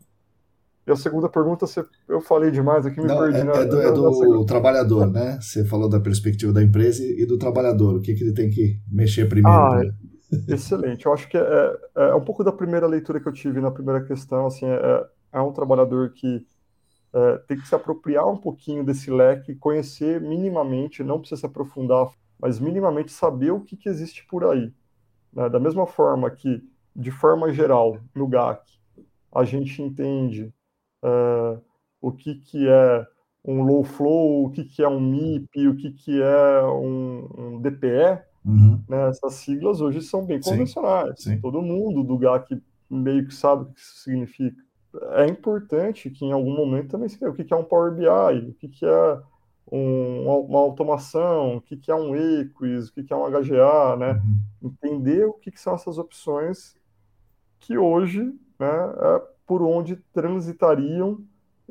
E 0.86 0.90
a 0.90 0.96
segunda 0.96 1.28
pergunta, 1.28 1.66
eu 2.08 2.20
falei 2.22 2.50
demais 2.50 2.86
aqui, 2.86 2.98
me 2.98 3.06
Não, 3.06 3.18
perdi 3.18 3.40
é, 3.40 3.44
na, 3.44 3.52
é 3.52 3.64
do, 3.66 3.80
é 3.80 3.92
do 3.92 4.44
trabalhador, 4.46 5.06
né? 5.06 5.38
Você 5.40 5.66
falou 5.66 5.86
da 5.88 6.00
perspectiva 6.00 6.50
da 6.50 6.62
empresa 6.62 7.04
e 7.04 7.26
do 7.26 7.36
trabalhador. 7.36 7.94
O 7.94 8.00
que, 8.00 8.14
que 8.14 8.24
ele 8.24 8.32
tem 8.32 8.48
que 8.48 8.80
mexer 8.90 9.28
primeiro? 9.28 9.56
Ah, 9.56 9.84
né? 9.84 9.92
Excelente. 10.48 11.04
Eu 11.04 11.12
acho 11.12 11.28
que 11.28 11.36
é, 11.36 11.40
é, 11.94 12.08
é 12.08 12.14
um 12.14 12.24
pouco 12.24 12.42
da 12.42 12.50
primeira 12.50 12.86
leitura 12.86 13.20
que 13.20 13.28
eu 13.28 13.32
tive 13.32 13.60
na 13.60 13.70
primeira 13.70 14.02
questão. 14.02 14.46
Assim, 14.46 14.66
é, 14.66 15.06
é 15.34 15.40
um 15.40 15.52
trabalhador 15.52 16.10
que 16.14 16.44
é, 17.14 17.38
tem 17.46 17.58
que 17.58 17.66
se 17.68 17.74
apropriar 17.74 18.26
um 18.28 18.36
pouquinho 18.36 18.84
desse 18.84 19.10
leque, 19.10 19.54
conhecer 19.54 20.20
minimamente, 20.20 21.02
não 21.04 21.18
precisa 21.18 21.40
se 21.40 21.46
aprofundar, 21.46 22.08
mas 22.38 22.58
minimamente 22.58 23.12
saber 23.12 23.50
o 23.52 23.60
que, 23.60 23.76
que 23.76 23.88
existe 23.88 24.26
por 24.26 24.44
aí. 24.44 24.72
né? 25.32 25.48
Da 25.48 25.60
mesma 25.60 25.86
forma 25.86 26.30
que, 26.30 26.62
de 26.94 27.10
forma 27.10 27.52
geral, 27.52 27.98
no 28.14 28.26
GAC, 28.26 28.62
a 29.34 29.44
gente 29.44 29.80
entende 29.82 30.52
é, 31.04 31.58
o 32.00 32.12
que, 32.12 32.34
que 32.36 32.68
é 32.68 33.06
um 33.44 33.62
low 33.62 33.82
flow, 33.84 34.44
o 34.46 34.50
que, 34.50 34.64
que 34.64 34.82
é 34.82 34.88
um 34.88 35.00
MIP, 35.00 35.68
o 35.68 35.76
que, 35.76 35.90
que 35.92 36.22
é 36.22 36.62
um, 36.64 37.28
um 37.56 37.60
DPE, 37.60 38.22
Uhum. 38.44 38.82
né, 38.88 39.08
essas 39.08 39.34
siglas 39.34 39.80
hoje 39.80 40.02
são 40.02 40.26
bem 40.26 40.42
Sim, 40.42 40.50
convencionais. 40.50 41.14
sim. 41.22 41.40
Todo 41.40 41.62
mundo 41.62 42.02
do 42.02 42.18
GAC 42.18 42.60
meio 42.90 43.24
que 43.28 43.32
sabe 43.32 43.62
o 43.62 43.66
que 43.66 43.78
isso 43.78 43.98
significa. 44.02 44.60
É 45.12 45.26
importante 45.26 46.10
que 46.10 46.24
em 46.24 46.32
algum 46.32 46.54
momento 46.54 46.90
também 46.90 47.08
se 47.08 47.24
o 47.26 47.32
que 47.32 47.52
é 47.52 47.56
um 47.56 47.64
Power 47.64 47.92
BI, 47.94 48.06
o 48.50 48.54
que 48.54 48.84
é 48.84 49.18
um- 49.70 50.28
uma 50.28 50.58
automação, 50.58 51.56
o 51.56 51.60
que 51.62 51.90
é 51.90 51.94
um 51.94 52.14
Equis, 52.14 52.88
o 52.88 52.92
que 52.92 53.12
é 53.12 53.16
um 53.16 53.24
HGA, 53.26 53.96
né? 53.96 54.20
Uhum. 54.62 54.68
Entender 54.70 55.24
o 55.24 55.32
que 55.32 55.50
são 55.58 55.74
essas 55.74 55.96
opções 55.98 56.76
que 57.60 57.78
hoje, 57.78 58.22
né, 58.58 58.68
é 58.68 59.22
por 59.46 59.62
onde 59.62 59.96
transitariam 60.12 61.18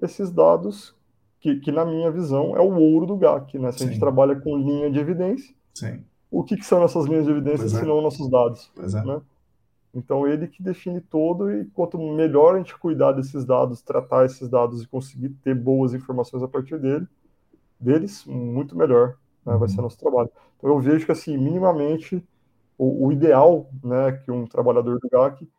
esses 0.01 0.31
dados 0.31 0.95
que, 1.39 1.55
que 1.59 1.71
na 1.71 1.85
minha 1.85 2.09
visão 2.11 2.55
é 2.55 2.61
o 2.61 2.73
ouro 2.75 3.05
do 3.05 3.17
GAC, 3.17 3.57
né? 3.59 3.71
Se 3.71 3.83
a 3.83 3.85
gente 3.85 3.95
Sim. 3.95 3.99
trabalha 3.99 4.35
com 4.35 4.57
linha 4.57 4.89
de 4.89 4.99
evidência, 4.99 5.53
Sim, 5.73 6.03
o 6.29 6.43
que, 6.43 6.55
que 6.57 6.65
são 6.65 6.83
essas 6.83 7.05
linhas 7.05 7.25
de 7.25 7.31
evidência 7.31 7.59
Pois 7.59 7.73
é. 7.75 7.79
se 7.79 7.85
não 7.85 8.01
nossos 8.01 8.29
dados? 8.29 8.71
pois 8.75 8.93
é. 8.95 9.03
Né? 9.03 9.21
Então, 9.93 10.27
ele 10.27 10.47
que 10.47 10.63
define 10.63 11.01
todo, 11.01 11.51
e 11.51 11.65
quanto 11.71 11.97
melhor 11.99 12.55
a 12.55 12.57
gente 12.59 12.77
cuidar 12.77 13.11
desses 13.13 13.45
dados, 13.45 13.81
tratar 13.81 14.25
esses 14.25 14.49
dados 14.49 14.83
e 14.83 14.87
conseguir 14.87 15.29
ter 15.43 15.53
boas 15.55 15.93
informações 15.93 16.43
a 16.43 16.47
partir 16.47 16.79
dele, 16.79 17.07
deles, 17.79 18.25
muito 18.25 18.75
melhor 18.77 19.17
né, 19.45 19.57
vai 19.57 19.67
Uhum. 19.67 19.69
ser 19.69 19.81
nosso 19.81 19.97
trabalho. 19.97 20.29
Então, 20.57 20.69
eu 20.69 20.79
vejo 20.79 21.05
que, 21.05 21.11
assim, 21.11 21.37
minimamente, 21.37 22.23
o, 22.77 23.07
o 23.07 23.11
ideal 23.11 23.69
né, 23.83 24.13
que 24.13 24.31
um 24.31 24.47
trabalhador 24.47 24.99
do 24.99 25.09
GAC 25.09 25.49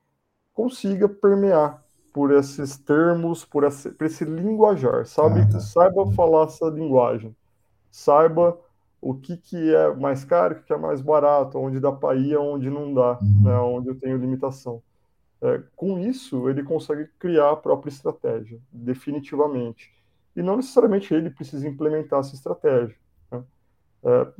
consiga 0.55 1.09
permear 1.09 1.85
por 2.13 2.33
esses 2.33 2.77
termos, 2.79 3.45
por 3.45 3.65
esse, 3.65 3.91
por 3.93 4.07
esse 4.07 4.25
linguajar, 4.25 5.07
sabe? 5.07 5.47
Ah, 5.47 5.49
tá. 5.51 5.61
Saiba 5.61 6.07
falar 6.07 6.47
essa 6.47 6.67
linguagem, 6.69 7.37
saiba 7.91 8.59
o 9.03 9.15
que, 9.17 9.37
que 9.39 9.75
é 9.77 9.95
mais 9.97 10.25
caro, 10.25 10.55
o 10.57 10.59
que, 10.61 10.65
que 10.67 10.75
é 10.75 10.79
mais 10.79 11.03
barato, 11.03 11.59
onde 11.59 11.81
dá 11.81 11.93
para 11.93 12.17
ir, 12.19 12.37
onde 12.39 12.71
não 12.71 12.95
dá, 12.95 13.21
Uhum. 13.21 13.43
né, 13.45 13.59
onde 13.61 13.89
eu 13.91 13.99
tenho 13.99 14.19
limitação. 14.19 14.83
É, 15.43 15.63
com 15.77 15.99
isso, 15.99 16.49
ele 16.51 16.63
consegue 16.65 17.09
criar 17.19 17.53
a 17.53 17.57
própria 17.57 17.91
estratégia, 17.91 18.61
definitivamente. 18.73 19.91
E 20.37 20.43
não 20.43 20.57
necessariamente 20.57 21.13
ele 21.15 21.31
precisa 21.31 21.69
implementar 21.69 22.21
essa 22.21 22.35
estratégia. 22.37 22.97
né? 23.33 23.45
É, 24.05 24.33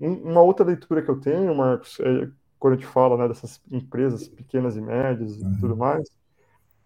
um- 0.00 0.30
uma 0.30 0.42
outra 0.42 0.64
leitura 0.66 1.02
que 1.02 1.10
eu 1.10 1.20
tenho, 1.20 1.54
Marcos, 1.54 1.98
é, 2.00 2.30
quando 2.58 2.74
a 2.74 2.76
gente 2.76 2.86
fala 2.88 3.16
né, 3.16 3.28
dessas 3.28 3.60
empresas 3.70 4.28
pequenas 4.28 4.76
e 4.76 4.80
médias 4.80 5.36
e 5.36 5.44
Uhum. 5.44 5.56
tudo 5.60 5.76
mais, 5.76 6.08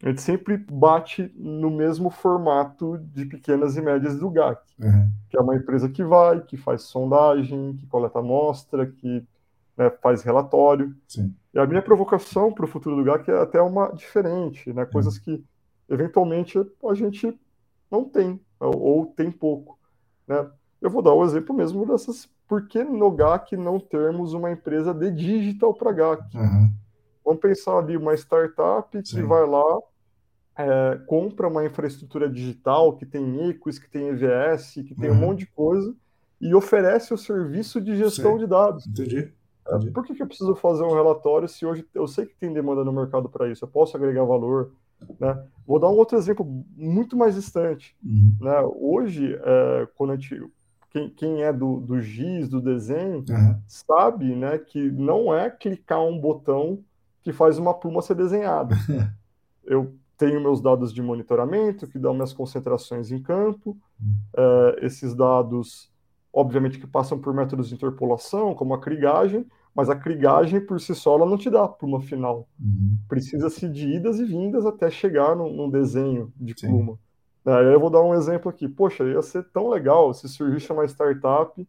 a 0.02 0.08
gente 0.08 0.20
sempre 0.20 0.56
bate 0.56 1.32
no 1.36 1.70
mesmo 1.70 2.10
formato 2.10 2.98
de 2.98 3.24
pequenas 3.24 3.76
e 3.76 3.80
médias 3.80 4.18
do 4.18 4.28
GAC 4.28 4.60
Uhum. 4.80 5.08
que 5.30 5.36
é 5.36 5.40
uma 5.40 5.54
empresa 5.54 5.88
que 5.88 6.02
vai, 6.02 6.40
que 6.40 6.56
faz 6.56 6.82
sondagem, 6.82 7.76
que 7.76 7.86
coleta 7.86 8.18
amostra, 8.18 8.86
que 8.86 9.24
né, 9.76 9.90
faz 10.02 10.22
relatório. 10.22 10.94
Sim. 11.06 11.32
E 11.54 11.58
a 11.58 11.66
minha 11.66 11.80
provocação 11.80 12.52
para 12.52 12.64
o 12.64 12.68
futuro 12.68 12.96
do 12.96 13.04
GAC 13.04 13.30
é 13.30 13.40
até 13.40 13.62
uma 13.62 13.92
diferente, 13.92 14.72
né? 14.72 14.84
Coisas 14.84 15.18
que 15.18 15.44
eventualmente 15.88 16.58
a 16.58 16.94
gente 16.94 17.38
não 17.90 18.04
tem 18.04 18.40
ou, 18.58 19.06
tem 19.06 19.30
pouco, 19.30 19.78
né? 20.26 20.50
Eu 20.80 20.90
vou 20.90 21.00
dar 21.00 21.12
o 21.12 21.24
exemplo 21.24 21.54
mesmo 21.54 21.86
dessas. 21.86 22.28
Por 22.48 22.66
que 22.66 22.82
no 22.82 23.10
GAC 23.10 23.56
não 23.56 23.78
termos 23.78 24.34
uma 24.34 24.50
empresa 24.50 24.92
de 24.92 25.10
digital 25.10 25.72
para 25.72 25.92
GAC? 25.92 26.36
Uhum. 26.36 26.70
Vamos 27.24 27.40
pensar 27.40 27.78
ali 27.78 27.96
uma 27.96 28.14
startup 28.14 28.90
que 28.90 29.08
Sim. 29.08 29.22
vai 29.22 29.46
lá, 29.46 29.78
é, 30.56 30.98
compra 31.06 31.48
uma 31.48 31.64
infraestrutura 31.64 32.28
digital 32.28 32.96
que 32.96 33.06
tem 33.06 33.48
Equis, 33.48 33.78
que 33.78 33.90
tem 33.90 34.08
EVS, 34.08 34.74
que 34.86 34.94
tem 34.94 35.10
um 35.10 35.14
Uhum. 35.14 35.20
monte 35.20 35.40
de 35.40 35.46
coisa, 35.46 35.94
e 36.40 36.54
oferece 36.54 37.14
o 37.14 37.18
serviço 37.18 37.80
de 37.80 37.96
gestão 37.96 38.32
Sim. 38.32 38.38
de 38.38 38.46
dados. 38.46 38.86
Entendi. 38.86 39.32
É, 39.66 39.76
Entendi. 39.76 39.90
Por 39.92 40.04
que, 40.04 40.14
que 40.14 40.22
eu 40.22 40.26
preciso 40.26 40.54
fazer 40.54 40.82
um 40.82 40.92
relatório 40.92 41.48
se 41.48 41.64
hoje 41.64 41.86
eu 41.94 42.06
sei 42.06 42.26
que 42.26 42.34
tem 42.34 42.52
demanda 42.52 42.84
no 42.84 42.92
mercado 42.92 43.28
para 43.28 43.48
isso? 43.48 43.64
Eu 43.64 43.68
posso 43.68 43.96
agregar 43.96 44.24
valor. 44.24 44.72
Né? 45.18 45.42
Vou 45.66 45.78
dar 45.78 45.88
um 45.88 45.96
outro 45.96 46.18
exemplo 46.18 46.44
muito 46.76 47.16
mais 47.16 47.34
distante. 47.34 47.96
Uhum. 48.04 48.36
Né? 48.40 48.60
Hoje, 48.76 49.34
é, 49.34 49.88
quando 49.96 50.10
a 50.10 50.16
gente, 50.16 50.42
quem, 50.90 51.08
quem, 51.10 51.42
é 51.42 51.52
do, 51.52 51.80
do 51.80 52.00
GIS, 52.00 52.48
do 52.48 52.60
desenho, 52.60 53.24
uhum. 53.28 53.58
sabe 53.66 54.34
né, 54.34 54.58
que 54.58 54.90
não 54.90 55.34
é 55.34 55.48
clicar 55.48 56.02
um 56.04 56.18
botão 56.18 56.80
que 57.22 57.32
faz 57.32 57.56
uma 57.56 57.72
pluma 57.72 58.02
ser 58.02 58.16
desenhada. 58.16 58.74
eu 59.64 59.94
tenho 60.16 60.40
meus 60.40 60.60
dados 60.60 60.92
de 60.92 61.02
monitoramento, 61.02 61.86
que 61.86 61.98
dão 61.98 62.14
minhas 62.14 62.32
concentrações 62.32 63.10
em 63.10 63.20
campo. 63.20 63.76
É, 64.36 64.86
esses 64.86 65.14
dados, 65.14 65.90
obviamente, 66.32 66.78
que 66.78 66.86
passam 66.86 67.18
por 67.18 67.34
métodos 67.34 67.68
de 67.68 67.74
interpolação, 67.74 68.54
como 68.54 68.74
a 68.74 68.80
crigagem, 68.80 69.46
mas 69.74 69.88
a 69.88 69.96
crigagem 69.96 70.60
por 70.60 70.80
si 70.80 70.94
só 70.94 71.16
ela 71.16 71.26
não 71.26 71.38
te 71.38 71.48
dá 71.48 71.64
a 71.64 71.68
pluma 71.68 72.00
final. 72.00 72.48
Uhum. 72.60 72.96
Precisa-se 73.08 73.68
de 73.68 73.88
idas 73.88 74.20
e 74.20 74.24
vindas 74.24 74.66
até 74.66 74.90
chegar 74.90 75.34
num, 75.34 75.70
desenho 75.70 76.32
de 76.36 76.54
Sim. 76.58 76.68
pluma. 76.68 76.98
Aí 77.44 77.72
eu 77.72 77.80
vou 77.80 77.90
dar 77.90 78.02
um 78.02 78.14
exemplo 78.14 78.50
aqui. 78.50 78.68
Poxa, 78.68 79.04
ia 79.04 79.22
ser 79.22 79.44
tão 79.50 79.68
legal 79.68 80.12
se 80.14 80.28
surgisse 80.28 80.70
uma 80.72 80.84
startup 80.84 81.66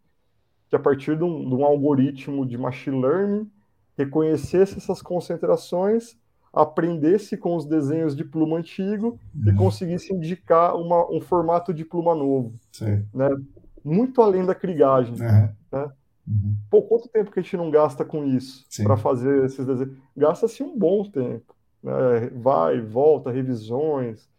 que, 0.70 0.76
a 0.76 0.80
partir 0.80 1.18
de 1.18 1.24
um, 1.24 1.48
de 1.48 1.56
um 1.56 1.66
algoritmo 1.66 2.46
de 2.46 2.58
machine 2.58 3.02
learning, 3.02 3.50
reconhecesse 3.98 4.78
essas 4.78 5.02
concentrações, 5.02 6.18
aprendesse 6.54 7.36
com 7.36 7.56
os 7.56 7.66
desenhos 7.66 8.16
de 8.16 8.24
pluma 8.24 8.58
antigo 8.58 9.20
uhum. 9.36 9.52
e 9.52 9.56
conseguisse 9.56 10.14
indicar 10.14 10.76
uma, 10.76 11.10
um 11.12 11.20
formato 11.20 11.74
de 11.74 11.84
pluma 11.84 12.14
novo. 12.14 12.54
Sim. 12.72 13.04
Né? 13.12 13.28
Muito 13.84 14.22
além 14.22 14.46
da 14.46 14.54
crigagem. 14.54 15.14
Uhum. 15.14 15.50
Né? 15.72 15.92
Uhum. 16.28 16.56
Pô, 16.70 16.84
quanto 16.84 17.10
tempo 17.10 17.32
que 17.32 17.40
a 17.40 17.42
gente 17.42 17.58
não 17.58 17.72
gasta 17.72 18.06
com 18.06 18.24
isso 18.24 18.66
para 18.84 18.96
fazer 18.96 19.46
esses 19.46 19.66
desenhos? 19.66 19.98
Gasta-se 20.16 20.62
um 20.62 20.78
bom 20.78 21.04
tempo. 21.04 21.56
Né? 21.82 22.30
Vai, 22.36 22.80
volta, 22.80 23.32
revisões. 23.32 24.30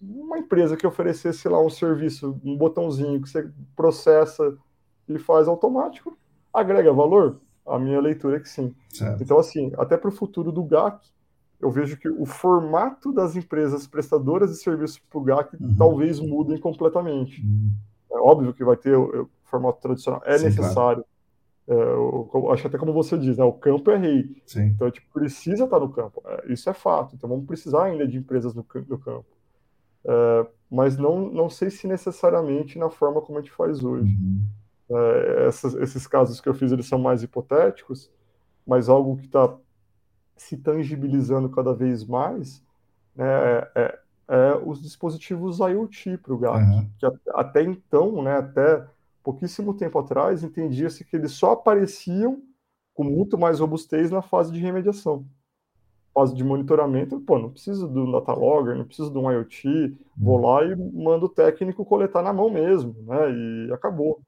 Uma 0.00 0.38
empresa 0.38 0.76
que 0.76 0.86
oferecesse 0.86 1.48
lá 1.48 1.64
um 1.64 1.70
serviço, 1.70 2.38
um 2.44 2.56
botãozinho 2.56 3.22
que 3.22 3.30
você 3.30 3.48
processa 3.74 4.54
e 5.08 5.18
faz 5.18 5.48
automático, 5.48 6.16
agrega 6.52 6.92
valor? 6.92 7.40
A 7.64 7.78
minha 7.78 8.00
leitura 8.00 8.36
é 8.36 8.40
que 8.40 8.48
sim. 8.48 8.74
Certo. 8.90 9.22
Então, 9.22 9.38
assim, 9.38 9.72
até 9.78 9.96
para 9.96 10.08
o 10.08 10.12
futuro 10.12 10.50
do 10.50 10.64
GAC, 10.64 11.06
eu 11.62 11.70
vejo 11.70 11.96
que 11.96 12.08
o 12.08 12.26
formato 12.26 13.12
das 13.12 13.36
empresas 13.36 13.86
prestadoras 13.86 14.50
de 14.50 14.56
serviços 14.56 14.98
para 14.98 15.18
o 15.18 15.22
GAC 15.22 15.56
uhum. 15.58 15.76
talvez 15.76 16.18
mudem 16.18 16.58
completamente. 16.58 17.40
Uhum. 17.40 17.70
É 18.10 18.18
óbvio 18.18 18.52
que 18.52 18.64
vai 18.64 18.76
ter 18.76 18.96
o, 18.96 19.30
formato 19.44 19.80
tradicional, 19.80 20.20
é 20.24 20.36
Sim, 20.38 20.46
necessário. 20.46 21.04
Claro. 21.04 21.06
É, 21.68 21.74
eu, 21.74 22.50
acho 22.50 22.66
até 22.66 22.76
como 22.76 22.92
você 22.92 23.16
diz, 23.16 23.38
né, 23.38 23.44
o 23.44 23.52
campo 23.52 23.90
é 23.92 23.96
rei. 23.96 24.42
Sim. 24.44 24.66
Então 24.66 24.88
a 24.88 24.90
gente 24.90 25.06
precisa 25.12 25.64
estar 25.64 25.78
no 25.78 25.88
campo. 25.88 26.20
É, 26.26 26.52
isso 26.52 26.68
é 26.68 26.74
fato. 26.74 27.14
Então 27.14 27.30
vamos 27.30 27.46
precisar 27.46 27.84
ainda 27.84 28.08
de 28.08 28.18
empresas 28.18 28.54
no, 28.54 28.66
no 28.88 28.98
campo. 28.98 29.26
É, 30.04 30.46
mas 30.68 30.96
não, 30.96 31.30
não 31.30 31.48
sei 31.48 31.70
se 31.70 31.86
necessariamente 31.86 32.78
na 32.78 32.90
forma 32.90 33.20
como 33.20 33.38
a 33.38 33.40
gente 33.40 33.52
faz 33.52 33.84
hoje. 33.84 34.12
Uhum. 34.12 34.42
É, 34.90 35.46
essas, 35.46 35.74
esses 35.74 36.06
casos 36.08 36.40
que 36.40 36.48
eu 36.48 36.54
fiz 36.54 36.72
eles 36.72 36.86
são 36.86 36.98
mais 36.98 37.22
hipotéticos, 37.22 38.10
mas 38.66 38.88
algo 38.88 39.16
que 39.16 39.26
está 39.26 39.54
se 40.36 40.56
tangibilizando 40.56 41.48
cada 41.48 41.74
vez 41.74 42.04
mais 42.04 42.62
né, 43.14 43.26
é, 43.26 43.70
é 43.74 44.02
é, 44.32 44.54
os 44.64 44.80
dispositivos 44.80 45.58
IoT 45.58 46.16
para 46.16 46.32
o 46.32 46.38
GAC, 46.38 46.64
uhum. 46.64 46.88
que 46.98 47.06
até 47.34 47.62
então, 47.62 48.22
né, 48.22 48.38
até 48.38 48.86
pouquíssimo 49.22 49.74
tempo 49.74 49.98
atrás, 49.98 50.42
entendia-se 50.42 51.04
que 51.04 51.16
eles 51.16 51.32
só 51.32 51.52
apareciam 51.52 52.40
com 52.94 53.04
muito 53.04 53.36
mais 53.36 53.60
robustez 53.60 54.10
na 54.10 54.22
fase 54.22 54.50
de 54.50 54.58
remediação. 54.58 55.26
Fase 56.14 56.34
de 56.34 56.42
monitoramento, 56.42 57.20
pô, 57.20 57.38
não 57.38 57.50
preciso 57.50 57.86
do 57.86 58.10
data 58.10 58.32
logger, 58.32 58.76
não 58.76 58.84
preciso 58.84 59.10
de 59.10 59.18
um 59.18 59.30
IoT, 59.30 59.98
vou 60.16 60.38
lá 60.38 60.64
e 60.64 60.76
mando 60.76 61.26
o 61.26 61.28
técnico 61.28 61.84
coletar 61.84 62.22
na 62.22 62.32
mão 62.32 62.50
mesmo, 62.50 62.94
né, 63.02 63.30
e 63.30 63.72
acabou, 63.72 64.20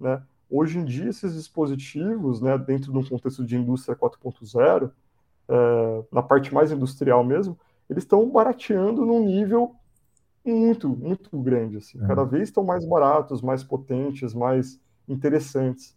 né. 0.00 0.22
Hoje 0.50 0.78
em 0.78 0.84
dia, 0.84 1.08
esses 1.08 1.34
dispositivos, 1.34 2.40
né, 2.40 2.56
dentro 2.58 2.92
de 2.92 2.98
um 2.98 3.04
contexto 3.04 3.44
de 3.44 3.56
indústria 3.56 3.96
4.0, 3.96 4.90
é, 5.48 6.04
na 6.10 6.22
parte 6.22 6.52
mais 6.52 6.70
industrial 6.70 7.24
mesmo, 7.24 7.58
eles 7.88 8.04
estão 8.04 8.28
barateando 8.30 9.04
num 9.04 9.24
nível 9.24 9.74
muito, 10.44 10.88
muito 10.88 11.38
grande. 11.40 11.76
Assim. 11.76 12.02
É. 12.02 12.06
Cada 12.06 12.24
vez 12.24 12.44
estão 12.44 12.64
mais 12.64 12.84
baratos, 12.84 13.42
mais 13.42 13.62
potentes, 13.62 14.34
mais 14.34 14.80
interessantes. 15.08 15.96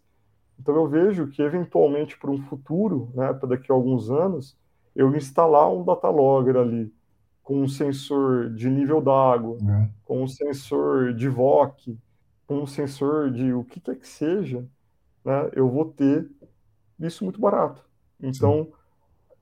Então 0.58 0.74
eu 0.74 0.88
vejo 0.88 1.26
que, 1.28 1.42
eventualmente, 1.42 2.18
para 2.18 2.30
um 2.30 2.40
futuro, 2.42 3.10
né, 3.14 3.32
para 3.32 3.48
daqui 3.48 3.70
a 3.70 3.74
alguns 3.74 4.10
anos, 4.10 4.56
eu 4.94 5.14
instalar 5.14 5.70
um 5.72 5.84
data 5.84 6.08
logger 6.08 6.56
ali, 6.56 6.92
com 7.42 7.60
um 7.60 7.68
sensor 7.68 8.50
de 8.54 8.68
nível 8.68 9.00
d'água, 9.00 9.56
é. 9.60 9.88
com 10.04 10.22
um 10.22 10.26
sensor 10.26 11.12
de 11.12 11.28
VOC, 11.28 11.98
com 12.46 12.62
um 12.62 12.66
sensor 12.66 13.30
de 13.30 13.52
o 13.52 13.64
que 13.64 13.78
quer 13.78 13.96
que 13.96 14.08
seja, 14.08 14.66
né, 15.24 15.50
eu 15.52 15.68
vou 15.68 15.84
ter 15.84 16.28
isso 16.98 17.22
muito 17.22 17.40
barato. 17.40 17.84
Então, 18.20 18.64
Sim 18.64 18.75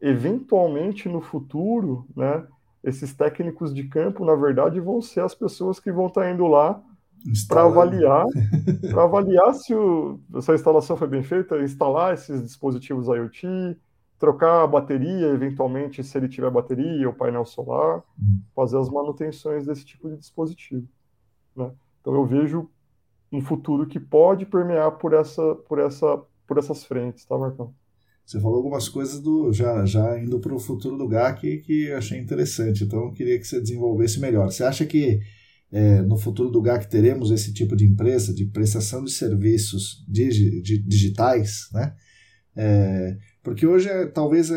eventualmente 0.05 1.09
no 1.09 1.23
futuro, 1.23 2.07
né, 2.15 2.47
esses 2.83 3.15
técnicos 3.15 3.75
de 3.75 3.85
campo, 3.85 4.23
na 4.23 4.35
verdade, 4.35 4.79
vão 4.79 5.01
ser 5.01 5.21
as 5.21 5.35
pessoas 5.35 5.81
que 5.81 5.91
vão 5.91 6.09
estar 6.09 6.31
indo 6.31 6.47
lá 6.47 6.83
para 7.49 7.63
avaliar, 7.63 8.27
para 8.93 9.05
avaliar 9.05 9.55
se, 9.55 9.75
o, 9.75 10.21
se 10.43 10.51
a 10.51 10.55
instalação 10.55 10.95
foi 10.95 11.09
bem 11.09 11.23
feita, 11.23 11.57
instalar 11.63 12.13
esses 12.13 12.43
dispositivos 12.43 13.07
IoT, 13.07 13.79
trocar 14.19 14.63
a 14.63 14.67
bateria, 14.67 15.29
eventualmente, 15.29 16.05
se 16.05 16.19
ele 16.19 16.29
tiver 16.29 16.51
bateria 16.51 17.09
ou 17.09 17.15
painel 17.15 17.47
solar, 17.47 18.03
hum. 18.21 18.41
fazer 18.55 18.79
as 18.79 18.91
manutenções 18.91 19.65
desse 19.65 19.87
tipo 19.87 20.11
de 20.11 20.19
dispositivo. 20.19 20.87
Né? 21.57 21.71
Então 22.03 22.15
eu 22.15 22.27
vejo 22.27 22.69
um 23.33 23.41
futuro 23.41 23.87
que 23.87 23.99
pode 23.99 24.45
permear 24.45 24.93
por 24.93 25.15
essa, 25.15 25.55
por 25.67 25.79
essa, 25.79 26.23
por 26.47 26.59
essas 26.59 26.85
frentes, 26.85 27.25
tá, 27.25 27.39
Marcão? 27.39 27.73
Você 28.25 28.41
falou 28.41 28.57
algumas 28.57 28.89
coisas 28.89 29.21
do 29.21 29.53
já, 29.53 29.85
já 29.85 30.19
indo 30.19 30.41
para 30.41 30.55
o 30.55 30.59
futuro 30.59 30.97
do 30.97 31.07
GAC 31.07 31.59
que 31.59 31.85
eu 31.85 31.99
achei 31.99 32.19
interessante, 32.19 32.85
então 32.85 33.05
eu 33.05 33.13
queria 33.13 33.39
que 33.39 33.47
você 33.47 33.61
desenvolvesse 33.61 34.19
melhor. 34.19 34.51
Você 34.51 34.65
acha 34.65 34.87
que 34.87 35.21
é, 35.71 36.01
no 36.03 36.17
futuro 36.17 36.51
do 36.51 36.63
GAC 36.63 36.89
teremos 36.89 37.31
esse 37.31 37.53
tipo 37.53 37.77
de 37.77 37.85
empresa 37.85 38.33
de 38.33 38.47
prestação 38.47 39.05
de 39.05 39.11
serviços 39.11 40.05
digi, 40.09 40.63
de, 40.63 40.79
digitais, 40.79 41.69
né? 41.73 41.95
É, 42.57 43.17
porque 43.43 43.67
hoje 43.67 43.89
é, 43.89 44.07
talvez 44.07 44.51
a, 44.51 44.57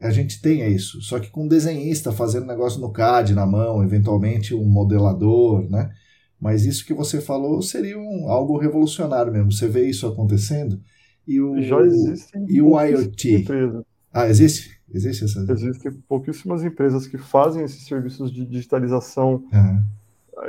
a 0.00 0.10
gente 0.10 0.40
tenha 0.40 0.68
isso, 0.68 1.00
só 1.00 1.18
que 1.18 1.30
com 1.30 1.44
um 1.44 1.48
desenhista 1.48 2.12
fazendo 2.12 2.46
negócio 2.46 2.80
no 2.80 2.92
CAD 2.92 3.34
na 3.34 3.46
mão, 3.46 3.82
eventualmente 3.82 4.54
um 4.54 4.64
modelador, 4.64 5.68
né? 5.68 5.90
Mas 6.38 6.64
isso 6.66 6.84
que 6.84 6.92
você 6.92 7.20
falou 7.20 7.62
seria 7.62 7.98
um, 7.98 8.28
algo 8.28 8.58
revolucionário 8.58 9.32
mesmo. 9.32 9.52
Você 9.52 9.68
vê 9.68 9.88
isso 9.88 10.06
acontecendo? 10.06 10.80
E 11.26 11.40
o, 11.40 11.60
Já 11.62 11.80
existem 11.80 12.44
e 12.48 12.60
o 12.60 12.80
IoT. 12.80 13.34
Empresas. 13.34 13.84
Ah, 14.12 14.28
existe? 14.28 14.80
Existe 14.92 15.24
essa? 15.24 15.40
Existem 15.50 15.92
pouquíssimas 16.06 16.62
empresas 16.62 17.06
que 17.06 17.16
fazem 17.16 17.64
esses 17.64 17.86
serviços 17.86 18.30
de 18.30 18.44
digitalização 18.44 19.44
uhum. 19.52 19.84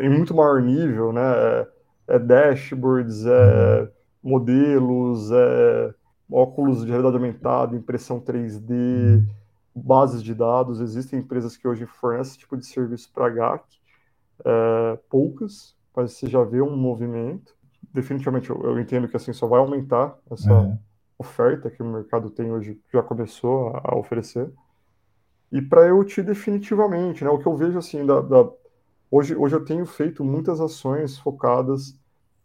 em 0.02 0.10
muito 0.10 0.34
maior 0.36 0.62
nível, 0.62 1.14
né? 1.14 1.22
É, 1.22 1.68
é 2.16 2.20
dashboards, 2.20 3.26
é 3.26 3.90
modelos, 4.22 5.32
é 5.32 5.94
óculos 6.30 6.84
de 6.84 6.88
realidade 6.88 7.16
aumentada, 7.16 7.76
impressão 7.76 8.20
3D, 8.20 8.72
uhum. 8.72 9.26
bases 9.74 10.22
de 10.22 10.34
dados. 10.34 10.82
Existem 10.82 11.20
empresas 11.20 11.56
que 11.56 11.68
hoje 11.68 11.86
fornecem 11.86 12.32
esse 12.32 12.40
tipo 12.40 12.58
de 12.58 12.66
serviço 12.66 13.10
para 13.14 13.30
GAC, 13.30 13.64
é, 14.44 15.00
poucas, 15.10 15.76
mas 15.96 16.14
você 16.14 16.28
já 16.28 16.44
vê 16.44 16.62
um 16.62 16.76
movimento 16.76 17.56
definitivamente 17.94 18.50
eu, 18.50 18.62
eu, 18.64 18.80
entendo 18.80 19.08
que 19.08 19.16
assim 19.16 19.32
só 19.32 19.48
vai 19.48 19.60
aumentar 19.60 20.18
essa 20.32 20.52
uhum. 20.52 20.78
oferta 21.18 21.70
que 21.70 21.82
o 21.82 21.86
mercado 21.86 22.30
tem 22.30 22.52
hoje, 22.52 22.82
já 22.92 23.04
começou 23.04 23.70
a, 23.70 23.94
a 23.94 23.96
oferecer. 23.98 24.52
E 25.52 25.62
para 25.62 25.86
eu 25.88 26.04
te 26.04 26.22
definitivamente, 26.24 27.24
né, 27.24 27.30
o 27.30 27.38
que 27.38 27.46
eu 27.46 27.56
vejo 27.56 27.78
assim 27.78 28.06
da, 28.06 28.22
da, 28.22 28.50
hoje 29.12 29.36
hoje 29.36 29.56
eu 29.56 29.64
tenho 29.64 29.86
feito 29.86 30.24
muitas 30.24 30.60
ações 30.60 31.18
focadas 31.18 31.96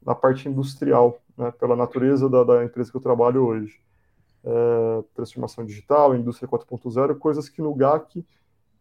na 0.05 0.15
parte 0.15 0.49
industrial, 0.49 1.19
né, 1.37 1.51
pela 1.53 1.75
natureza 1.75 2.29
da, 2.29 2.45
da, 2.45 2.65
empresa 2.65 2.91
que 2.91 2.97
eu 2.97 3.01
trabalho 3.01 3.45
hoje. 3.45 3.81
É, 4.45 5.05
transformação 5.15 5.65
digital, 5.65 6.15
indústria 6.15 6.49
4.0, 6.49 7.19
coisas 7.19 7.49
que 7.49 7.61
no 7.61 7.75
GAC 7.75 8.25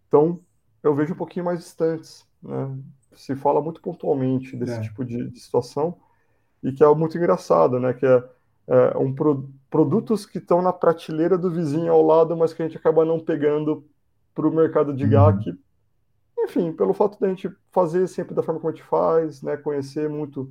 estão, 0.04 0.40
eu 0.84 0.94
vejo 0.94 1.14
um 1.14 1.18
pouquinho 1.18 1.46
mais 1.46 1.60
distantes. 1.60 2.26
Né? 2.42 2.78
Se 3.16 3.36
fala 3.36 3.62
muito 3.62 3.82
pontualmente 3.82 4.56
desse 4.56 4.74
é. 4.74 4.82
tipo 4.82 5.04
de, 5.04 5.30
de 5.30 5.40
situação, 5.40 5.98
e 6.68 6.74
que 6.74 6.84
é 6.84 6.94
muito 6.94 7.18
engraçado, 7.18 7.80
né? 7.80 7.94
Que 7.94 8.06
é, 8.06 8.24
é 8.68 8.98
um 8.98 9.14
pro, 9.16 9.50
produtos 9.70 10.26
que 10.26 10.38
estão 10.38 10.62
na 10.62 10.74
prateleira 10.74 11.38
do 11.38 11.50
vizinho 11.50 11.94
ao 11.94 12.06
lado, 12.06 12.36
mas 12.36 12.54
que 12.54 12.62
a 12.62 12.66
gente 12.68 12.78
acaba 12.78 13.06
não 13.06 13.22
pegando 13.22 13.86
para 14.36 14.46
o 14.46 14.54
mercado 14.54 14.94
de 14.94 15.08
GAC. 15.08 15.50
Uhum. 15.50 15.58
Enfim, 16.40 16.74
pelo 16.74 16.94
fato 16.94 17.18
da 17.22 17.30
gente 17.30 17.50
fazer 17.72 18.06
sempre 18.08 18.36
da 18.36 18.44
forma 18.44 18.60
como 18.60 18.72
a 18.72 18.76
gente 18.76 18.86
faz, 18.86 19.42
né? 19.42 19.56
Conhecer 19.56 20.10
muito 20.10 20.42
o 20.42 20.46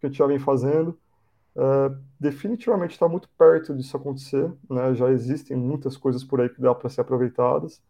que 0.00 0.06
a 0.06 0.08
gente 0.08 0.18
já 0.18 0.26
vem 0.26 0.38
fazendo. 0.38 0.98
uh, 1.56 1.96
definitivamente 2.20 2.92
está 2.92 3.08
muito 3.08 3.28
perto 3.38 3.74
disso 3.74 3.96
acontecer, 3.96 4.52
né? 4.68 4.94
Já 4.94 5.10
existem 5.10 5.56
muitas 5.56 5.96
coisas 5.96 6.22
por 6.22 6.42
aí 6.42 6.48
que 6.50 6.60
dá 6.60 6.74
para 6.74 6.90
ser 6.90 7.00
aproveitadas. 7.00 7.82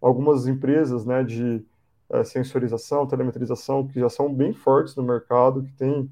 Algumas 0.00 0.46
empresas, 0.46 1.04
né, 1.04 1.22
de 1.22 1.62
uh, 2.08 2.24
sensorização, 2.24 3.06
telemetrização, 3.06 3.86
que 3.86 4.00
já 4.00 4.08
são 4.08 4.32
bem 4.32 4.54
fortes 4.54 4.96
no 4.96 5.02
mercado, 5.02 5.62
que 5.62 5.72
têm 5.72 6.10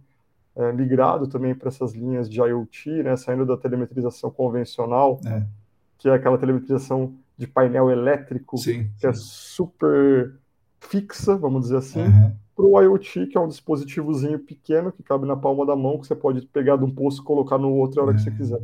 uh, 0.59 0.75
migrado 0.75 1.29
também 1.29 1.55
para 1.55 1.69
essas 1.69 1.95
linhas 1.95 2.29
de 2.29 2.41
IoT, 2.41 3.03
né, 3.05 3.17
saindo 3.17 3.47
da 3.47 3.57
telemetrização 3.57 4.31
convencional, 4.31 5.21
é. 5.25 5.47
que 5.97 6.09
é 6.09 6.13
aquela 6.13 6.37
telemetrização 6.37 7.15
de 7.37 7.47
painel 7.47 7.89
elétrico, 7.89 8.59
sim, 8.59 8.91
que 8.99 9.07
é 9.07 9.13
sim. 9.13 9.21
é 9.21 9.23
super 9.25 10.35
fixa, 10.81 11.37
vamos 11.37 11.63
dizer 11.63 11.77
assim, 11.77 12.03
uhum. 12.03 12.33
para 12.55 12.65
o 12.65 12.83
IoT, 12.83 13.27
que 13.29 13.39
é 13.39 13.41
um 13.41 13.49
dispositivozinho 13.49 14.39
pequeno 14.41 14.91
que 14.91 15.03
cabe 15.03 15.27
na 15.27 15.37
palma 15.37 15.65
da 15.65 15.77
mão, 15.77 15.99
que 15.99 16.07
você 16.07 16.15
pode 16.15 16.43
pegar 16.47 16.77
de 16.77 16.85
um 16.85 16.91
posto 16.91 17.23
e 17.23 17.25
colocar 17.25 17.59
no 17.59 17.73
outro 17.73 18.01
a 18.01 18.05
hora 18.05 18.13
uhum. 18.13 18.19
que 18.19 18.25
você 18.25 18.31
quiser. 18.33 18.61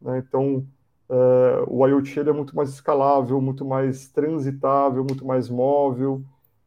Né? 0.00 0.18
Então, 0.18 0.66
é, 1.08 1.64
o 1.66 1.86
IoT 1.86 2.20
é 2.20 2.32
muito 2.32 2.54
mais 2.54 2.70
escalável, 2.70 3.40
muito 3.40 3.64
mais 3.64 4.08
transitável, 4.08 5.04
muito 5.04 5.24
mais 5.24 5.48
móvel. 5.48 6.22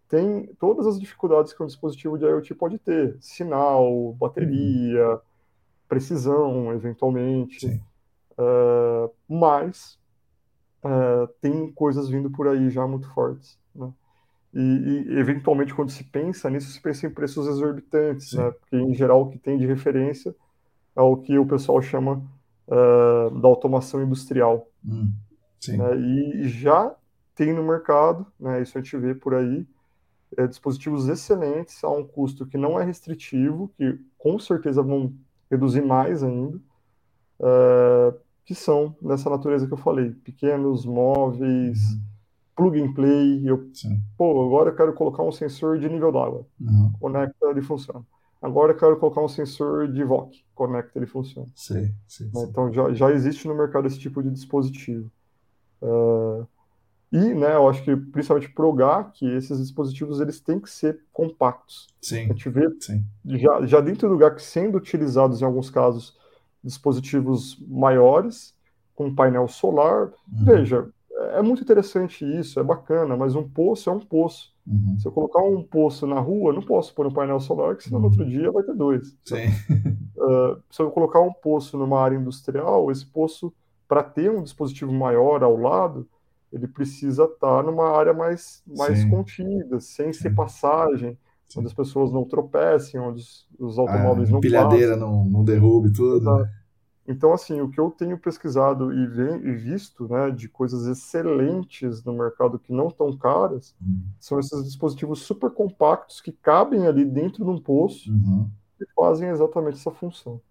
Tem 0.07 0.47
todas 0.59 0.87
as 0.87 0.99
dificuldades 0.99 1.53
que 1.53 1.61
um 1.61 1.67
dispositivo 1.67 2.17
de 2.17 2.25
IoT 2.25 2.55
pode 2.55 2.77
ter: 2.79 3.17
sinal, 3.19 4.13
bateria, 4.13 5.09
uhum. 5.09 5.19
precisão, 5.87 6.73
eventualmente. 6.73 7.81
É, 8.37 9.09
mas 9.27 9.99
é, 10.83 11.27
tem 11.41 11.71
coisas 11.71 12.09
vindo 12.09 12.29
por 12.29 12.47
aí 12.47 12.69
já 12.69 12.87
muito 12.87 13.09
fortes. 13.09 13.57
Né? 13.75 13.91
E, 14.53 14.61
e, 15.09 15.19
eventualmente, 15.19 15.73
quando 15.73 15.89
se 15.89 16.03
pensa 16.03 16.49
nisso, 16.49 16.71
se 16.71 16.81
pensa 16.81 17.05
em 17.05 17.09
preços 17.09 17.47
exorbitantes, 17.47 18.33
né? 18.33 18.51
porque 18.51 18.77
em 18.77 18.93
geral 18.93 19.23
o 19.23 19.29
que 19.29 19.37
tem 19.37 19.57
de 19.57 19.65
referência 19.65 20.33
é 20.95 21.01
o 21.01 21.17
que 21.17 21.37
o 21.37 21.45
pessoal 21.45 21.81
chama 21.81 22.23
uh, 22.67 23.39
da 23.39 23.47
automação 23.47 24.01
industrial. 24.01 24.67
Hum, 24.85 25.11
né? 25.67 25.97
E 25.97 26.47
já 26.47 26.95
tem 27.35 27.53
no 27.53 27.63
mercado, 27.63 28.25
né? 28.39 28.61
isso 28.61 28.77
a 28.77 28.81
gente 28.81 28.97
vê 28.97 29.13
por 29.13 29.35
aí, 29.35 29.67
é, 30.35 30.47
dispositivos 30.47 31.07
excelentes 31.07 31.83
a 31.83 31.89
um 31.89 32.03
custo 32.03 32.45
que 32.45 32.57
não 32.57 32.79
é 32.79 32.83
restritivo, 32.83 33.71
que 33.77 33.99
com 34.17 34.39
certeza 34.39 34.81
vão 34.81 35.13
reduzir 35.49 35.81
mais 35.81 36.23
ainda, 36.23 36.57
uh, 37.39 38.19
que 38.43 38.55
são 38.55 38.95
dessa 39.01 39.29
natureza 39.29 39.67
que 39.67 39.73
eu 39.73 39.77
falei, 39.77 40.11
pequenos, 40.11 40.85
móveis. 40.85 41.79
Uhum 41.91 42.07
plug 42.57 42.81
and 42.81 42.93
play. 42.93 43.47
Eu, 43.47 43.69
pô, 44.17 44.43
agora 44.43 44.71
eu 44.71 44.75
quero 44.75 44.93
colocar 44.93 45.23
um 45.23 45.31
sensor 45.31 45.79
de 45.79 45.87
nível 45.87 46.11
d'água. 46.11 46.45
Uhum. 46.59 46.91
Conecta, 46.99 47.45
ele 47.45 47.61
funciona. 47.61 48.03
Agora 48.41 48.73
eu 48.73 48.77
quero 48.77 48.99
colocar 48.99 49.21
um 49.21 49.27
sensor 49.27 49.87
de 49.87 50.03
VOC. 50.03 50.43
Conecta, 50.53 50.97
ele 50.97 51.05
funciona. 51.05 51.47
Sim, 51.55 51.93
sim, 52.07 52.29
né, 52.33 52.43
Então 52.49 52.73
já, 52.73 52.91
já 52.93 53.11
existe 53.11 53.47
no 53.47 53.55
mercado 53.55 53.87
esse 53.87 53.99
tipo 53.99 54.21
de 54.21 54.31
dispositivo. 54.31 55.09
Uh, 55.81 56.47
e, 57.11 57.33
né, 57.33 57.55
eu 57.55 57.69
acho 57.69 57.83
que 57.83 57.95
principalmente 57.95 58.49
pro 58.49 58.73
GAC, 58.73 59.25
esses 59.25 59.59
dispositivos 59.59 60.19
eles 60.19 60.41
têm 60.41 60.59
que 60.59 60.69
ser 60.69 60.99
compactos. 61.13 61.87
Sim, 62.01 62.25
a 62.25 62.27
gente 62.27 62.49
vê 62.49 62.69
sim. 62.81 63.03
Já, 63.25 63.65
já 63.65 63.81
dentro 63.81 64.09
do 64.09 64.17
GAC 64.17 64.41
sendo 64.41 64.77
utilizados 64.77 65.41
em 65.41 65.45
alguns 65.45 65.69
casos 65.69 66.17
dispositivos 66.61 67.57
maiores, 67.65 68.53
com 68.93 69.13
painel 69.13 69.47
solar. 69.47 70.11
Uhum. 70.31 70.43
Veja, 70.43 70.89
é 71.33 71.41
muito 71.41 71.61
interessante 71.61 72.25
isso, 72.25 72.59
é 72.59 72.63
bacana, 72.63 73.15
mas 73.15 73.35
um 73.35 73.47
poço 73.47 73.89
é 73.89 73.93
um 73.93 73.99
poço. 73.99 74.53
Uhum. 74.65 74.97
Se 74.99 75.07
eu 75.07 75.11
colocar 75.13 75.41
um 75.41 75.63
poço 75.63 76.05
na 76.05 76.19
rua, 76.19 76.51
não 76.51 76.61
posso 76.61 76.93
pôr 76.93 77.07
um 77.07 77.13
painel 77.13 77.39
solar, 77.39 77.77
que 77.77 77.83
senão 77.83 77.99
uhum. 77.99 78.05
no 78.05 78.09
outro 78.09 78.25
dia 78.29 78.51
vai 78.51 78.63
ter 78.63 78.75
dois. 78.75 79.15
Uh, 80.17 80.61
se 80.69 80.81
eu 80.81 80.91
colocar 80.91 81.21
um 81.21 81.31
poço 81.31 81.77
numa 81.77 82.01
área 82.01 82.17
industrial, 82.17 82.91
esse 82.91 83.05
poço, 83.05 83.53
para 83.87 84.03
ter 84.03 84.29
um 84.29 84.43
dispositivo 84.43 84.91
maior 84.91 85.41
ao 85.41 85.55
lado, 85.55 86.05
ele 86.51 86.67
precisa 86.67 87.25
estar 87.25 87.63
numa 87.63 87.89
área 87.89 88.13
mais, 88.13 88.63
mais 88.65 89.03
contida, 89.05 89.79
sem 89.79 90.13
ser 90.13 90.33
passagem, 90.33 91.17
Sim. 91.45 91.59
onde 91.59 91.67
as 91.67 91.73
pessoas 91.73 92.11
não 92.11 92.23
tropecem, 92.23 92.99
onde 92.99 93.19
os, 93.19 93.47
os 93.59 93.79
automóveis 93.79 94.29
ah, 94.29 94.31
não 94.31 94.39
pilhadeira 94.39 94.95
não, 94.95 95.25
não 95.25 95.43
derrube 95.43 95.91
tudo. 95.91 96.37
Né? 96.37 96.49
Então, 97.07 97.31
assim, 97.33 97.61
o 97.61 97.69
que 97.69 97.79
eu 97.79 97.89
tenho 97.89 98.17
pesquisado 98.17 98.91
e, 98.91 99.03
e 99.47 99.55
visto 99.55 100.09
né, 100.09 100.29
de 100.29 100.49
coisas 100.49 100.85
excelentes 100.87 102.03
no 102.03 102.11
mercado 102.11 102.59
que 102.59 102.73
não 102.73 102.89
estão 102.89 103.15
caras 103.15 103.73
uhum. 103.81 104.01
são 104.19 104.39
esses 104.39 104.65
dispositivos 104.65 105.19
super 105.21 105.49
compactos 105.49 106.19
que 106.19 106.33
cabem 106.33 106.85
ali 106.85 107.05
dentro 107.05 107.45
de 107.45 107.49
um 107.49 107.59
poço 107.59 108.11
uhum. 108.11 108.49
e 108.81 108.85
fazem 108.93 109.29
exatamente 109.29 109.77
essa 109.77 109.91
função. 109.91 110.41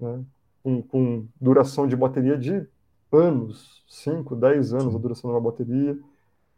Né? 0.00 0.24
Com, 0.62 0.80
com, 0.80 1.26
duração 1.38 1.86
de 1.86 1.94
bateria 1.94 2.38
de 2.38 2.66
anos 3.16 3.84
5, 3.88 4.36
10 4.36 4.74
anos 4.74 4.94
a 4.94 4.98
duração 4.98 5.30
de 5.30 5.36
uma 5.36 5.50
bateria, 5.50 5.98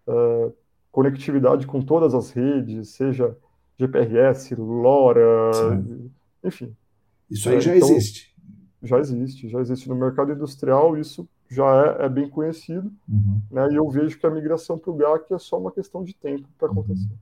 uh, 0.06 0.52
conectividade 0.90 1.66
com 1.66 1.82
todas 1.82 2.14
as 2.14 2.30
redes, 2.30 2.90
seja 2.90 3.36
GPRS, 3.78 4.54
LoRa, 4.54 5.52
Sim. 5.52 6.10
enfim. 6.42 6.76
Isso 7.30 7.48
aí 7.48 7.56
é, 7.56 7.60
já 7.60 7.76
então, 7.76 7.88
existe 7.90 8.36
já 8.86 8.98
existe, 8.98 9.48
já 9.48 9.60
existe 9.60 9.88
no 9.88 9.96
mercado 9.96 10.32
industrial, 10.32 10.96
isso 10.96 11.28
já 11.50 11.96
é, 12.00 12.06
é 12.06 12.08
bem 12.08 12.28
conhecido, 12.28 12.92
uhum. 13.08 13.40
né? 13.50 13.68
E 13.70 13.74
eu 13.74 13.88
vejo 13.88 14.18
que 14.18 14.26
a 14.26 14.30
migração 14.30 14.78
para 14.78 14.90
o 14.90 14.96
GAC 14.96 15.32
é 15.32 15.38
só 15.38 15.58
uma 15.58 15.72
questão 15.72 16.02
de 16.02 16.14
tempo 16.14 16.48
para 16.58 16.68
uhum. 16.68 16.80
acontecer. 16.80 17.14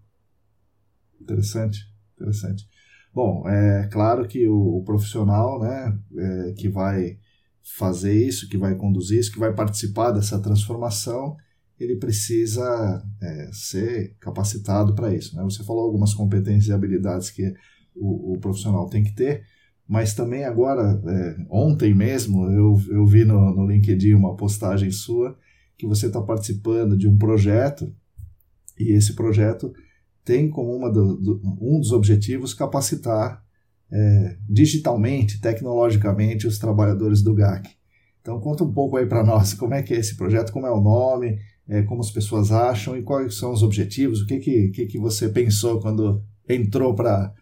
Interessante, 1.20 1.90
interessante. 2.16 2.68
Bom, 3.12 3.48
é 3.48 3.88
claro 3.92 4.26
que 4.26 4.48
o, 4.48 4.78
o 4.78 4.84
profissional, 4.84 5.60
né, 5.60 5.98
é, 6.16 6.52
que 6.52 6.68
vai 6.68 7.16
fazer 7.64 8.12
isso, 8.12 8.48
que 8.48 8.58
vai 8.58 8.74
conduzir 8.74 9.18
isso, 9.18 9.32
que 9.32 9.38
vai 9.38 9.54
participar 9.54 10.10
dessa 10.10 10.38
transformação, 10.38 11.36
ele 11.80 11.96
precisa 11.96 13.02
é, 13.20 13.50
ser 13.52 14.14
capacitado 14.20 14.94
para 14.94 15.14
isso. 15.14 15.34
Né? 15.34 15.42
Você 15.42 15.64
falou 15.64 15.84
algumas 15.84 16.12
competências 16.12 16.68
e 16.68 16.72
habilidades 16.72 17.30
que 17.30 17.52
o, 17.96 18.34
o 18.34 18.38
profissional 18.38 18.88
tem 18.88 19.02
que 19.02 19.14
ter, 19.14 19.44
mas 19.88 20.14
também 20.14 20.44
agora, 20.44 21.00
é, 21.06 21.36
ontem 21.50 21.94
mesmo, 21.94 22.50
eu, 22.50 22.80
eu 22.90 23.06
vi 23.06 23.24
no, 23.24 23.54
no 23.54 23.66
LinkedIn 23.66 24.14
uma 24.14 24.36
postagem 24.36 24.90
sua 24.90 25.36
que 25.76 25.86
você 25.86 26.06
está 26.06 26.20
participando 26.20 26.96
de 26.96 27.08
um 27.08 27.18
projeto 27.18 27.92
e 28.78 28.92
esse 28.92 29.14
projeto 29.14 29.72
tem 30.24 30.48
como 30.48 30.88
do, 30.90 31.16
do, 31.16 31.40
um 31.60 31.78
dos 31.78 31.92
objetivos 31.92 32.54
capacitar 32.54 33.43
é, 33.94 34.36
digitalmente, 34.48 35.40
tecnologicamente, 35.40 36.48
os 36.48 36.58
trabalhadores 36.58 37.22
do 37.22 37.32
GAC. 37.32 37.70
Então 38.20 38.40
conta 38.40 38.64
um 38.64 38.72
pouco 38.72 38.96
aí 38.96 39.06
para 39.06 39.22
nós 39.22 39.54
como 39.54 39.74
é 39.74 39.82
que 39.82 39.94
é 39.94 39.98
esse 39.98 40.16
projeto, 40.16 40.52
como 40.52 40.66
é 40.66 40.70
o 40.70 40.80
nome, 40.80 41.38
é, 41.68 41.82
como 41.82 42.00
as 42.00 42.10
pessoas 42.10 42.50
acham 42.50 42.96
e 42.96 43.02
quais 43.02 43.36
são 43.36 43.52
os 43.52 43.62
objetivos, 43.62 44.22
o 44.22 44.26
que, 44.26 44.38
que, 44.38 44.68
que, 44.68 44.86
que 44.86 44.98
você 44.98 45.28
pensou 45.28 45.80
quando 45.80 46.22
entrou 46.48 46.94
para 46.94 47.32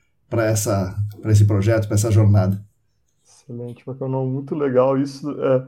esse 0.50 1.44
projeto, 1.46 1.86
para 1.86 1.94
essa 1.94 2.10
jornada. 2.10 2.62
Excelente, 3.24 3.82
bacana, 3.86 4.18
muito 4.18 4.54
legal 4.54 4.98
isso. 4.98 5.30
É, 5.30 5.66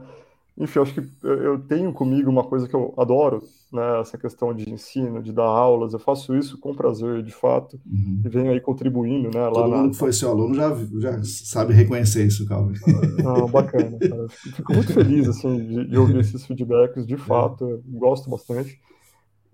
enfim, 0.57 0.79
acho 0.79 0.93
que 0.93 1.01
eu 1.23 1.59
tenho 1.59 1.91
comigo 1.91 2.29
uma 2.29 2.43
coisa 2.43 2.67
que 2.67 2.73
eu 2.73 2.93
adoro, 2.97 3.41
né, 3.73 3.99
essa 3.99 4.17
questão 4.17 4.53
de 4.53 4.69
ensino, 4.71 5.21
de 5.21 5.33
dar 5.33 5.43
aulas. 5.43 5.93
Eu 5.93 5.99
faço 5.99 6.35
isso 6.35 6.57
com 6.59 6.73
prazer, 6.73 7.21
de 7.23 7.31
fato, 7.31 7.79
uhum. 7.85 8.21
e 8.23 8.29
venho 8.29 8.51
aí 8.51 8.61
contribuindo, 8.61 9.29
né, 9.33 9.41
lá 9.41 9.51
Todo 9.51 9.69
na... 9.69 9.77
mundo 9.77 9.91
que 9.91 9.97
foi 9.97 10.13
seu 10.13 10.29
aluno 10.29 10.55
já, 10.55 10.73
já 10.99 11.23
sabe 11.23 11.73
reconhecer 11.73 12.25
isso, 12.25 12.47
Calvin. 12.47 12.75
Não, 13.21 13.47
bacana, 13.47 13.97
cara. 13.99 14.27
Fico 14.29 14.73
muito 14.73 14.93
feliz, 14.93 15.27
assim, 15.27 15.57
de, 15.57 15.87
de 15.87 15.97
ouvir 15.97 16.19
esses 16.19 16.45
feedbacks, 16.45 17.05
de 17.05 17.17
fato, 17.17 17.65
é. 17.65 17.79
gosto 17.99 18.29
bastante. 18.29 18.79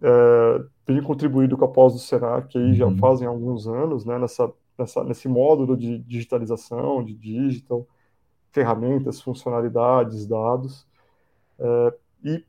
É, 0.02 0.64
tenho 0.86 1.04
contribuído 1.04 1.58
com 1.58 1.66
a 1.66 1.68
pós 1.68 1.94
do 1.94 2.00
Senac 2.00 2.58
aí 2.58 2.74
já 2.74 2.86
uhum. 2.86 2.98
fazem 2.98 3.28
alguns 3.28 3.68
anos, 3.68 4.06
né, 4.06 4.20
nessa 4.20 4.52
nessa, 4.82 5.04
nesse 5.04 5.28
módulo 5.28 5.78
de 5.78 6.00
digitalização, 6.00 7.04
de 7.04 7.14
digital, 7.14 7.88
ferramentas, 8.52 9.22
funcionalidades, 9.22 10.26
dados. 10.26 10.86
É, 11.62 11.94
e, 12.24 12.46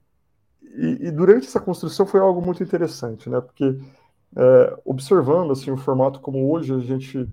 e, 0.62 1.06
e, 1.08 1.10
durante 1.10 1.46
essa 1.46 1.60
construção 1.60 2.06
foi 2.06 2.20
algo 2.20 2.40
muito 2.40 2.62
interessante, 2.62 3.28
né? 3.28 3.40
Porque 3.40 3.78
é, 4.34 4.78
observando 4.84 5.52
assim 5.52 5.70
o 5.70 5.76
formato 5.76 6.20
como 6.20 6.50
hoje 6.50 6.74
a 6.74 6.78
gente 6.78 7.28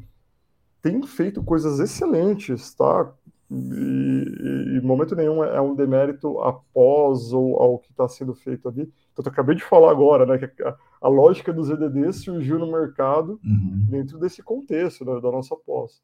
tem 0.82 1.02
feito 1.04 1.42
coisas 1.42 1.80
excelentes, 1.80 2.74
tá? 2.74 3.10
E, 3.50 4.78
em 4.78 4.82
momento 4.82 5.16
nenhum 5.16 5.44
é, 5.44 5.56
é 5.56 5.62
um 5.62 5.74
demérito 5.74 6.40
após 6.42 7.32
ou 7.32 7.58
ao 7.58 7.80
que 7.80 7.92
está 7.92 8.08
sendo 8.08 8.36
feito 8.36 8.68
ali. 8.68 8.92
Então, 9.14 9.24
eu 9.26 9.32
acabei 9.32 9.56
de 9.56 9.64
falar 9.64 9.92
agora, 9.92 10.26
né? 10.26 10.38
Que 10.38 10.64
a, 10.64 10.76
a 11.02 11.08
lógica 11.08 11.54
dos 11.54 11.70
EDD 11.70 12.12
surgiu 12.14 12.60
no 12.60 12.70
mercado 12.70 13.40
uhum. 13.44 13.86
dentro 13.90 14.20
desse 14.20 14.44
contexto 14.44 15.06
né, 15.06 15.14
da 15.22 15.32
nossa 15.32 15.56
pós. 15.56 16.02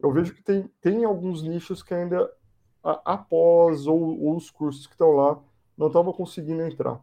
Eu 0.00 0.12
vejo 0.12 0.34
que 0.34 0.42
tem, 0.42 0.68
tem 0.80 1.04
alguns 1.04 1.42
nichos 1.42 1.82
que 1.82 1.94
ainda 1.94 2.28
após 2.84 3.86
ou, 3.86 4.20
ou 4.20 4.36
os 4.36 4.50
cursos 4.50 4.86
que 4.86 4.92
estão 4.92 5.12
lá 5.12 5.38
não 5.76 5.86
estavam 5.86 6.12
conseguindo 6.12 6.62
entrar. 6.62 7.00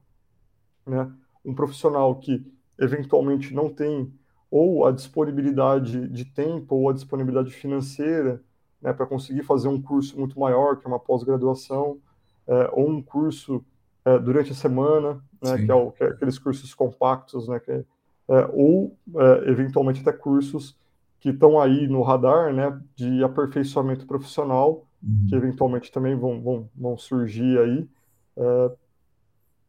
Né? 0.85 1.11
Um 1.43 1.53
profissional 1.53 2.15
que 2.15 2.45
eventualmente 2.79 3.53
não 3.53 3.69
tem 3.69 4.13
ou 4.49 4.85
a 4.85 4.91
disponibilidade 4.91 6.07
de 6.09 6.25
tempo 6.25 6.75
ou 6.75 6.89
a 6.89 6.93
disponibilidade 6.93 7.51
financeira 7.51 8.41
né, 8.81 8.91
para 8.91 9.05
conseguir 9.05 9.43
fazer 9.43 9.67
um 9.67 9.81
curso 9.81 10.19
muito 10.19 10.39
maior, 10.39 10.77
que 10.77 10.85
é 10.85 10.89
uma 10.89 10.99
pós-graduação, 10.99 11.99
é, 12.47 12.69
ou 12.73 12.89
um 12.89 13.01
curso 13.01 13.63
é, 14.03 14.17
durante 14.19 14.51
a 14.51 14.55
semana, 14.55 15.23
né, 15.41 15.57
que 15.63 15.71
é, 15.71 15.73
o, 15.73 15.91
que, 15.91 16.03
é, 16.03 16.07
aqueles 16.07 16.37
cursos 16.37 16.73
compactos, 16.73 17.47
né, 17.47 17.59
que 17.59 17.71
é, 17.71 17.85
é 18.29 18.49
ou 18.51 18.97
é, 19.15 19.49
eventualmente 19.49 20.01
até 20.01 20.11
cursos 20.11 20.75
que 21.19 21.29
estão 21.29 21.59
aí 21.59 21.87
no 21.87 22.01
radar, 22.01 22.51
né, 22.51 22.81
de 22.95 23.23
aperfeiçoamento 23.23 24.07
profissional, 24.07 24.85
uhum. 25.03 25.25
que 25.29 25.35
eventualmente 25.35 25.91
também 25.91 26.15
vão, 26.15 26.41
vão, 26.41 26.69
vão 26.75 26.97
surgir 26.97 27.59
aí 27.59 27.89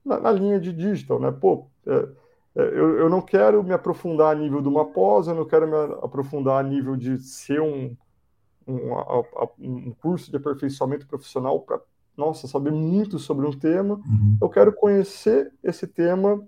na, 0.04 0.20
na, 0.20 0.32
linha 0.32 0.58
de 0.58 0.72
digital, 0.72 1.20
né? 1.20 1.30
Pô, 1.30 1.66
eu, 2.54 2.98
eu 2.98 3.08
não 3.08 3.20
quero 3.20 3.62
me 3.62 3.72
aprofundar 3.72 4.34
a 4.34 4.38
nível 4.38 4.62
de 4.62 4.68
uma 4.68 4.84
pós, 4.84 5.26
eu 5.26 5.34
não 5.34 5.44
quero 5.44 5.66
me 5.66 5.76
aprofundar 6.02 6.58
a 6.58 6.68
nível 6.68 6.96
de 6.96 7.18
ser 7.18 7.60
um, 7.60 7.96
um, 8.66 8.92
um 9.58 9.92
curso 9.92 10.30
de 10.30 10.36
aperfeiçoamento 10.36 11.06
profissional 11.06 11.60
para 11.60 11.80
nossa, 12.16 12.46
saber 12.46 12.72
muito 12.72 13.18
sobre 13.18 13.46
um 13.46 13.52
tema, 13.52 13.94
uhum. 13.94 14.36
eu 14.40 14.48
quero 14.48 14.72
conhecer 14.72 15.52
esse 15.62 15.86
tema, 15.86 16.46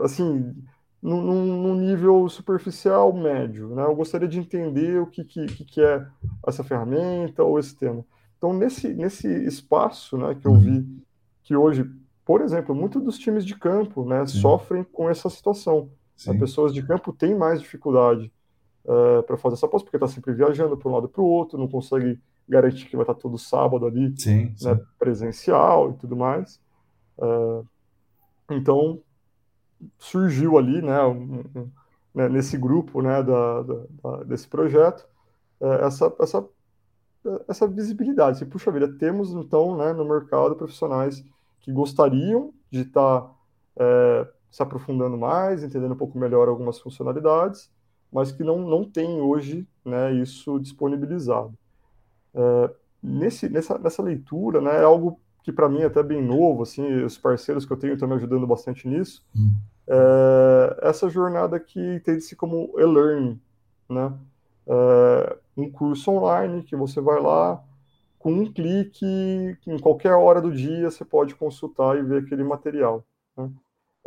assim, 0.00 0.54
num, 1.02 1.22
num, 1.22 1.74
nível 1.74 2.28
superficial 2.28 3.12
médio, 3.12 3.74
né? 3.74 3.84
Eu 3.84 3.94
gostaria 3.94 4.28
de 4.28 4.38
entender 4.38 5.00
o 5.00 5.06
que, 5.06 5.24
que, 5.24 5.46
que 5.46 5.80
é 5.80 6.06
essa 6.46 6.62
ferramenta 6.62 7.42
ou 7.42 7.58
esse 7.58 7.74
tema. 7.74 8.04
Então, 8.36 8.52
nesse, 8.52 8.92
nesse 8.94 9.28
espaço, 9.44 10.16
né, 10.16 10.34
que 10.34 10.46
eu 10.46 10.54
vi 10.54 10.70
uhum. 10.70 11.00
que 11.42 11.56
hoje, 11.56 11.90
por 12.24 12.40
exemplo, 12.40 12.74
muitos 12.74 13.02
dos 13.02 13.18
times 13.18 13.44
de 13.44 13.54
campo, 13.54 14.04
né, 14.04 14.24
sofrem 14.26 14.84
com 14.84 15.08
essa 15.08 15.28
situação. 15.28 15.90
As 16.16 16.36
pessoas 16.36 16.74
de 16.74 16.82
campo 16.82 17.12
têm 17.14 17.34
mais 17.34 17.60
dificuldade 17.60 18.30
eh, 18.86 19.22
para 19.22 19.36
fazer 19.36 19.54
essa 19.54 19.68
pós, 19.68 19.82
porque 19.82 19.96
está 19.96 20.08
sempre 20.08 20.32
viajando 20.32 20.76
para 20.76 20.88
um 20.90 20.94
lado 20.94 21.08
para 21.08 21.20
o 21.20 21.24
outro, 21.24 21.58
não 21.58 21.68
consegue 21.68 22.18
garantir 22.48 22.86
que 22.86 22.96
vai 22.96 23.04
estar 23.04 23.14
todo 23.14 23.38
sábado 23.38 23.86
ali, 23.86 24.12
sim, 24.18 24.54
né, 24.62 24.74
sim. 24.74 24.80
presencial 24.98 25.90
e 25.90 25.94
tudo 25.94 26.16
mais. 26.16 26.60
Uh, 27.16 27.64
então, 28.50 29.00
surgiu 29.98 30.58
ali, 30.58 30.82
né, 30.82 31.02
um, 31.04 31.44
um, 31.54 31.70
né 32.14 32.28
nesse 32.28 32.56
grupo, 32.56 33.02
né, 33.02 33.22
da, 33.22 33.62
da, 33.62 34.24
desse 34.24 34.48
projeto, 34.48 35.06
uh, 35.60 35.84
essa, 35.84 36.12
essa, 36.20 36.48
essa 37.48 37.66
visibilidade. 37.66 38.36
Assim, 38.36 38.46
puxa 38.46 38.70
vida, 38.70 38.88
temos 38.88 39.32
então, 39.32 39.76
né, 39.76 39.92
no 39.92 40.04
mercado 40.04 40.56
profissionais 40.56 41.24
que 41.60 41.72
gostariam 41.72 42.52
de 42.70 42.80
estar 42.80 43.30
é, 43.76 44.28
se 44.50 44.62
aprofundando 44.62 45.16
mais, 45.16 45.62
entendendo 45.62 45.92
um 45.92 45.96
pouco 45.96 46.18
melhor 46.18 46.48
algumas 46.48 46.78
funcionalidades, 46.80 47.70
mas 48.12 48.32
que 48.32 48.42
não, 48.42 48.58
não 48.58 48.84
tem 48.84 49.20
hoje 49.20 49.66
né, 49.84 50.12
isso 50.12 50.58
disponibilizado. 50.58 51.54
É, 52.34 52.70
nesse, 53.02 53.48
nessa, 53.48 53.78
nessa 53.78 54.02
leitura, 54.02 54.60
né, 54.60 54.76
é 54.76 54.84
algo 54.84 55.20
que 55.42 55.52
para 55.52 55.68
mim 55.68 55.80
é 55.80 55.86
até 55.86 56.02
bem 56.02 56.22
novo, 56.22 56.62
assim, 56.62 57.02
os 57.02 57.16
parceiros 57.18 57.64
que 57.64 57.72
eu 57.72 57.76
tenho 57.76 57.94
estão 57.94 58.08
me 58.08 58.14
ajudando 58.14 58.46
bastante 58.46 58.86
nisso, 58.86 59.24
hum. 59.36 59.52
é, 59.88 60.88
essa 60.88 61.08
jornada 61.08 61.58
que 61.58 61.80
entende-se 61.96 62.36
como 62.36 62.72
e-learning, 62.78 63.40
né? 63.88 64.12
É, 64.66 65.36
um 65.56 65.70
curso 65.70 66.10
online 66.10 66.62
que 66.62 66.76
você 66.76 67.00
vai 67.00 67.20
lá, 67.20 67.62
com 68.18 68.32
um 68.32 68.52
clique, 68.52 69.06
em 69.66 69.78
qualquer 69.78 70.12
hora 70.12 70.40
do 70.40 70.52
dia, 70.52 70.90
você 70.90 71.04
pode 71.04 71.34
consultar 71.34 71.98
e 71.98 72.02
ver 72.02 72.22
aquele 72.22 72.44
material. 72.44 73.04
Né? 73.36 73.50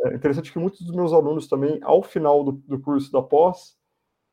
É 0.02 0.14
interessante 0.14 0.52
que 0.52 0.58
muitos 0.58 0.80
dos 0.82 0.94
meus 0.94 1.12
alunos 1.12 1.48
também, 1.48 1.80
ao 1.82 2.02
final 2.02 2.44
do, 2.44 2.52
do 2.52 2.78
curso 2.78 3.10
da 3.10 3.20
pós, 3.20 3.76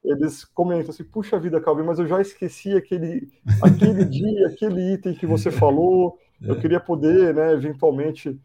eles 0.03 0.43
comentam 0.43 0.89
assim, 0.89 1.03
puxa 1.03 1.39
vida, 1.39 1.61
Calvin, 1.61 1.83
mas 1.83 1.99
eu 1.99 2.07
já 2.07 2.19
esqueci 2.19 2.75
aquele, 2.75 3.31
aquele 3.61 4.03
dia, 4.05 4.47
aquele 4.47 4.93
item 4.93 5.13
que 5.13 5.25
você 5.25 5.51
falou, 5.51 6.17
eu 6.41 6.59
queria 6.59 6.79
poder, 6.79 7.33
né, 7.35 7.53
eventualmente 7.53 8.39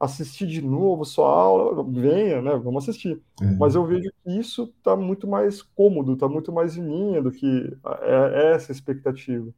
assistir 0.00 0.46
de 0.46 0.62
novo 0.62 1.04
sua 1.04 1.28
aula, 1.30 1.84
venha, 1.84 2.40
né, 2.40 2.56
vamos 2.56 2.84
assistir. 2.84 3.20
É. 3.40 3.44
Mas 3.52 3.74
eu 3.74 3.84
vejo 3.84 4.10
que 4.22 4.38
isso 4.38 4.72
está 4.78 4.96
muito 4.96 5.26
mais 5.26 5.62
cômodo, 5.62 6.14
está 6.14 6.28
muito 6.28 6.52
mais 6.52 6.76
em 6.76 6.84
linha 6.84 7.22
do 7.22 7.30
que 7.30 7.76
é, 8.02 8.46
é 8.46 8.52
essa 8.52 8.72
expectativa. 8.72 9.48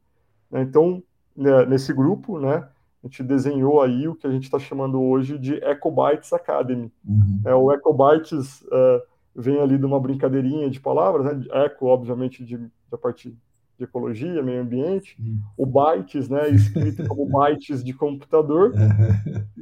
Né. 0.51 0.61
Então, 0.61 1.01
né, 1.35 1.65
nesse 1.65 1.93
grupo, 1.93 2.39
né, 2.39 2.67
a 3.03 3.07
gente 3.07 3.23
desenhou 3.23 3.81
aí 3.81 4.07
o 4.07 4.15
que 4.15 4.27
a 4.27 4.31
gente 4.31 4.43
está 4.43 4.59
chamando 4.59 5.01
hoje 5.01 5.37
de 5.37 5.55
EcoBytes 5.63 6.33
Academy. 6.33 6.91
Uhum. 7.07 7.41
É, 7.45 7.55
o 7.55 7.71
EcoBytes... 7.71 8.65
É, 8.69 9.03
vem 9.37 9.59
ali 9.59 9.77
de 9.77 9.85
uma 9.85 9.99
brincadeirinha 9.99 10.67
de 10.67 10.79
palavras, 10.79 11.25
né? 11.25 11.45
Eco, 11.65 11.85
obviamente, 11.85 12.43
de, 12.43 12.57
da 12.89 12.97
parte 12.97 13.37
de 13.77 13.83
ecologia, 13.83 14.41
meio 14.41 14.63
ambiente, 14.63 15.15
o 15.55 15.63
bytes, 15.63 16.27
né, 16.27 16.49
escrito 16.49 17.07
como 17.07 17.27
bytes 17.29 17.83
de 17.83 17.93
computador, 17.93 18.73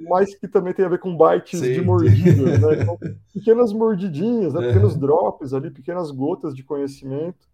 mas 0.10 0.34
que 0.34 0.48
também 0.48 0.74
tem 0.74 0.86
a 0.86 0.90
ver 0.90 1.00
com 1.00 1.18
bytes 1.18 1.60
Sim. 1.60 1.74
de 1.74 1.82
mordidas, 1.82 2.62
né? 2.62 2.82
Então, 2.82 2.98
pequenas 3.34 3.74
mordidinhas, 3.74 4.54
né, 4.54 4.68
pequenos 4.68 4.96
drops 4.96 5.54
ali, 5.54 5.70
pequenas 5.70 6.12
gotas 6.12 6.56
de 6.56 6.64
conhecimento, 6.64 7.46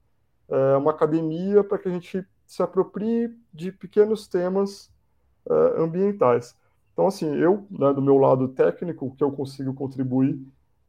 é 0.47 0.77
uma 0.77 0.91
academia 0.91 1.63
para 1.63 1.79
que 1.79 1.87
a 1.87 1.91
gente 1.91 2.23
se 2.45 2.61
aproprie 2.61 3.35
de 3.51 3.71
pequenos 3.71 4.27
temas 4.27 4.91
uh, 5.47 5.81
ambientais. 5.81 6.55
Então, 6.93 7.07
assim, 7.07 7.33
eu, 7.37 7.65
né, 7.71 7.91
do 7.91 8.01
meu 8.01 8.17
lado 8.17 8.49
técnico, 8.49 9.15
que 9.17 9.23
eu 9.23 9.31
consigo 9.31 9.73
contribuir 9.73 10.39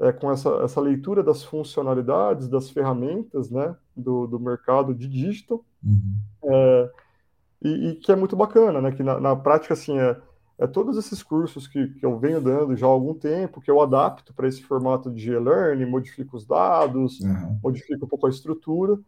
é, 0.02 0.12
com 0.12 0.30
essa, 0.30 0.50
essa 0.64 0.80
leitura 0.80 1.22
das 1.22 1.44
funcionalidades, 1.44 2.48
das 2.48 2.68
ferramentas 2.68 3.50
né, 3.50 3.74
do, 3.96 4.26
do 4.26 4.40
mercado 4.40 4.92
de 4.92 5.06
digital, 5.06 5.64
uhum. 5.82 6.16
é, 6.44 6.90
e, 7.62 7.88
e, 7.88 7.94
que 7.94 8.10
é 8.10 8.16
muito 8.16 8.34
bacana, 8.34 8.80
né, 8.80 8.90
que 8.90 9.02
na, 9.02 9.20
na 9.20 9.36
prática, 9.36 9.74
assim, 9.74 9.98
é, 9.98 10.16
é, 10.58 10.66
todos 10.66 10.96
esses 10.96 11.22
cursos 11.22 11.68
que, 11.68 11.86
que 11.86 12.04
eu 12.04 12.18
venho 12.18 12.40
dando 12.40 12.76
já 12.76 12.84
há 12.84 12.90
algum 12.90 13.14
tempo, 13.14 13.60
que 13.60 13.70
eu 13.70 13.80
adapto 13.80 14.34
para 14.34 14.48
esse 14.48 14.62
formato 14.62 15.08
de 15.08 15.30
e-learning, 15.30 15.86
modifico 15.86 16.36
os 16.36 16.44
dados, 16.44 17.20
uhum. 17.20 17.60
modifico 17.62 18.04
um 18.04 18.08
pouco 18.08 18.26
a 18.26 18.30
estrutura 18.30 18.98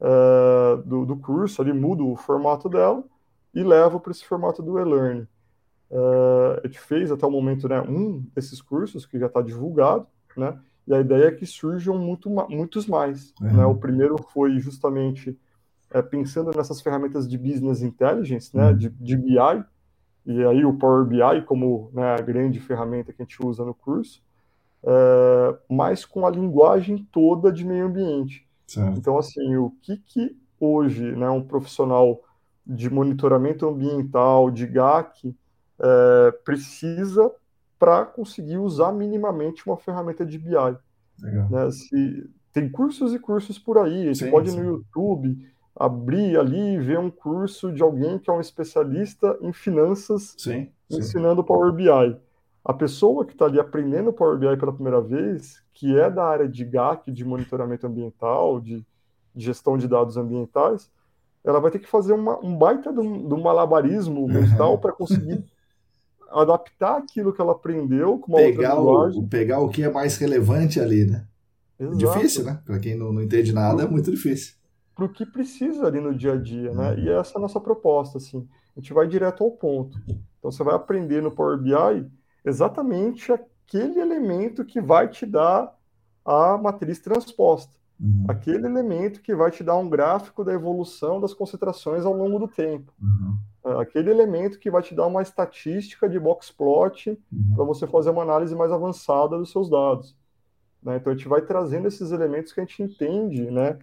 é, 0.00 0.76
do, 0.86 1.04
do 1.04 1.16
curso, 1.16 1.60
ali 1.60 1.72
mudo 1.72 2.08
o 2.08 2.16
formato 2.16 2.68
dela 2.68 3.02
e 3.52 3.62
levo 3.64 3.98
para 3.98 4.12
esse 4.12 4.24
formato 4.24 4.62
do 4.62 4.78
e-learning. 4.78 5.26
Uh, 5.90 6.58
a 6.64 6.66
gente 6.66 6.80
fez 6.80 7.12
até 7.12 7.24
o 7.24 7.30
momento 7.30 7.68
né, 7.68 7.80
um 7.80 8.24
desses 8.34 8.60
cursos 8.60 9.06
que 9.06 9.16
já 9.16 9.26
está 9.26 9.40
divulgado, 9.40 10.06
né? 10.36 10.58
E 10.86 10.94
a 10.94 11.00
ideia 11.00 11.28
é 11.28 11.30
que 11.32 11.46
surjam 11.46 11.98
muito, 11.98 12.28
muitos 12.48 12.86
mais. 12.86 13.32
Uhum. 13.40 13.52
Né? 13.52 13.66
O 13.66 13.74
primeiro 13.74 14.16
foi 14.18 14.58
justamente 14.58 15.38
é, 15.90 16.02
pensando 16.02 16.50
nessas 16.54 16.80
ferramentas 16.80 17.28
de 17.28 17.38
business 17.38 17.82
intelligence, 17.82 18.54
né? 18.54 18.70
Uhum. 18.70 18.76
De, 18.76 18.88
de, 18.90 19.16
BI, 19.16 19.64
e 20.26 20.44
aí 20.44 20.64
o 20.64 20.74
Power 20.74 21.04
BI 21.04 21.42
como 21.46 21.90
né, 21.92 22.14
a 22.14 22.20
grande 22.20 22.60
ferramenta 22.60 23.12
que 23.12 23.22
a 23.22 23.24
gente 23.24 23.44
usa 23.44 23.64
no 23.64 23.74
curso, 23.74 24.22
é, 24.82 25.56
mas 25.68 26.04
com 26.04 26.26
a 26.26 26.30
linguagem 26.30 27.06
toda 27.10 27.50
de 27.50 27.64
meio 27.64 27.86
ambiente. 27.86 28.46
Certo. 28.66 28.98
Então, 28.98 29.18
assim, 29.18 29.56
o 29.56 29.70
que, 29.82 29.96
que 29.98 30.36
hoje 30.58 31.12
né, 31.12 31.28
um 31.30 31.42
profissional 31.42 32.22
de 32.66 32.88
monitoramento 32.90 33.68
ambiental, 33.68 34.50
de 34.50 34.66
GAC, 34.66 35.34
é, 35.78 36.30
precisa 36.44 37.30
para 37.84 38.06
conseguir 38.06 38.56
usar 38.56 38.92
minimamente 38.92 39.66
uma 39.66 39.76
ferramenta 39.76 40.24
de 40.24 40.38
BI. 40.38 40.54
Né? 41.20 41.70
Se, 41.70 42.30
tem 42.50 42.66
cursos 42.66 43.12
e 43.12 43.18
cursos 43.18 43.58
por 43.58 43.76
aí, 43.76 44.14
você 44.14 44.30
pode 44.30 44.50
sim. 44.50 44.56
no 44.56 44.64
YouTube 44.64 45.36
abrir 45.76 46.38
ali 46.38 46.76
e 46.76 46.78
ver 46.78 46.98
um 46.98 47.10
curso 47.10 47.70
de 47.70 47.82
alguém 47.82 48.18
que 48.18 48.30
é 48.30 48.32
um 48.32 48.40
especialista 48.40 49.36
em 49.42 49.52
finanças 49.52 50.34
sim, 50.38 50.70
ensinando 50.90 51.42
sim. 51.42 51.46
Power 51.46 51.74
BI. 51.74 52.18
A 52.64 52.72
pessoa 52.72 53.26
que 53.26 53.34
está 53.34 53.44
ali 53.44 53.60
aprendendo 53.60 54.14
Power 54.14 54.38
BI 54.38 54.56
pela 54.56 54.72
primeira 54.72 55.02
vez, 55.02 55.62
que 55.74 55.94
é 55.94 56.08
da 56.08 56.24
área 56.24 56.48
de 56.48 56.64
GAC, 56.64 57.12
de 57.12 57.22
monitoramento 57.22 57.86
ambiental, 57.86 58.62
de, 58.62 58.78
de 59.34 59.44
gestão 59.44 59.76
de 59.76 59.86
dados 59.86 60.16
ambientais, 60.16 60.90
ela 61.44 61.60
vai 61.60 61.70
ter 61.70 61.80
que 61.80 61.88
fazer 61.88 62.14
uma, 62.14 62.42
um 62.42 62.56
baita 62.56 62.90
de 62.90 63.00
um, 63.00 63.28
de 63.28 63.34
um 63.34 63.42
malabarismo 63.42 64.26
mental 64.26 64.78
para 64.80 64.90
conseguir 64.90 65.44
adaptar 66.42 66.98
aquilo 66.98 67.32
que 67.32 67.40
ela 67.40 67.52
aprendeu 67.52 68.18
com 68.18 68.32
uma 68.32 68.38
pegar 68.38 68.74
outra 68.74 68.92
linguagem. 68.92 69.22
O, 69.22 69.28
pegar 69.28 69.60
o 69.60 69.68
que 69.68 69.82
é 69.82 69.90
mais 69.90 70.16
relevante 70.16 70.80
ali, 70.80 71.04
né? 71.04 71.26
Exato. 71.78 71.96
Difícil, 71.96 72.44
né? 72.44 72.60
Para 72.64 72.78
quem 72.78 72.96
não, 72.96 73.12
não, 73.12 73.22
entende 73.22 73.52
nada, 73.52 73.78
pro, 73.78 73.86
é 73.86 73.90
muito 73.90 74.10
difícil. 74.10 74.54
Para 74.94 75.04
o 75.04 75.08
que 75.08 75.26
precisa 75.26 75.86
ali 75.86 76.00
no 76.00 76.14
dia 76.14 76.34
a 76.34 76.36
dia, 76.36 76.72
né? 76.72 76.92
Uhum. 76.92 76.98
E 76.98 77.10
essa 77.10 77.34
é 77.34 77.38
a 77.38 77.40
nossa 77.40 77.60
proposta, 77.60 78.18
assim. 78.18 78.46
A 78.76 78.80
gente 78.80 78.92
vai 78.92 79.06
direto 79.06 79.44
ao 79.44 79.50
ponto. 79.50 79.98
Então, 80.08 80.50
você 80.50 80.62
vai 80.62 80.74
aprender 80.74 81.22
no 81.22 81.30
Power 81.30 81.58
BI 81.58 82.10
exatamente 82.44 83.32
aquele 83.32 84.00
elemento 84.00 84.64
que 84.64 84.80
vai 84.80 85.08
te 85.08 85.24
dar 85.24 85.74
a 86.24 86.58
matriz 86.58 86.98
transposta. 86.98 87.72
Uhum. 88.00 88.26
Aquele 88.28 88.66
elemento 88.66 89.20
que 89.20 89.34
vai 89.34 89.50
te 89.50 89.62
dar 89.62 89.76
um 89.76 89.88
gráfico 89.88 90.44
da 90.44 90.52
evolução 90.52 91.20
das 91.20 91.32
concentrações 91.32 92.04
ao 92.04 92.14
longo 92.14 92.38
do 92.38 92.48
tempo. 92.48 92.92
Uhum. 93.00 93.36
Aquele 93.80 94.10
elemento 94.10 94.58
que 94.58 94.70
vai 94.70 94.82
te 94.82 94.94
dar 94.94 95.06
uma 95.06 95.22
estatística 95.22 96.08
de 96.08 96.20
box 96.20 96.50
plot 96.50 97.10
uhum. 97.10 97.54
para 97.56 97.64
você 97.64 97.86
fazer 97.86 98.10
uma 98.10 98.22
análise 98.22 98.54
mais 98.54 98.70
avançada 98.70 99.38
dos 99.38 99.50
seus 99.50 99.70
dados. 99.70 100.14
Né? 100.82 100.96
Então 100.96 101.12
a 101.12 101.16
gente 101.16 101.28
vai 101.28 101.40
trazendo 101.40 101.88
esses 101.88 102.12
elementos 102.12 102.52
que 102.52 102.60
a 102.60 102.64
gente 102.64 102.82
entende, 102.82 103.50
né, 103.50 103.78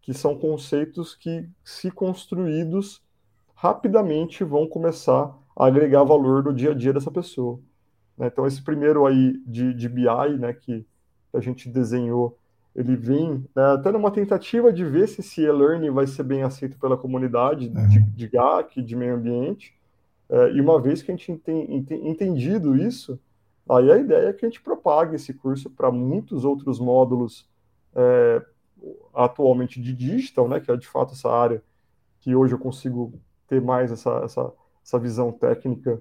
que 0.00 0.14
são 0.14 0.38
conceitos 0.38 1.14
que, 1.14 1.46
se 1.62 1.90
construídos 1.90 3.02
rapidamente, 3.54 4.42
vão 4.44 4.66
começar 4.66 5.36
a 5.54 5.66
agregar 5.66 6.04
valor 6.04 6.44
no 6.44 6.54
dia 6.54 6.70
a 6.70 6.74
dia 6.74 6.92
dessa 6.92 7.10
pessoa. 7.10 7.60
Né? 8.16 8.28
Então, 8.28 8.46
esse 8.46 8.62
primeiro 8.62 9.04
aí 9.04 9.36
de, 9.46 9.74
de 9.74 9.88
BI, 9.88 10.38
né, 10.38 10.54
que 10.54 10.86
a 11.34 11.40
gente 11.40 11.68
desenhou, 11.68 12.38
ele 12.74 12.96
vem 12.96 13.44
né, 13.54 13.64
até 13.74 13.90
numa 13.90 14.10
tentativa 14.10 14.72
de 14.72 14.84
ver 14.84 15.08
se 15.08 15.20
esse 15.20 15.42
e-learning 15.42 15.90
vai 15.90 16.06
ser 16.06 16.22
bem 16.22 16.42
aceito 16.42 16.78
pela 16.78 16.96
comunidade 16.96 17.68
uhum. 17.68 17.88
de, 17.88 18.00
de 18.00 18.28
GAC, 18.28 18.82
de 18.82 18.94
meio 18.94 19.14
ambiente. 19.14 19.76
É, 20.28 20.52
e 20.52 20.60
uma 20.60 20.80
vez 20.80 21.02
que 21.02 21.10
a 21.10 21.16
gente 21.16 21.34
tem 21.36 21.86
entendido 21.90 22.76
isso, 22.76 23.18
aí 23.68 23.90
a 23.90 23.98
ideia 23.98 24.28
é 24.28 24.32
que 24.32 24.44
a 24.44 24.48
gente 24.48 24.60
propague 24.60 25.16
esse 25.16 25.32
curso 25.34 25.70
para 25.70 25.90
muitos 25.90 26.44
outros 26.44 26.78
módulos 26.78 27.48
é, 27.94 28.42
atualmente 29.14 29.80
de 29.80 29.92
digital, 29.92 30.48
né, 30.48 30.60
que 30.60 30.70
é 30.70 30.76
de 30.76 30.86
fato 30.86 31.14
essa 31.14 31.30
área 31.30 31.62
que 32.20 32.34
hoje 32.34 32.54
eu 32.54 32.58
consigo 32.58 33.12
ter 33.46 33.60
mais 33.60 33.90
essa, 33.90 34.20
essa, 34.24 34.52
essa 34.84 34.98
visão 34.98 35.32
técnica 35.32 36.00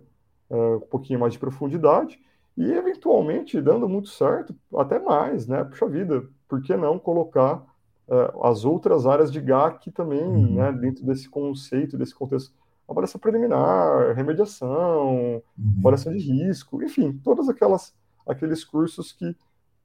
uh, 0.50 0.76
um 0.76 0.88
pouquinho 0.88 1.20
mais 1.20 1.34
de 1.34 1.40
profundidade 1.40 2.20
e, 2.58 2.72
eventualmente, 2.72 3.62
dando 3.62 3.88
muito 3.88 4.10
certo, 4.10 4.56
até 4.76 4.98
mais, 4.98 5.46
né? 5.48 5.64
Puxa 5.64 5.88
vida, 5.88 6.28
por 6.48 6.62
que 6.62 6.76
não 6.76 6.98
colocar 6.98 7.64
uh, 8.08 8.44
as 8.46 8.66
outras 8.66 9.06
áreas 9.06 9.32
de 9.32 9.40
GAC 9.40 9.92
também, 9.92 10.24
uhum. 10.24 10.56
né, 10.56 10.72
dentro 10.72 11.06
desse 11.06 11.30
conceito, 11.30 11.98
desse 11.98 12.16
contexto? 12.16 12.52
Avaliação 12.90 13.20
preliminar, 13.20 14.16
remediação, 14.16 15.42
uhum. 15.58 15.76
avaliação 15.80 16.14
de 16.14 16.20
risco, 16.20 16.82
enfim, 16.82 17.20
todas 17.24 17.48
aquelas 17.48 17.94
aqueles 18.26 18.64
cursos 18.64 19.12
que 19.14 19.36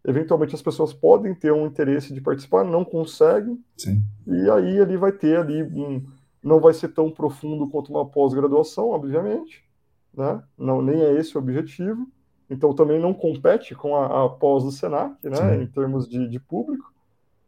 eventualmente 0.04 0.54
as 0.54 0.62
pessoas 0.62 0.92
podem 0.92 1.32
ter 1.34 1.52
um 1.52 1.66
interesse 1.66 2.12
de 2.12 2.20
participar, 2.20 2.64
não 2.64 2.84
conseguem, 2.84 3.62
Sim. 3.76 4.02
e 4.26 4.50
aí 4.50 4.80
ali 4.80 4.96
vai 4.96 5.12
ter 5.12 5.36
ali 5.36 5.62
um, 5.62 6.04
não 6.42 6.60
vai 6.60 6.74
ser 6.74 6.88
tão 6.88 7.10
profundo 7.10 7.68
quanto 7.68 7.92
uma 7.92 8.04
pós-graduação, 8.04 8.88
obviamente, 8.88 9.64
né? 10.12 10.42
Não, 10.58 10.82
nem 10.82 11.00
é 11.00 11.14
esse 11.14 11.36
o 11.36 11.40
objetivo. 11.40 12.06
Então 12.53 12.74
também 12.74 13.00
não 13.00 13.14
compete 13.14 13.74
com 13.74 13.96
a, 13.96 14.26
a 14.26 14.28
pós 14.28 14.62
do 14.62 14.70
Senac, 14.70 15.16
né? 15.22 15.36
Sim. 15.36 15.62
Em 15.62 15.66
termos 15.66 16.07
de, 16.07 16.28
de 16.28 16.38
público, 16.38 16.92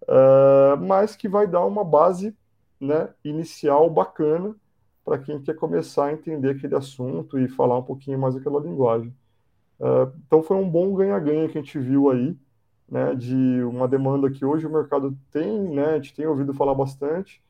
uh, 0.05 0.82
mas 0.82 1.14
que 1.14 1.28
vai 1.28 1.46
dar 1.46 1.64
uma 1.66 1.84
base, 1.84 2.34
né? 2.80 3.11
Inicial 3.22 3.90
bacana 3.90 4.57
para 5.05 5.18
quem 5.18 5.38
quer 5.42 5.55
começar 5.57 6.07
a 6.07 6.12
entender 6.14 6.52
aquele 6.52 6.74
assunto 6.74 7.38
e 7.38 7.46
falar 7.46 7.76
um 7.76 7.82
pouquinho 7.82 8.18
mais 8.18 8.34
aquela 8.34 8.59
linguagem. 8.59 9.14
Uh, 9.78 10.11
então 10.26 10.42
foi 10.42 10.57
um 10.57 10.68
bom 10.68 10.94
ganha-ganha 10.94 11.48
que 11.50 11.59
a 11.59 11.61
gente 11.61 11.78
viu 11.78 12.11
aí, 12.11 12.34
né? 12.88 13.14
De 13.14 13.62
uma 13.62 13.86
demanda 13.86 14.30
que 14.30 14.42
hoje 14.42 14.66
o 14.66 14.72
mercado 14.72 15.14
tem, 15.30 15.68
né? 15.68 15.90
A 15.90 15.94
gente 15.96 16.14
tem 16.14 16.26
ouvido 16.26 16.55
falar 16.55 16.74
bastante 16.74 17.42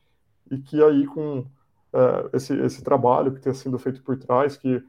e 0.51 0.57
que 0.57 0.83
aí 0.83 1.07
com 1.07 1.39
uh, 1.39 2.29
esse, 2.33 2.53
esse 2.59 2.83
trabalho 2.83 3.31
que 3.31 3.39
tem 3.39 3.53
sido 3.53 3.79
feito 3.79 4.03
por 4.03 4.17
trás, 4.17 4.57
que 4.57 4.83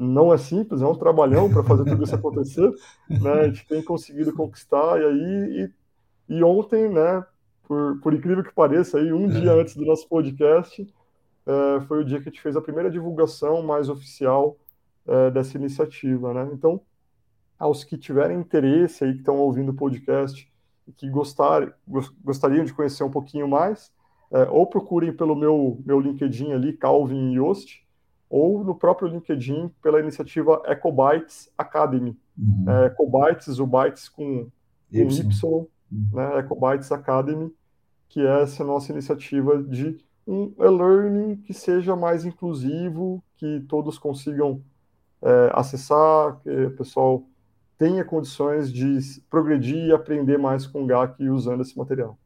não 0.00 0.32
é 0.32 0.38
simples, 0.38 0.82
é 0.82 0.86
um 0.86 0.94
trabalhão 0.94 1.48
para 1.48 1.62
fazer 1.62 1.84
tudo 1.84 2.02
isso 2.02 2.14
acontecer, 2.14 2.70
né? 3.08 3.32
A 3.32 3.46
gente 3.46 3.66
tem 3.66 3.82
conseguido 3.82 4.32
conquistar 4.32 5.00
e 5.00 5.04
aí 5.04 5.70
e, 6.28 6.36
e 6.36 6.42
ontem, 6.42 6.88
né? 6.88 7.24
Por, 7.62 8.00
por 8.00 8.14
incrível 8.14 8.42
que 8.42 8.52
pareça, 8.52 8.98
aí 8.98 9.12
um 9.12 9.26
é. 9.26 9.40
dia 9.40 9.52
antes 9.52 9.76
do 9.76 9.84
nosso 9.84 10.08
podcast 10.08 10.86
é, 11.46 11.80
foi 11.82 12.00
o 12.00 12.04
dia 12.04 12.20
que 12.20 12.28
a 12.28 12.32
gente 12.32 12.42
fez 12.42 12.56
a 12.56 12.60
primeira 12.60 12.90
divulgação 12.90 13.62
mais 13.62 13.88
oficial 13.88 14.56
é, 15.06 15.30
dessa 15.30 15.56
iniciativa, 15.56 16.34
né? 16.34 16.50
Então, 16.52 16.80
aos 17.58 17.84
que 17.84 17.96
tiverem 17.96 18.38
interesse 18.38 19.04
aí 19.04 19.12
que 19.12 19.20
estão 19.20 19.36
ouvindo 19.36 19.70
o 19.70 19.74
podcast 19.74 20.50
e 20.86 20.92
que 20.92 21.08
gostar, 21.08 21.72
gostariam 22.22 22.64
de 22.64 22.74
conhecer 22.74 23.04
um 23.04 23.10
pouquinho 23.10 23.46
mais, 23.46 23.92
é, 24.30 24.42
ou 24.50 24.66
procurem 24.66 25.12
pelo 25.12 25.34
meu 25.36 25.80
meu 25.84 26.00
LinkedIn 26.00 26.52
ali, 26.52 26.72
Calvin 26.72 27.32
Yost 27.32 27.86
ou 28.28 28.62
no 28.62 28.74
próprio 28.74 29.08
LinkedIn 29.08 29.70
pela 29.82 30.00
iniciativa 30.00 30.62
EcoBytes 30.66 31.50
Academy. 31.56 32.16
Uhum. 32.36 32.64
É, 32.68 32.86
EcoBytes, 32.86 33.58
o 33.58 33.66
Bytes 33.66 34.08
com, 34.08 34.44
com 34.44 34.50
Y, 34.90 35.02
y 35.02 35.44
uhum. 35.44 35.66
né, 36.12 36.38
EcoBytes 36.40 36.92
Academy, 36.92 37.52
que 38.08 38.20
é 38.20 38.42
essa 38.42 38.64
nossa 38.64 38.92
iniciativa 38.92 39.62
de 39.62 39.98
um 40.26 40.52
e-learning 40.58 41.36
que 41.36 41.54
seja 41.54 41.96
mais 41.96 42.24
inclusivo, 42.24 43.22
que 43.36 43.64
todos 43.68 43.98
consigam 43.98 44.62
é, 45.22 45.50
acessar, 45.54 46.38
que 46.40 46.50
o 46.50 46.76
pessoal 46.76 47.26
tenha 47.78 48.04
condições 48.04 48.70
de 48.72 48.98
progredir 49.30 49.86
e 49.86 49.92
aprender 49.92 50.36
mais 50.36 50.66
com 50.66 50.82
o 50.82 50.86
GAC 50.86 51.28
usando 51.30 51.62
esse 51.62 51.78
material. 51.78 52.18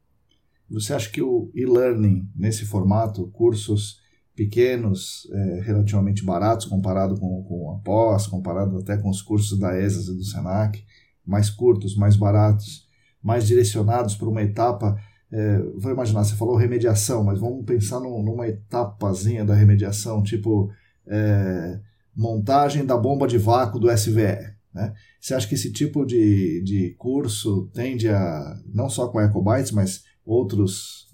Você 0.69 0.95
acha 0.95 1.11
que 1.11 1.23
o 1.23 1.51
e-learning, 1.55 2.27
nesse 2.35 2.65
formato, 2.65 3.29
cursos 3.29 4.02
pequenos, 4.35 5.29
é, 5.31 5.61
relativamente 5.61 6.25
baratos 6.25 6.67
comparado 6.67 7.19
com, 7.19 7.43
com 7.45 7.71
a 7.73 7.79
pós, 7.81 8.27
comparado 8.27 8.79
até 8.79 8.97
com 8.97 9.11
os 9.11 9.21
cursos 9.21 9.59
da 9.59 9.79
ESAS 9.79 10.09
e 10.09 10.17
do 10.17 10.25
SENAC, 10.25 10.85
mais 11.25 11.51
curtos, 11.51 11.97
mais 11.97 12.17
baratos, 12.17 12.89
mais 13.23 13.47
direcionados 13.47 14.17
para 14.17 14.29
uma 14.29 14.43
etapa. 14.43 14.99
É, 15.31 15.59
vou 15.79 15.93
imaginar, 15.93 16.25
você 16.25 16.35
falou 16.35 16.57
remediação, 16.57 17.23
mas 17.25 17.39
vamos 17.39 17.65
pensar 17.65 18.01
num, 18.01 18.23
numa 18.23 18.49
etapazinha 18.49 19.45
da 19.45 19.55
remediação, 19.55 20.23
tipo 20.23 20.71
é, 21.07 21.81
montagem 22.15 22.85
da 22.85 22.97
bomba 22.97 23.27
de 23.27 23.39
vácuo 23.39 23.79
do 23.79 23.91
SVE. 23.91 24.53
Né? 24.75 24.95
Você 25.21 25.35
acha 25.35 25.47
que 25.47 25.55
esse 25.55 25.73
tipo 25.73 26.05
de, 26.05 26.63
de 26.63 26.95
curso 26.99 27.71
tende 27.75 28.09
a, 28.09 28.57
não 28.67 28.89
só 28.89 29.09
com 29.09 29.19
a 29.19 29.25
Ecobytes, 29.25 29.73
mas 29.73 30.05
outros 30.25 31.09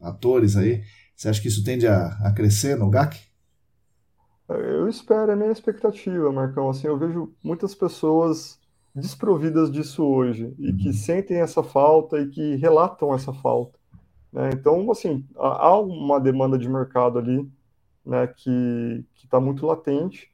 atores 0.00 0.56
aí, 0.56 0.82
você 1.24 1.30
acha 1.30 1.40
que 1.40 1.48
isso 1.48 1.64
tende 1.64 1.86
a, 1.86 2.08
a 2.22 2.32
crescer 2.32 2.76
no 2.76 2.90
GAC? 2.90 3.18
Eu 4.46 4.86
espero, 4.88 5.30
é 5.30 5.32
a 5.32 5.36
minha 5.36 5.50
expectativa, 5.50 6.30
Marcão. 6.30 6.68
Assim, 6.68 6.86
eu 6.86 6.98
vejo 6.98 7.34
muitas 7.42 7.74
pessoas 7.74 8.60
desprovidas 8.94 9.72
disso 9.72 10.04
hoje 10.04 10.54
e 10.58 10.70
uhum. 10.70 10.76
que 10.76 10.92
sentem 10.92 11.40
essa 11.40 11.62
falta 11.62 12.20
e 12.20 12.28
que 12.28 12.56
relatam 12.56 13.14
essa 13.14 13.32
falta. 13.32 13.78
Né? 14.30 14.50
Então, 14.52 14.90
assim, 14.90 15.26
há 15.34 15.78
uma 15.78 16.20
demanda 16.20 16.58
de 16.58 16.68
mercado 16.68 17.18
ali 17.18 17.50
né, 18.04 18.26
que 18.26 19.02
está 19.16 19.40
muito 19.40 19.64
latente 19.64 20.30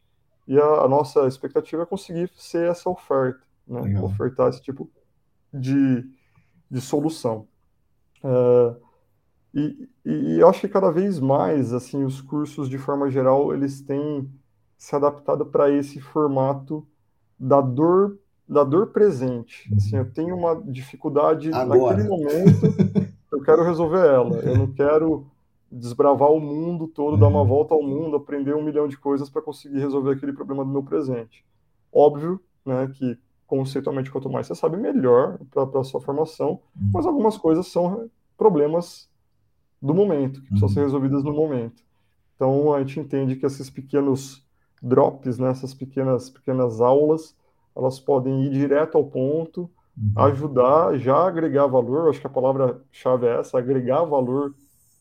e 0.48 0.58
a, 0.58 0.64
a, 0.64 0.88
nossa 0.88 1.28
expectativa 1.28 1.84
é 1.84 1.86
conseguir 1.86 2.28
ser 2.34 2.68
essa 2.68 2.90
oferta, 2.90 3.40
né? 3.66 4.00
ofertar 4.02 4.48
esse 4.48 4.60
tipo 4.60 4.90
de, 5.54 6.04
de 6.68 6.80
solução. 6.80 7.46
Uh, 8.24 8.89
e, 9.54 9.88
e, 10.04 10.38
eu 10.40 10.48
acho 10.48 10.60
que 10.60 10.68
cada 10.68 10.90
vez 10.90 11.18
mais, 11.18 11.72
assim, 11.72 12.04
os 12.04 12.20
cursos 12.20 12.68
de 12.68 12.78
forma 12.78 13.10
geral, 13.10 13.52
eles 13.52 13.80
têm 13.80 14.28
se 14.78 14.94
adaptado 14.94 15.44
para 15.44 15.70
esse 15.70 16.00
formato 16.00 16.86
da 17.38 17.60
dor, 17.60 18.18
da 18.48 18.62
dor 18.62 18.88
presente. 18.88 19.68
Assim, 19.76 19.96
eu 19.96 20.10
tenho 20.10 20.36
uma 20.36 20.54
dificuldade 20.62 21.52
Agora. 21.52 21.96
naquele 21.96 22.08
momento, 22.08 23.06
eu 23.32 23.42
quero 23.42 23.64
resolver 23.64 24.06
ela. 24.06 24.36
Eu 24.38 24.56
não 24.56 24.72
quero 24.72 25.26
desbravar 25.70 26.30
o 26.30 26.40
mundo 26.40 26.88
todo, 26.88 27.16
dar 27.16 27.28
uma 27.28 27.42
uhum. 27.42 27.46
volta 27.46 27.74
ao 27.74 27.82
mundo, 27.82 28.16
aprender 28.16 28.54
um 28.54 28.62
milhão 28.62 28.88
de 28.88 28.96
coisas 28.96 29.28
para 29.28 29.42
conseguir 29.42 29.78
resolver 29.78 30.12
aquele 30.12 30.32
problema 30.32 30.64
do 30.64 30.70
meu 30.70 30.82
presente. 30.82 31.44
Óbvio, 31.92 32.40
né, 32.64 32.90
que 32.94 33.18
conceitualmente 33.46 34.10
quanto 34.10 34.30
mais 34.30 34.46
você 34.46 34.54
sabe, 34.54 34.76
melhor 34.76 35.38
para 35.50 35.80
a 35.80 35.84
sua 35.84 36.00
formação, 36.00 36.60
uhum. 36.74 36.90
mas 36.94 37.04
algumas 37.04 37.36
coisas 37.36 37.66
são 37.66 38.08
problemas 38.36 39.09
do 39.80 39.94
momento, 39.94 40.40
que 40.40 40.48
precisam 40.48 40.68
ser 40.68 40.80
uhum. 40.80 40.86
resolvidas 40.86 41.24
no 41.24 41.32
momento. 41.32 41.82
Então 42.34 42.72
a 42.72 42.80
gente 42.80 43.00
entende 43.00 43.36
que 43.36 43.46
esses 43.46 43.70
pequenos 43.70 44.44
drops, 44.82 45.38
né, 45.38 45.50
essas 45.50 45.74
pequenas 45.74 46.30
pequenas 46.30 46.80
aulas, 46.80 47.36
elas 47.76 48.00
podem 48.00 48.44
ir 48.44 48.50
direto 48.50 48.96
ao 48.96 49.04
ponto, 49.04 49.70
uhum. 49.96 50.22
ajudar, 50.24 50.98
já 50.98 51.26
agregar 51.26 51.66
valor. 51.66 52.08
Acho 52.08 52.20
que 52.20 52.26
a 52.26 52.30
palavra-chave 52.30 53.26
é 53.26 53.40
essa: 53.40 53.58
agregar 53.58 54.04
valor 54.04 54.54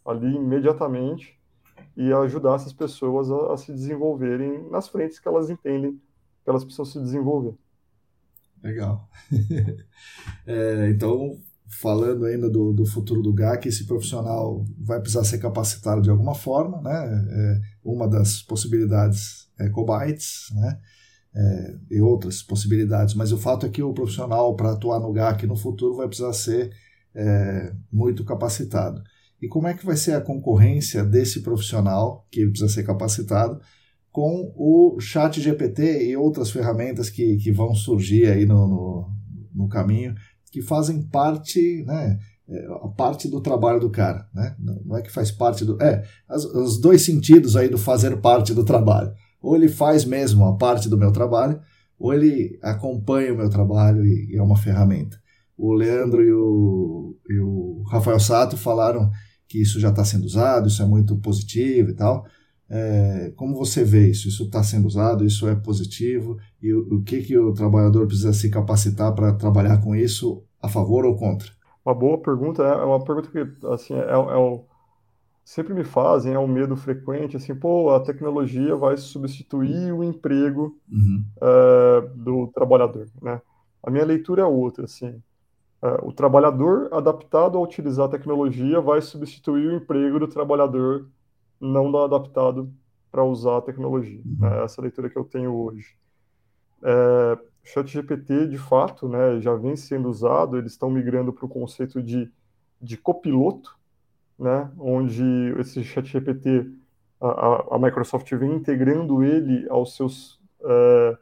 ali 0.05 0.35
imediatamente 0.35 1.37
e 1.95 2.11
ajudar 2.13 2.55
essas 2.55 2.73
pessoas 2.73 3.29
a, 3.29 3.53
a 3.53 3.57
se 3.57 3.71
desenvolverem 3.71 4.69
nas 4.69 4.87
frentes 4.87 5.19
que 5.19 5.27
elas 5.27 5.49
entendem 5.49 5.99
que 6.43 6.49
elas 6.49 6.63
precisam 6.63 6.85
se 6.85 6.99
desenvolver. 6.99 7.55
Legal. 8.63 9.07
é, 10.47 10.89
então 10.89 11.37
falando 11.69 12.25
ainda 12.25 12.49
do, 12.49 12.73
do 12.73 12.85
futuro 12.85 13.21
do 13.21 13.33
GAC, 13.33 13.67
esse 13.67 13.85
profissional 13.85 14.65
vai 14.79 14.99
precisar 14.99 15.23
ser 15.23 15.37
capacitado 15.37 16.01
de 16.01 16.09
alguma 16.09 16.33
forma, 16.33 16.81
né? 16.81 17.27
É, 17.31 17.61
uma 17.83 18.07
das 18.07 18.41
possibilidades 18.41 19.47
é 19.59 19.69
Cobytes, 19.69 20.47
né? 20.55 20.79
É, 21.35 21.75
e 21.91 22.01
outras 22.01 22.41
possibilidades, 22.41 23.13
mas 23.13 23.31
o 23.31 23.37
fato 23.37 23.65
é 23.65 23.69
que 23.69 23.83
o 23.83 23.93
profissional 23.93 24.55
para 24.55 24.71
atuar 24.71 24.99
no 24.99 25.13
GAC 25.13 25.45
no 25.45 25.55
futuro 25.55 25.95
vai 25.95 26.07
precisar 26.07 26.33
ser 26.33 26.71
é, 27.13 27.71
muito 27.91 28.25
capacitado. 28.25 29.01
E 29.39 29.47
como 29.47 29.67
é 29.67 29.73
que 29.75 29.85
vai 29.85 29.95
ser 29.95 30.13
a 30.13 30.21
concorrência 30.21 31.03
desse 31.03 31.41
profissional 31.41 32.27
que 32.31 32.45
precisa 32.47 32.67
ser 32.67 32.83
capacitado 32.83 33.61
com 34.11 34.51
o 34.55 34.99
Chat 34.99 35.39
GPT 35.39 36.09
e 36.09 36.17
outras 36.17 36.49
ferramentas 36.49 37.09
que, 37.09 37.37
que 37.37 37.51
vão 37.51 37.75
surgir 37.75 38.25
aí 38.25 38.45
no, 38.45 38.67
no, 38.67 39.09
no 39.53 39.69
caminho 39.69 40.15
que 40.51 40.61
fazem 40.61 41.01
parte, 41.03 41.83
né, 41.85 42.17
é 42.49 42.65
a 42.83 42.87
parte 42.87 43.27
do 43.27 43.39
trabalho 43.39 43.79
do 43.79 43.91
cara, 43.91 44.27
né? 44.33 44.55
Não 44.83 44.97
é 44.97 45.03
que 45.03 45.11
faz 45.11 45.29
parte 45.29 45.63
do. 45.63 45.79
É, 45.81 46.03
as, 46.27 46.43
os 46.45 46.79
dois 46.79 47.03
sentidos 47.03 47.55
aí 47.55 47.69
do 47.69 47.77
fazer 47.77 48.17
parte 48.17 48.55
do 48.55 48.65
trabalho. 48.65 49.13
Ou 49.39 49.55
ele 49.55 49.67
faz 49.67 50.03
mesmo 50.03 50.43
a 50.45 50.57
parte 50.57 50.89
do 50.89 50.97
meu 50.97 51.11
trabalho, 51.11 51.61
ou 51.97 52.11
ele 52.11 52.57
acompanha 52.63 53.33
o 53.33 53.37
meu 53.37 53.49
trabalho 53.49 54.03
e, 54.03 54.31
e 54.31 54.35
é 54.35 54.41
uma 54.41 54.57
ferramenta. 54.57 55.17
O 55.55 55.73
Leandro 55.73 56.23
e 56.23 56.33
o, 56.33 57.15
e 57.29 57.39
o 57.39 57.83
Rafael 57.87 58.19
Sato 58.19 58.57
falaram 58.57 59.11
que 59.47 59.61
isso 59.61 59.79
já 59.79 59.89
está 59.89 60.03
sendo 60.03 60.25
usado, 60.25 60.69
isso 60.69 60.81
é 60.81 60.85
muito 60.85 61.17
positivo 61.17 61.91
e 61.91 61.95
tal. 61.95 62.25
É, 62.69 63.33
como 63.35 63.55
você 63.55 63.83
vê 63.83 64.09
isso? 64.09 64.27
Isso 64.27 64.43
está 64.43 64.61
sendo 64.61 64.87
usado? 64.87 65.25
Isso 65.25 65.47
é 65.47 65.55
positivo? 65.55 66.37
E 66.61 66.71
o, 66.71 66.97
o, 66.97 67.03
que, 67.03 67.21
que 67.21 67.37
o 67.37 67.53
trabalhador 67.53 68.05
precisa 68.05 68.31
se 68.31 68.49
capacitar 68.49 69.13
para 69.15 69.33
trabalhar 69.33 69.81
com 69.81 69.95
isso 69.95 70.43
a 70.61 70.69
favor 70.69 71.05
ou 71.05 71.15
contra? 71.15 71.49
Uma 71.83 71.95
boa 71.95 72.17
pergunta, 72.19 72.61
é 72.61 72.85
uma 72.85 73.03
pergunta 73.03 73.29
que 73.31 73.67
assim 73.67 73.95
é, 73.95 74.11
é 74.11 74.15
o, 74.15 74.65
sempre 75.49 75.73
me 75.73 75.83
fazem, 75.83 76.31
é 76.31 76.37
um 76.37 76.47
medo 76.47 76.75
frequente, 76.75 77.35
assim, 77.35 77.55
pô, 77.55 77.89
a 77.89 77.99
tecnologia 77.99 78.75
vai 78.75 78.95
substituir 78.97 79.91
o 79.91 80.03
emprego 80.03 80.77
uhum. 80.87 81.25
uh, 81.37 82.07
do 82.15 82.51
trabalhador, 82.53 83.07
né? 83.19 83.41
A 83.81 83.89
minha 83.89 84.05
leitura 84.05 84.43
é 84.43 84.45
outra, 84.45 84.85
assim, 84.85 85.09
uh, 85.81 86.07
o 86.07 86.13
trabalhador 86.13 86.93
adaptado 86.93 87.57
a 87.57 87.61
utilizar 87.61 88.05
a 88.05 88.09
tecnologia 88.09 88.79
vai 88.79 89.01
substituir 89.01 89.69
o 89.69 89.75
emprego 89.75 90.19
do 90.19 90.27
trabalhador 90.27 91.09
não 91.59 91.95
adaptado 92.03 92.71
para 93.11 93.23
usar 93.23 93.57
a 93.57 93.61
tecnologia. 93.61 94.21
Uhum. 94.25 94.37
Né? 94.39 94.63
Essa 94.63 94.81
leitura 94.81 95.09
que 95.09 95.17
eu 95.17 95.23
tenho 95.23 95.53
hoje. 95.53 95.95
É, 96.81 97.37
ChatGPT, 97.63 98.47
de 98.47 98.57
fato, 98.57 99.07
né, 99.07 99.39
já 99.39 99.53
vem 99.55 99.75
sendo 99.75 100.09
usado, 100.09 100.57
eles 100.57 100.71
estão 100.71 100.89
migrando 100.89 101.31
para 101.33 101.45
o 101.45 101.49
conceito 101.49 102.01
de, 102.01 102.31
de 102.81 102.97
copiloto, 102.97 103.77
né, 104.37 104.71
onde 104.77 105.23
esse 105.59 105.83
ChatGPT, 105.83 106.71
a, 107.19 107.75
a 107.75 107.79
Microsoft 107.79 108.31
vem 108.33 108.55
integrando 108.55 109.23
ele 109.23 109.67
aos 109.69 109.95
seus, 109.95 110.39
é, 110.63 111.17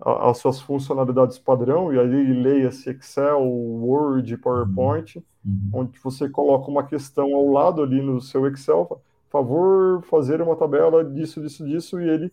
às 0.00 0.38
suas 0.38 0.60
funcionalidades 0.60 1.38
padrão, 1.38 1.92
e 1.92 1.98
aí 1.98 2.32
leia-se 2.32 2.90
Excel, 2.90 3.42
Word, 3.42 4.36
PowerPoint, 4.38 5.18
uhum. 5.44 5.70
onde 5.72 5.98
você 5.98 6.28
coloca 6.28 6.70
uma 6.70 6.84
questão 6.84 7.34
ao 7.34 7.50
lado 7.50 7.82
ali 7.82 8.00
no 8.00 8.20
seu 8.20 8.46
Excel, 8.46 9.02
favor 9.34 10.02
fazer 10.04 10.40
uma 10.40 10.54
tabela 10.54 11.04
disso, 11.04 11.40
disso, 11.40 11.66
disso, 11.66 12.00
e 12.00 12.08
ele 12.08 12.32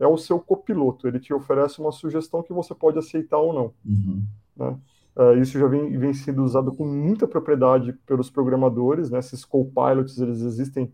é 0.00 0.06
o 0.06 0.16
seu 0.16 0.40
copiloto. 0.40 1.06
Ele 1.06 1.20
te 1.20 1.32
oferece 1.32 1.80
uma 1.80 1.92
sugestão 1.92 2.42
que 2.42 2.52
você 2.52 2.74
pode 2.74 2.98
aceitar 2.98 3.38
ou 3.38 3.52
não. 3.52 3.72
Uhum. 3.84 4.24
Né? 4.56 4.76
Uh, 5.16 5.40
isso 5.40 5.56
já 5.58 5.68
vem, 5.68 5.96
vem 5.96 6.12
sendo 6.12 6.42
usado 6.42 6.72
com 6.72 6.84
muita 6.84 7.28
propriedade 7.28 7.92
pelos 8.04 8.28
programadores, 8.30 9.10
né? 9.10 9.18
Esses 9.18 9.44
copilots, 9.44 10.18
eles 10.18 10.40
existem 10.40 10.92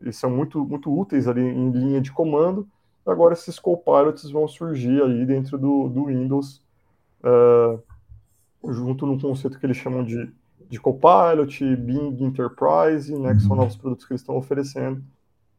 e 0.00 0.12
são 0.12 0.30
muito, 0.30 0.64
muito 0.64 0.92
úteis 0.92 1.28
ali 1.28 1.42
em 1.42 1.70
linha 1.70 2.00
de 2.00 2.10
comando. 2.10 2.66
Agora 3.06 3.34
esses 3.34 3.58
copilots 3.58 4.30
vão 4.30 4.48
surgir 4.48 5.00
aí 5.00 5.24
dentro 5.24 5.56
do, 5.56 5.88
do 5.88 6.06
Windows, 6.06 6.60
uh, 7.22 8.72
junto 8.72 9.06
num 9.06 9.18
conceito 9.18 9.60
que 9.60 9.66
eles 9.66 9.76
chamam 9.76 10.04
de 10.04 10.32
de 10.72 10.80
Copilot, 10.80 11.76
Bing 11.76 12.16
Enterprise, 12.24 13.14
né, 13.18 13.34
que 13.34 13.42
são 13.42 13.50
uhum. 13.50 13.56
novos 13.56 13.76
produtos 13.76 14.06
que 14.06 14.14
eles 14.14 14.22
estão 14.22 14.38
oferecendo, 14.38 15.04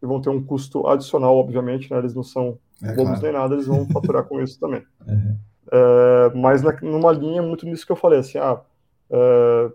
e 0.01 0.07
vão 0.07 0.19
ter 0.19 0.31
um 0.31 0.43
custo 0.43 0.87
adicional, 0.87 1.37
obviamente, 1.37 1.91
né, 1.91 1.99
eles 1.99 2.15
não 2.15 2.23
são 2.23 2.57
é, 2.81 2.87
bobos 2.95 3.19
claro. 3.19 3.21
nem 3.21 3.31
nada, 3.31 3.53
eles 3.53 3.67
vão 3.67 3.85
faturar 3.89 4.23
com 4.23 4.41
isso 4.41 4.59
também. 4.59 4.83
Uhum. 5.05 5.37
É, 5.71 6.35
mas 6.35 6.61
na, 6.61 6.71
numa 6.81 7.11
linha 7.11 7.41
muito 7.41 7.65
nisso 7.65 7.85
que 7.85 7.91
eu 7.91 7.95
falei, 7.95 8.19
assim, 8.19 8.37
ah, 8.37 8.61
é, 9.09 9.71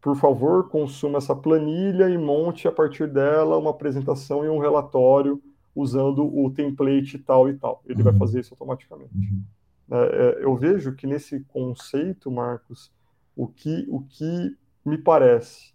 por 0.00 0.16
favor, 0.16 0.68
consuma 0.68 1.18
essa 1.18 1.34
planilha 1.34 2.08
e 2.08 2.16
monte 2.16 2.68
a 2.68 2.72
partir 2.72 3.06
dela 3.06 3.58
uma 3.58 3.70
apresentação 3.70 4.44
e 4.44 4.48
um 4.48 4.58
relatório 4.58 5.42
usando 5.74 6.24
o 6.24 6.50
template 6.50 7.18
tal 7.18 7.48
e 7.48 7.54
tal. 7.54 7.82
Ele 7.86 7.98
uhum. 7.98 8.04
vai 8.04 8.16
fazer 8.16 8.40
isso 8.40 8.54
automaticamente. 8.54 9.14
Uhum. 9.14 9.42
É, 9.90 9.96
é, 10.40 10.44
eu 10.44 10.54
vejo 10.56 10.94
que 10.94 11.06
nesse 11.06 11.40
conceito, 11.40 12.30
Marcos, 12.30 12.92
o 13.36 13.46
que, 13.46 13.86
o 13.88 14.02
que 14.02 14.56
me 14.84 14.98
parece 14.98 15.72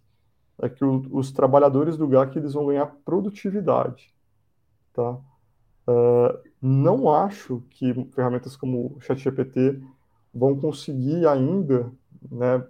é 0.58 0.68
que 0.68 0.84
o, 0.84 1.02
os 1.10 1.30
trabalhadores 1.30 1.96
do 1.96 2.08
GAC 2.08 2.38
eles 2.38 2.54
vão 2.54 2.66
ganhar 2.66 2.86
produtividade, 3.04 4.12
tá? 4.92 5.18
Uh, 5.88 6.38
não 6.60 7.12
acho 7.12 7.62
que 7.70 7.94
ferramentas 8.12 8.56
como 8.56 8.96
o 8.96 9.00
ChatGPT 9.00 9.80
vão 10.34 10.58
conseguir 10.58 11.26
ainda, 11.26 11.92
né, 12.30 12.64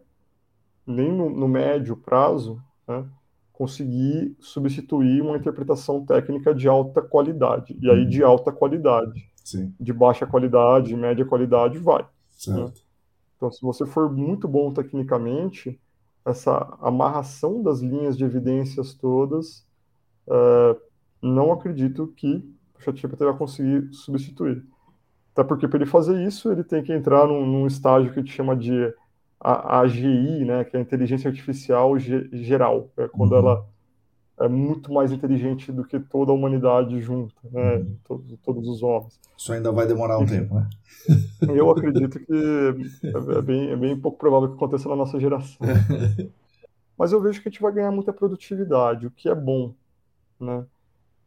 nem 0.86 1.10
no, 1.10 1.30
no 1.30 1.48
médio 1.48 1.96
prazo, 1.96 2.62
né, 2.86 3.06
conseguir 3.52 4.36
substituir 4.38 5.22
uma 5.22 5.36
interpretação 5.36 6.04
técnica 6.04 6.54
de 6.54 6.68
alta 6.68 7.00
qualidade. 7.00 7.76
E 7.80 7.90
aí 7.90 8.04
de 8.04 8.22
alta 8.22 8.52
qualidade. 8.52 9.30
Sim. 9.42 9.74
De 9.80 9.92
baixa 9.92 10.26
qualidade, 10.26 10.94
média 10.94 11.24
qualidade, 11.24 11.78
vai. 11.78 12.06
Né? 12.48 12.70
Então, 13.36 13.50
se 13.50 13.62
você 13.62 13.86
for 13.86 14.12
muito 14.12 14.46
bom 14.46 14.72
tecnicamente, 14.72 15.80
essa 16.26 16.76
amarração 16.80 17.62
das 17.62 17.80
linhas 17.80 18.16
de 18.16 18.24
evidências 18.24 18.92
todas, 18.92 19.64
uh, 20.26 20.78
não 21.22 21.52
acredito 21.52 22.12
que 22.16 22.44
o 22.76 22.82
ChatGPT 22.82 23.24
vai 23.24 23.36
conseguir 23.36 23.88
substituir. 23.92 24.64
Até 25.32 25.44
porque 25.44 25.68
para 25.68 25.78
ele 25.78 25.86
fazer 25.86 26.20
isso, 26.26 26.50
ele 26.50 26.64
tem 26.64 26.82
que 26.82 26.92
entrar 26.92 27.26
num, 27.26 27.46
num 27.46 27.66
estágio 27.66 28.12
que 28.12 28.18
a 28.18 28.22
gente 28.22 28.34
chama 28.34 28.56
de 28.56 28.92
AGI, 29.40 30.44
né, 30.44 30.64
que 30.64 30.76
é 30.76 30.80
a 30.80 30.82
inteligência 30.82 31.28
artificial 31.28 31.96
geral, 31.98 32.90
é 32.96 33.06
quando 33.06 33.32
uhum. 33.32 33.38
ela 33.38 33.66
é 34.38 34.48
muito 34.48 34.92
mais 34.92 35.12
inteligente 35.12 35.72
do 35.72 35.84
que 35.84 35.98
toda 35.98 36.30
a 36.30 36.34
humanidade 36.34 37.00
junta, 37.00 37.34
né? 37.50 37.76
Uhum. 37.76 37.96
Todos, 38.04 38.38
todos, 38.44 38.68
os 38.68 38.82
homens. 38.82 39.18
Isso 39.36 39.52
ainda 39.52 39.72
vai 39.72 39.86
demorar 39.86 40.18
um 40.18 40.26
tempo, 40.26 40.54
né? 40.54 40.68
Eu 41.54 41.70
acredito 41.70 42.18
que 42.18 42.32
é, 43.04 43.38
é, 43.38 43.42
bem, 43.42 43.70
é 43.70 43.76
bem 43.76 43.98
pouco 43.98 44.18
provável 44.18 44.48
que 44.48 44.54
aconteça 44.54 44.88
na 44.88 44.96
nossa 44.96 45.18
geração. 45.18 45.66
Mas 46.98 47.12
eu 47.12 47.20
vejo 47.20 47.42
que 47.42 47.48
a 47.48 47.50
gente 47.50 47.60
vai 47.60 47.70
ganhar 47.72 47.90
muita 47.90 48.10
produtividade, 48.10 49.06
o 49.06 49.10
que 49.10 49.28
é 49.28 49.34
bom, 49.34 49.74
né? 50.40 50.64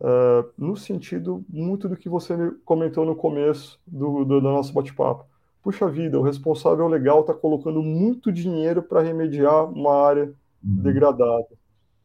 Uh, 0.02 0.50
no 0.58 0.76
sentido 0.76 1.46
muito 1.48 1.88
do 1.88 1.96
que 1.96 2.10
você 2.10 2.34
comentou 2.66 3.06
no 3.06 3.16
começo 3.16 3.80
do, 3.86 4.24
do, 4.24 4.42
do 4.42 4.50
nosso 4.50 4.74
bate-papo. 4.74 5.26
Puxa 5.62 5.88
vida, 5.88 6.18
o 6.18 6.24
responsável 6.24 6.88
legal 6.88 7.22
está 7.22 7.34
colocando 7.34 7.84
muito 7.84 8.32
dinheiro 8.32 8.82
para 8.82 9.02
remediar 9.02 9.66
uma 9.66 9.94
área 9.94 10.34
uhum. 10.64 10.82
degradada. 10.82 11.50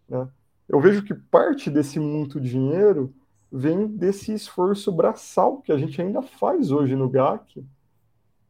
Né? 0.09 0.29
Eu 0.69 0.81
vejo 0.81 1.05
que 1.05 1.15
parte 1.15 1.71
desse 1.71 1.99
muito 1.99 2.41
dinheiro 2.41 3.15
vem 3.53 3.87
desse 3.87 4.33
esforço 4.33 4.91
braçal 4.91 5.61
que 5.61 5.71
a 5.71 5.79
gente 5.79 6.01
ainda 6.01 6.23
faz 6.23 6.71
hoje 6.71 6.97
no 6.97 7.09
GAC 7.09 7.65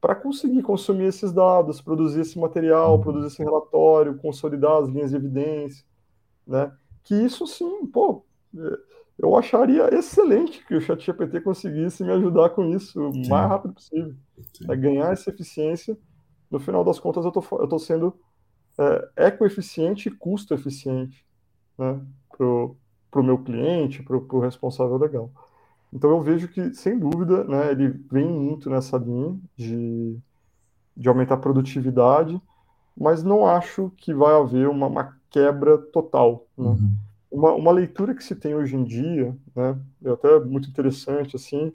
para 0.01 0.15
conseguir 0.15 0.63
consumir 0.63 1.05
esses 1.05 1.33
dados, 1.33 1.81
produzir 1.81 2.21
esse 2.21 2.39
material, 2.39 3.01
produzir 3.01 3.29
esse 3.29 3.43
relatório, 3.43 4.17
consolidar 4.17 4.83
as 4.83 4.89
linhas 4.89 5.11
de 5.11 5.17
evidência, 5.17 5.85
né? 6.47 6.73
Que 7.03 7.15
isso 7.15 7.47
sim, 7.47 7.87
pô, 7.87 8.25
é, 8.57 8.79
eu 9.19 9.37
acharia 9.37 9.95
excelente 9.95 10.65
que 10.67 10.75
o 10.75 10.81
ChatGPT 10.81 11.41
conseguisse 11.41 12.05
me 12.05 12.13
ajudar 12.13 12.51
com 12.51 12.65
isso 12.67 13.01
o 13.01 13.29
mais 13.29 13.49
rápido 13.49 13.75
possível, 13.75 14.15
é 14.69 14.77
ganhar 14.77 15.13
essa 15.13 15.31
eficiência. 15.31 15.97
No 16.51 16.61
final 16.61 16.85
das 16.85 16.99
contas, 17.01 17.25
eu 17.25 17.33
tô 17.33 17.79
sendo 17.79 18.15
é, 18.79 19.27
ecoeficiente 19.29 20.09
e 20.09 20.13
custo 20.13 20.55
eficiente 20.55 21.25
né, 21.79 22.01
para 22.37 22.47
o 22.47 23.23
meu 23.23 23.39
cliente, 23.39 24.03
para 24.03 24.17
o 24.17 24.41
responsável 24.41 24.97
legal. 24.97 25.31
Então 25.93 26.11
eu 26.11 26.21
vejo 26.21 26.49
que, 26.49 26.75
sem 26.75 26.99
dúvida, 26.99 27.45
né, 27.45 27.71
ele 27.71 27.89
vem 28.11 28.27
muito 28.27 28.69
nessa 28.69 28.97
linha 28.97 29.39
de, 29.57 30.19
de 30.97 31.09
aumentar 31.09 31.35
a 31.35 31.39
produtividade, 31.39 32.41
mas 32.97 33.23
não 33.23 33.47
acho 33.47 33.93
que 33.97 34.13
vai 34.13 34.35
haver 34.35 34.69
uma, 34.69 34.89
uma 34.89 35.17
quebra 35.31 35.79
total. 35.79 36.47
Né? 36.59 36.67
Uhum. 36.67 36.97
Uma, 37.31 37.53
uma, 37.53 37.73
leitura 37.73 38.15
que 38.15 38.25
se 38.25 38.35
tem 38.35 38.55
hoje 38.55 38.77
em 38.77 38.85
dia, 38.85 39.37
né, 39.55 39.79
é 40.05 40.11
até 40.11 40.41
muito 40.41 40.69
interessante, 40.69 41.37
assim, 41.37 41.73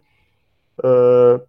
é, 0.84 1.42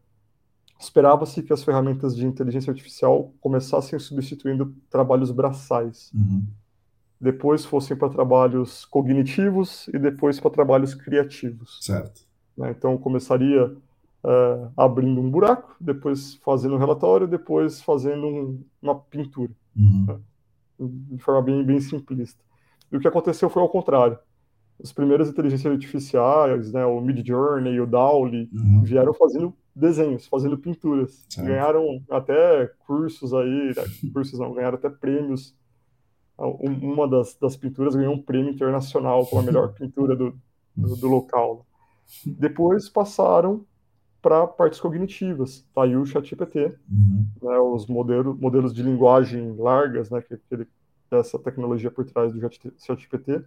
esperava-se 0.78 1.42
que 1.42 1.52
as 1.52 1.62
ferramentas 1.62 2.16
de 2.16 2.26
inteligência 2.26 2.70
artificial 2.70 3.32
começassem 3.40 3.98
substituindo 3.98 4.74
trabalhos 4.88 5.30
braçais. 5.30 6.12
Uhum 6.14 6.44
depois 7.20 7.64
fossem 7.64 7.96
para 7.96 8.08
trabalhos 8.08 8.84
cognitivos 8.86 9.88
e 9.88 9.98
depois 9.98 10.40
para 10.40 10.50
trabalhos 10.50 10.94
criativos. 10.94 11.78
Certo. 11.82 12.22
Né? 12.56 12.70
Então 12.76 12.96
começaria 12.96 13.66
uh, 13.66 14.72
abrindo 14.76 15.20
um 15.20 15.30
buraco, 15.30 15.76
depois 15.78 16.36
fazendo 16.36 16.76
um 16.76 16.78
relatório, 16.78 17.28
depois 17.28 17.82
fazendo 17.82 18.26
um, 18.26 18.64
uma 18.80 18.94
pintura, 18.94 19.52
uhum. 19.76 20.06
né? 20.08 20.18
de 20.78 21.22
forma 21.22 21.42
bem, 21.42 21.62
bem 21.62 21.78
simplista. 21.78 22.42
E 22.90 22.96
o 22.96 23.00
que 23.00 23.08
aconteceu 23.08 23.50
foi 23.50 23.62
ao 23.62 23.68
contrário. 23.68 24.18
As 24.82 24.92
primeiras 24.92 25.28
inteligências 25.28 25.70
artificiais, 25.70 26.72
né, 26.72 26.86
o 26.86 27.02
Midjourney 27.02 27.74
e 27.74 27.80
o 27.82 27.86
DALL-E, 27.86 28.48
uhum. 28.50 28.82
vieram 28.82 29.12
fazendo 29.12 29.54
desenhos, 29.76 30.26
fazendo 30.26 30.56
pinturas. 30.56 31.26
Certo. 31.28 31.46
Ganharam 31.46 32.02
até 32.10 32.66
cursos 32.86 33.34
aí, 33.34 33.74
né, 33.76 33.84
cursos 34.10 34.38
não, 34.38 34.54
ganharam 34.54 34.78
até 34.78 34.88
prêmios 34.88 35.54
uma 36.46 37.08
das, 37.08 37.34
das 37.34 37.56
pinturas 37.56 37.94
ganhou 37.94 38.14
um 38.14 38.22
prêmio 38.22 38.52
internacional 38.52 39.26
como 39.26 39.42
a 39.42 39.44
melhor 39.44 39.72
pintura 39.74 40.16
do, 40.16 40.34
do, 40.76 40.96
do 40.96 41.08
local. 41.08 41.66
Depois 42.26 42.88
passaram 42.88 43.64
para 44.22 44.46
partes 44.46 44.80
cognitivas, 44.80 45.66
tá 45.74 45.84
aí 45.84 45.96
o 45.96 46.04
ChatGPT, 46.04 46.76
uhum. 46.90 47.26
né, 47.42 47.58
os 47.58 47.86
modelos, 47.86 48.38
modelos 48.38 48.74
de 48.74 48.82
linguagem 48.82 49.56
largas, 49.56 50.10
né, 50.10 50.20
que, 50.20 50.36
que 50.36 50.66
essa 51.10 51.38
tecnologia 51.38 51.90
por 51.90 52.04
trás 52.04 52.32
do 52.32 52.40
ChatGPT, 52.40 53.42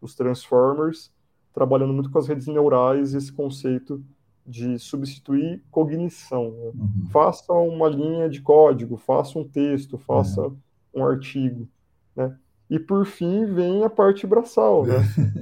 os 0.00 0.14
transformers, 0.14 1.12
trabalhando 1.52 1.92
muito 1.92 2.10
com 2.10 2.18
as 2.18 2.26
redes 2.26 2.46
neurais 2.46 3.12
e 3.12 3.18
esse 3.18 3.32
conceito 3.32 4.02
de 4.46 4.78
substituir 4.78 5.62
cognição. 5.70 6.50
Né? 6.50 6.72
Uhum. 6.74 7.06
Faça 7.10 7.52
uma 7.52 7.88
linha 7.88 8.28
de 8.28 8.40
código, 8.40 8.96
faça 8.96 9.38
um 9.38 9.46
texto, 9.46 9.98
faça 9.98 10.42
uhum. 10.42 10.56
um 10.94 11.04
artigo. 11.04 11.68
Né? 12.14 12.36
E 12.70 12.78
por 12.78 13.04
fim 13.04 13.46
vem 13.46 13.84
a 13.84 13.90
parte 13.90 14.26
braçal. 14.26 14.84
Né? 14.86 14.94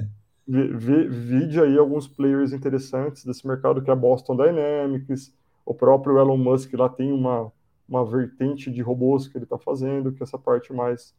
Vide 0.47 1.61
aí 1.61 1.79
alguns 1.79 2.09
players 2.09 2.53
interessantes 2.53 3.25
desse 3.25 3.47
mercado, 3.47 3.83
que 3.83 3.91
é 3.91 3.93
a 3.93 3.97
Boston 3.97 4.37
Dynamics, 4.37 5.33
o 5.65 5.75
próprio 5.75 6.19
Elon 6.19 6.37
Musk 6.37 6.73
lá 6.75 6.89
tem 6.89 7.13
uma, 7.13 7.53
uma 7.89 8.05
vertente 8.05 8.71
de 8.71 8.83
robôs 8.83 9.29
que 9.29 9.39
ele 9.39 9.45
está 9.45 9.59
fazendo, 9.59 10.13
que 10.13 10.21
é 10.21 10.25
essa 10.25 10.39
parte 10.39 10.73
mais 10.73 11.15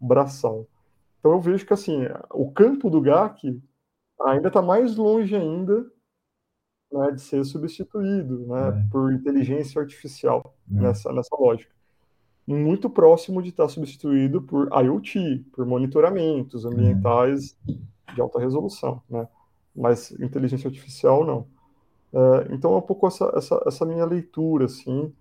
braçal. 0.00 0.66
Então 1.18 1.32
eu 1.32 1.40
vejo 1.40 1.66
que 1.66 1.72
assim, 1.72 2.04
o 2.32 2.50
campo 2.52 2.88
do 2.88 3.00
GAC 3.00 3.60
ainda 4.22 4.48
está 4.48 4.62
mais 4.62 4.96
longe 4.96 5.34
ainda 5.34 5.84
né, 6.92 7.10
de 7.12 7.20
ser 7.20 7.44
substituído 7.44 8.46
né, 8.46 8.68
é. 8.68 8.90
por 8.90 9.12
inteligência 9.12 9.80
artificial 9.80 10.56
é. 10.70 10.80
nessa, 10.80 11.12
nessa 11.12 11.34
lógica. 11.36 11.74
Muito 12.46 12.88
próximo 12.88 13.42
de 13.42 13.48
estar 13.48 13.68
substituído 13.68 14.40
por 14.40 14.68
IoT, 14.72 15.46
por 15.52 15.66
monitoramentos 15.66 16.64
ambientais 16.64 17.56
de 18.14 18.20
alta 18.20 18.38
resolução, 18.38 19.02
né? 19.10 19.26
mas 19.74 20.12
inteligência 20.12 20.68
artificial 20.68 21.24
não. 21.24 21.46
É, 22.12 22.54
então 22.54 22.74
é 22.74 22.76
um 22.78 22.82
pouco 22.82 23.06
essa, 23.06 23.32
essa, 23.34 23.62
essa 23.66 23.84
minha 23.84 24.04
leitura, 24.04 24.66
assim, 24.66 25.12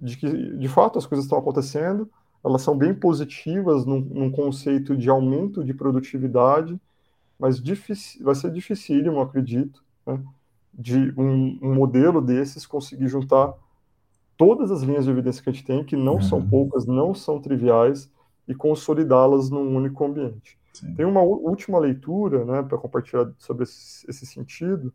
de 0.00 0.16
que 0.16 0.56
de 0.56 0.68
fato 0.68 0.98
as 0.98 1.06
coisas 1.06 1.24
estão 1.24 1.38
acontecendo, 1.38 2.10
elas 2.44 2.62
são 2.62 2.76
bem 2.76 2.94
positivas 2.94 3.84
num, 3.84 4.00
num 4.00 4.30
conceito 4.30 4.96
de 4.96 5.08
aumento 5.08 5.64
de 5.64 5.72
produtividade, 5.72 6.78
mas 7.38 7.60
vai 8.20 8.34
ser 8.34 8.50
dificílimo, 8.52 9.20
acredito, 9.20 9.82
né? 10.06 10.22
de 10.72 11.12
um, 11.16 11.58
um, 11.62 11.74
modelo 11.74 12.20
desses 12.20 12.66
conseguir 12.66 13.08
juntar 13.08 13.54
todas 14.36 14.70
as 14.70 14.82
linhas 14.82 15.04
de 15.04 15.10
evidência 15.10 15.42
que 15.42 15.48
a 15.48 15.52
gente 15.52 15.64
tem, 15.64 15.84
que 15.84 15.96
não 15.96 16.14
uhum. 16.14 16.22
são 16.22 16.46
poucas, 16.46 16.86
não 16.86 17.14
são 17.14 17.40
triviais, 17.40 18.10
e 18.48 18.54
consolidá-las 18.54 19.50
num 19.50 19.74
único 19.74 20.04
ambiente. 20.04 20.58
Sim. 20.72 20.94
Tem 20.94 21.04
uma 21.04 21.20
última 21.20 21.78
leitura, 21.78 22.44
né, 22.44 22.62
para 22.62 22.78
compartilhar 22.78 23.30
sobre 23.38 23.64
esse, 23.64 24.08
esse, 24.08 24.26
sentido, 24.26 24.92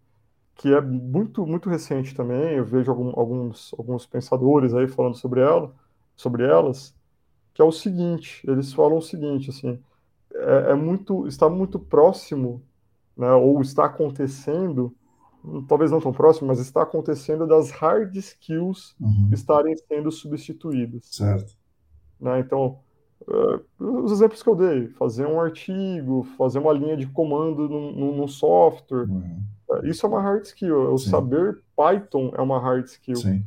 que 0.55 0.73
é 0.73 0.79
muito 0.79 1.45
muito 1.45 1.69
recente 1.69 2.15
também. 2.15 2.55
Eu 2.55 2.65
vejo 2.65 2.91
algum, 2.91 3.09
alguns 3.19 3.73
alguns 3.77 4.05
pensadores 4.05 4.73
aí 4.73 4.87
falando 4.87 5.15
sobre 5.15 5.41
ela, 5.41 5.73
sobre 6.15 6.43
elas, 6.43 6.95
que 7.53 7.61
é 7.61 7.65
o 7.65 7.71
seguinte. 7.71 8.41
Eles 8.47 8.71
falam 8.71 8.97
o 8.97 9.01
seguinte, 9.01 9.49
assim, 9.49 9.79
é, 10.33 10.71
é 10.71 10.75
muito 10.75 11.27
está 11.27 11.49
muito 11.49 11.79
próximo, 11.79 12.61
né, 13.17 13.31
ou 13.33 13.59
está 13.61 13.85
acontecendo 13.85 14.95
talvez 15.67 15.91
não 15.91 15.99
tão 15.99 16.11
próximo, 16.11 16.47
mas 16.47 16.59
está 16.59 16.83
acontecendo 16.83 17.47
das 17.47 17.71
hard 17.71 18.15
skills 18.15 18.95
uhum. 18.99 19.29
estarem 19.31 19.75
sendo 19.75 20.11
substituídas. 20.11 21.05
Certo. 21.05 21.53
Né? 22.19 22.39
Então, 22.39 22.79
uh, 23.21 23.83
os 24.03 24.11
exemplos 24.11 24.43
que 24.43 24.49
eu 24.49 24.55
dei, 24.55 24.87
fazer 24.89 25.25
um 25.25 25.39
artigo, 25.39 26.23
fazer 26.37 26.59
uma 26.59 26.73
linha 26.73 26.95
de 26.95 27.07
comando 27.07 27.67
num, 27.67 28.27
software, 28.27 29.09
uhum. 29.09 29.41
uh, 29.69 29.85
isso 29.85 30.05
é 30.05 30.09
uma 30.09 30.21
hard 30.21 30.43
skill. 30.43 30.93
O 30.93 30.97
Sim. 30.97 31.09
saber 31.09 31.61
Python 31.75 32.31
é 32.35 32.41
uma 32.41 32.59
hard 32.59 32.85
skill. 32.85 33.15
Sim. 33.15 33.43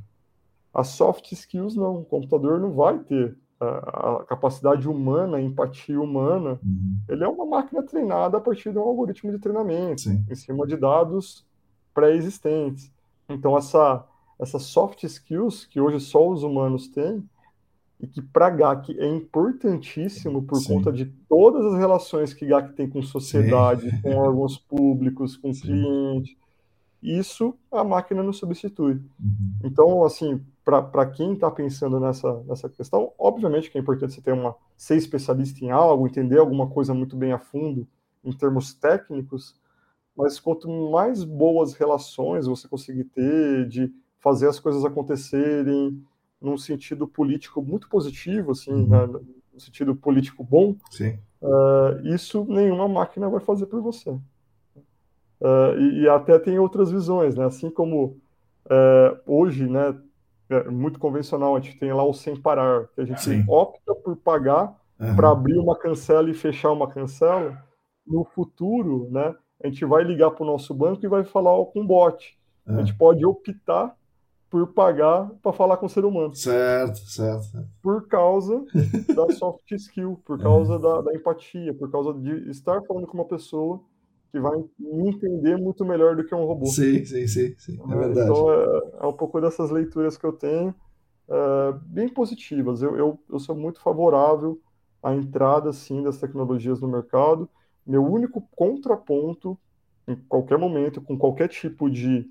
As 0.72 0.88
soft 0.88 1.30
skills 1.30 1.76
não. 1.76 2.00
O 2.00 2.04
computador 2.04 2.58
não 2.58 2.72
vai 2.72 2.98
ter 2.98 3.36
a, 3.60 4.16
a 4.16 4.24
capacidade 4.24 4.88
humana, 4.88 5.36
a 5.36 5.40
empatia 5.40 6.00
humana. 6.00 6.58
Uhum. 6.64 6.98
Ele 7.08 7.22
é 7.22 7.28
uma 7.28 7.46
máquina 7.46 7.80
treinada 7.84 8.38
a 8.38 8.40
partir 8.40 8.72
de 8.72 8.78
um 8.78 8.82
algoritmo 8.82 9.30
de 9.30 9.38
treinamento, 9.38 10.00
Sim. 10.00 10.24
em 10.28 10.34
cima 10.34 10.66
de 10.66 10.76
dados 10.76 11.46
pré-existentes. 11.94 12.90
Então, 13.28 13.56
essa, 13.56 14.04
essas 14.38 14.62
soft 14.64 15.04
skills 15.04 15.64
que 15.64 15.80
hoje 15.80 16.00
só 16.00 16.28
os 16.28 16.42
humanos 16.42 16.88
têm, 16.88 17.22
e 18.00 18.06
que 18.06 18.20
para 18.20 18.50
GAC 18.50 18.98
é 18.98 19.06
importantíssimo 19.06 20.42
por 20.42 20.56
Sim. 20.56 20.74
conta 20.74 20.92
de 20.92 21.06
todas 21.28 21.64
as 21.64 21.78
relações 21.78 22.34
que 22.34 22.44
GAC 22.44 22.74
tem 22.74 22.88
com 22.88 23.02
sociedade, 23.02 23.88
Sim. 23.88 24.02
com 24.02 24.16
órgãos 24.16 24.58
públicos, 24.58 25.36
com 25.36 25.52
Sim. 25.54 25.62
cliente, 25.62 26.36
isso 27.02 27.54
a 27.70 27.84
máquina 27.84 28.22
não 28.22 28.32
substitui. 28.32 28.94
Uhum. 28.94 29.58
Então, 29.62 30.04
assim, 30.04 30.40
para 30.64 31.06
quem 31.06 31.34
está 31.34 31.50
pensando 31.50 32.00
nessa, 32.00 32.42
nessa 32.44 32.68
questão, 32.68 33.12
obviamente 33.18 33.70
que 33.70 33.76
é 33.76 33.80
importante 33.80 34.14
você 34.14 34.22
ter 34.22 34.32
uma, 34.32 34.56
ser 34.76 34.96
especialista 34.96 35.64
em 35.64 35.70
algo, 35.70 36.06
entender 36.06 36.38
alguma 36.38 36.66
coisa 36.66 36.94
muito 36.94 37.14
bem 37.16 37.32
a 37.32 37.38
fundo 37.38 37.86
em 38.24 38.32
termos 38.32 38.72
técnicos, 38.72 39.54
mas 40.16 40.38
quanto 40.38 40.68
mais 40.90 41.24
boas 41.24 41.74
relações 41.74 42.46
você 42.46 42.68
conseguir 42.68 43.04
ter, 43.04 43.66
de 43.68 43.92
fazer 44.20 44.48
as 44.48 44.58
coisas 44.60 44.84
acontecerem 44.84 46.02
num 46.40 46.56
sentido 46.56 47.06
político 47.06 47.62
muito 47.62 47.88
positivo, 47.88 48.52
assim, 48.52 48.72
uhum. 48.72 48.86
né, 48.86 49.06
no 49.52 49.60
sentido 49.60 49.94
político 49.94 50.44
bom, 50.44 50.76
uh, 51.42 52.06
isso 52.06 52.44
nenhuma 52.48 52.88
máquina 52.88 53.28
vai 53.28 53.40
fazer 53.40 53.66
por 53.66 53.80
você. 53.80 54.10
Uh, 54.10 55.78
e, 55.78 56.02
e, 56.02 56.08
até 56.08 56.38
tem 56.38 56.58
outras 56.58 56.90
visões, 56.90 57.34
né? 57.34 57.44
Assim 57.44 57.68
como 57.68 58.16
uh, 58.66 59.20
hoje, 59.26 59.66
né, 59.66 59.94
é 60.48 60.70
muito 60.70 60.98
convencional, 60.98 61.54
a 61.54 61.60
gente 61.60 61.78
tem 61.78 61.92
lá 61.92 62.04
o 62.04 62.14
sem 62.14 62.36
parar, 62.36 62.88
que 62.94 63.00
a 63.00 63.04
gente 63.04 63.22
Sim. 63.22 63.44
opta 63.48 63.94
por 63.94 64.16
pagar 64.16 64.74
uhum. 64.98 65.16
para 65.16 65.30
abrir 65.30 65.58
uma 65.58 65.76
cancela 65.76 66.30
e 66.30 66.34
fechar 66.34 66.70
uma 66.70 66.88
cancela. 66.88 67.62
No 68.06 68.24
futuro, 68.24 69.08
né, 69.10 69.34
a 69.64 69.66
gente 69.66 69.84
vai 69.86 70.04
ligar 70.04 70.30
para 70.30 70.44
o 70.44 70.46
nosso 70.46 70.74
banco 70.74 71.04
e 71.04 71.08
vai 71.08 71.24
falar 71.24 71.52
com 71.66 71.80
o 71.80 71.86
bot. 71.86 72.38
É. 72.66 72.72
A 72.74 72.78
gente 72.80 72.94
pode 72.94 73.24
optar 73.24 73.96
por 74.50 74.66
pagar 74.68 75.30
para 75.42 75.54
falar 75.54 75.78
com 75.78 75.86
o 75.86 75.88
ser 75.88 76.04
humano. 76.04 76.34
Certo, 76.34 76.98
certo. 76.98 77.66
Por 77.82 78.06
causa 78.06 78.62
da 79.16 79.32
soft 79.32 79.72
skill, 79.72 80.20
por 80.22 80.38
causa 80.38 80.74
é. 80.74 80.78
da, 80.78 81.00
da, 81.00 81.14
empatia, 81.14 81.72
por 81.72 81.90
causa 81.90 82.12
de 82.12 82.50
estar 82.50 82.82
falando 82.82 83.06
com 83.06 83.14
uma 83.14 83.24
pessoa 83.24 83.80
que 84.30 84.38
vai 84.38 84.54
me 84.78 85.08
entender 85.08 85.56
muito 85.56 85.82
melhor 85.82 86.14
do 86.14 86.24
que 86.24 86.34
um 86.34 86.44
robô. 86.44 86.66
Sim, 86.66 87.02
sim, 87.06 87.26
sim. 87.26 87.54
sim. 87.56 87.80
É, 87.88 87.92
é 87.94 87.96
verdade. 87.96 88.30
Então, 88.30 88.52
é, 88.52 88.82
é, 89.00 89.06
um 89.06 89.12
pouco 89.14 89.40
dessas 89.40 89.70
leituras 89.70 90.18
que 90.18 90.26
eu 90.26 90.32
tenho, 90.32 90.74
é, 91.26 91.72
bem 91.86 92.08
positivas. 92.08 92.82
Eu, 92.82 92.98
eu, 92.98 93.18
eu 93.30 93.38
sou 93.38 93.56
muito 93.56 93.80
favorável 93.80 94.60
à 95.02 95.14
entrada, 95.14 95.72
sim, 95.72 96.02
das 96.02 96.18
tecnologias 96.18 96.82
no 96.82 96.88
mercado 96.88 97.48
meu 97.86 98.04
único 98.04 98.40
contraponto, 98.54 99.58
em 100.06 100.16
qualquer 100.28 100.58
momento, 100.58 101.00
com 101.00 101.16
qualquer 101.16 101.48
tipo 101.48 101.90
de 101.90 102.28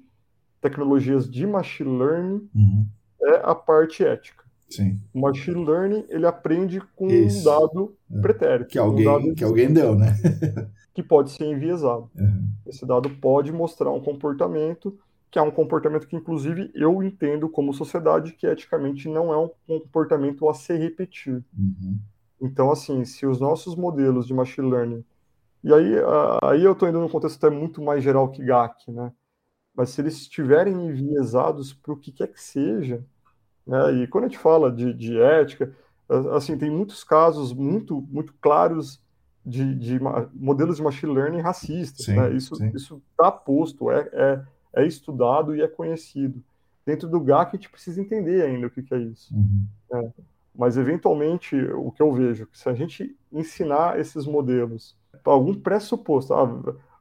tecnologias 0.62 1.30
de 1.30 1.46
machine 1.46 1.98
learning, 1.98 2.50
uhum. 2.56 2.86
é 3.22 3.42
a 3.44 3.54
parte 3.54 4.04
ética. 4.04 4.44
Sim. 4.70 5.00
O 5.14 5.22
machine 5.22 5.64
learning 5.64 6.06
ele 6.10 6.26
aprende 6.26 6.82
com 6.96 7.08
Isso. 7.08 7.42
um 7.42 7.44
dado 7.44 7.96
é. 8.12 8.22
pretérito. 8.22 8.70
Que 8.70 8.80
alguém, 8.80 9.08
um 9.08 9.36
que 9.36 9.44
alguém 9.44 9.72
deu, 9.72 9.96
né? 9.96 10.16
que 10.94 11.04
pode 11.04 11.32
ser 11.32 11.46
enviesado. 11.46 12.10
Uhum. 12.16 12.48
Esse 12.66 12.86
dado 12.86 13.10
pode 13.10 13.52
mostrar 13.52 13.92
um 13.92 14.00
comportamento 14.00 14.98
que 15.34 15.40
é 15.40 15.42
um 15.42 15.50
comportamento 15.50 16.08
que, 16.08 16.16
inclusive, 16.16 16.70
eu 16.76 17.02
entendo 17.02 17.50
como 17.50 17.74
sociedade 17.74 18.34
que 18.34 18.46
eticamente 18.46 19.10
não 19.10 19.34
é 19.34 19.38
um 19.38 19.50
comportamento 19.66 20.48
a 20.48 20.54
se 20.54 20.78
repetir. 20.78 21.44
Uhum. 21.58 21.98
Então, 22.40 22.72
assim, 22.72 23.04
se 23.04 23.26
os 23.26 23.40
nossos 23.40 23.76
modelos 23.76 24.28
de 24.28 24.34
machine 24.34 24.70
learning 24.70 25.04
e 25.64 25.74
aí, 25.74 25.94
aí 26.44 26.64
eu 26.64 26.74
estou 26.74 26.90
indo 26.90 27.00
num 27.00 27.10
contexto 27.10 27.38
até 27.38 27.56
muito 27.56 27.82
mais 27.82 28.04
geral 28.04 28.30
que 28.30 28.44
GAC, 28.44 28.92
né? 28.92 29.12
Mas 29.74 29.90
se 29.90 30.02
eles 30.02 30.16
estiverem 30.16 30.74
enviesados 30.74 31.74
para 31.74 31.94
o 31.94 31.98
que 31.98 32.12
quer 32.12 32.28
que 32.28 32.42
seja, 32.42 33.04
né? 33.66 33.94
E 33.94 34.08
quando 34.08 34.26
a 34.26 34.28
gente 34.28 34.38
fala 34.38 34.72
de, 34.72 34.94
de 34.94 35.20
ética, 35.20 35.74
assim, 36.36 36.58
tem 36.58 36.70
muitos 36.70 37.04
casos 37.04 37.54
muito, 37.54 38.02
muito 38.10 38.34
claros 38.42 39.02
de, 39.46 39.76
de 39.76 40.00
modelos 40.34 40.78
de 40.78 40.84
machine 40.84 41.14
learning 41.14 41.42
racistas, 41.42 42.06
sim, 42.06 42.16
né? 42.16 42.34
Isso 42.34 42.56
está 43.12 43.32
posto, 43.32 43.90
é, 43.90 44.10
é, 44.14 44.44
é, 44.82 44.86
estudado 44.86 45.56
e 45.56 45.62
é 45.62 45.68
conhecido. 45.68 46.44
Dentro 46.86 47.08
do 47.08 47.20
GAC 47.20 47.56
a 47.56 47.56
gente 47.56 47.70
precisa 47.70 48.02
entender 48.02 48.44
ainda 48.44 48.68
o 48.68 48.70
que, 48.70 48.84
que 48.84 48.94
é 48.94 49.00
isso. 49.00 49.34
Uhum. 49.34 49.66
Né? 49.92 50.14
Mas, 50.56 50.78
eventualmente, 50.78 51.56
o 51.56 51.92
que 51.92 52.02
eu 52.02 52.12
vejo, 52.12 52.48
se 52.54 52.70
a 52.70 52.74
gente 52.74 53.18
ensinar 53.32 54.00
esses 54.00 54.26
modelos 54.26 54.96
algum 55.24 55.54
pressuposto. 55.54 56.34
Ah, 56.34 56.50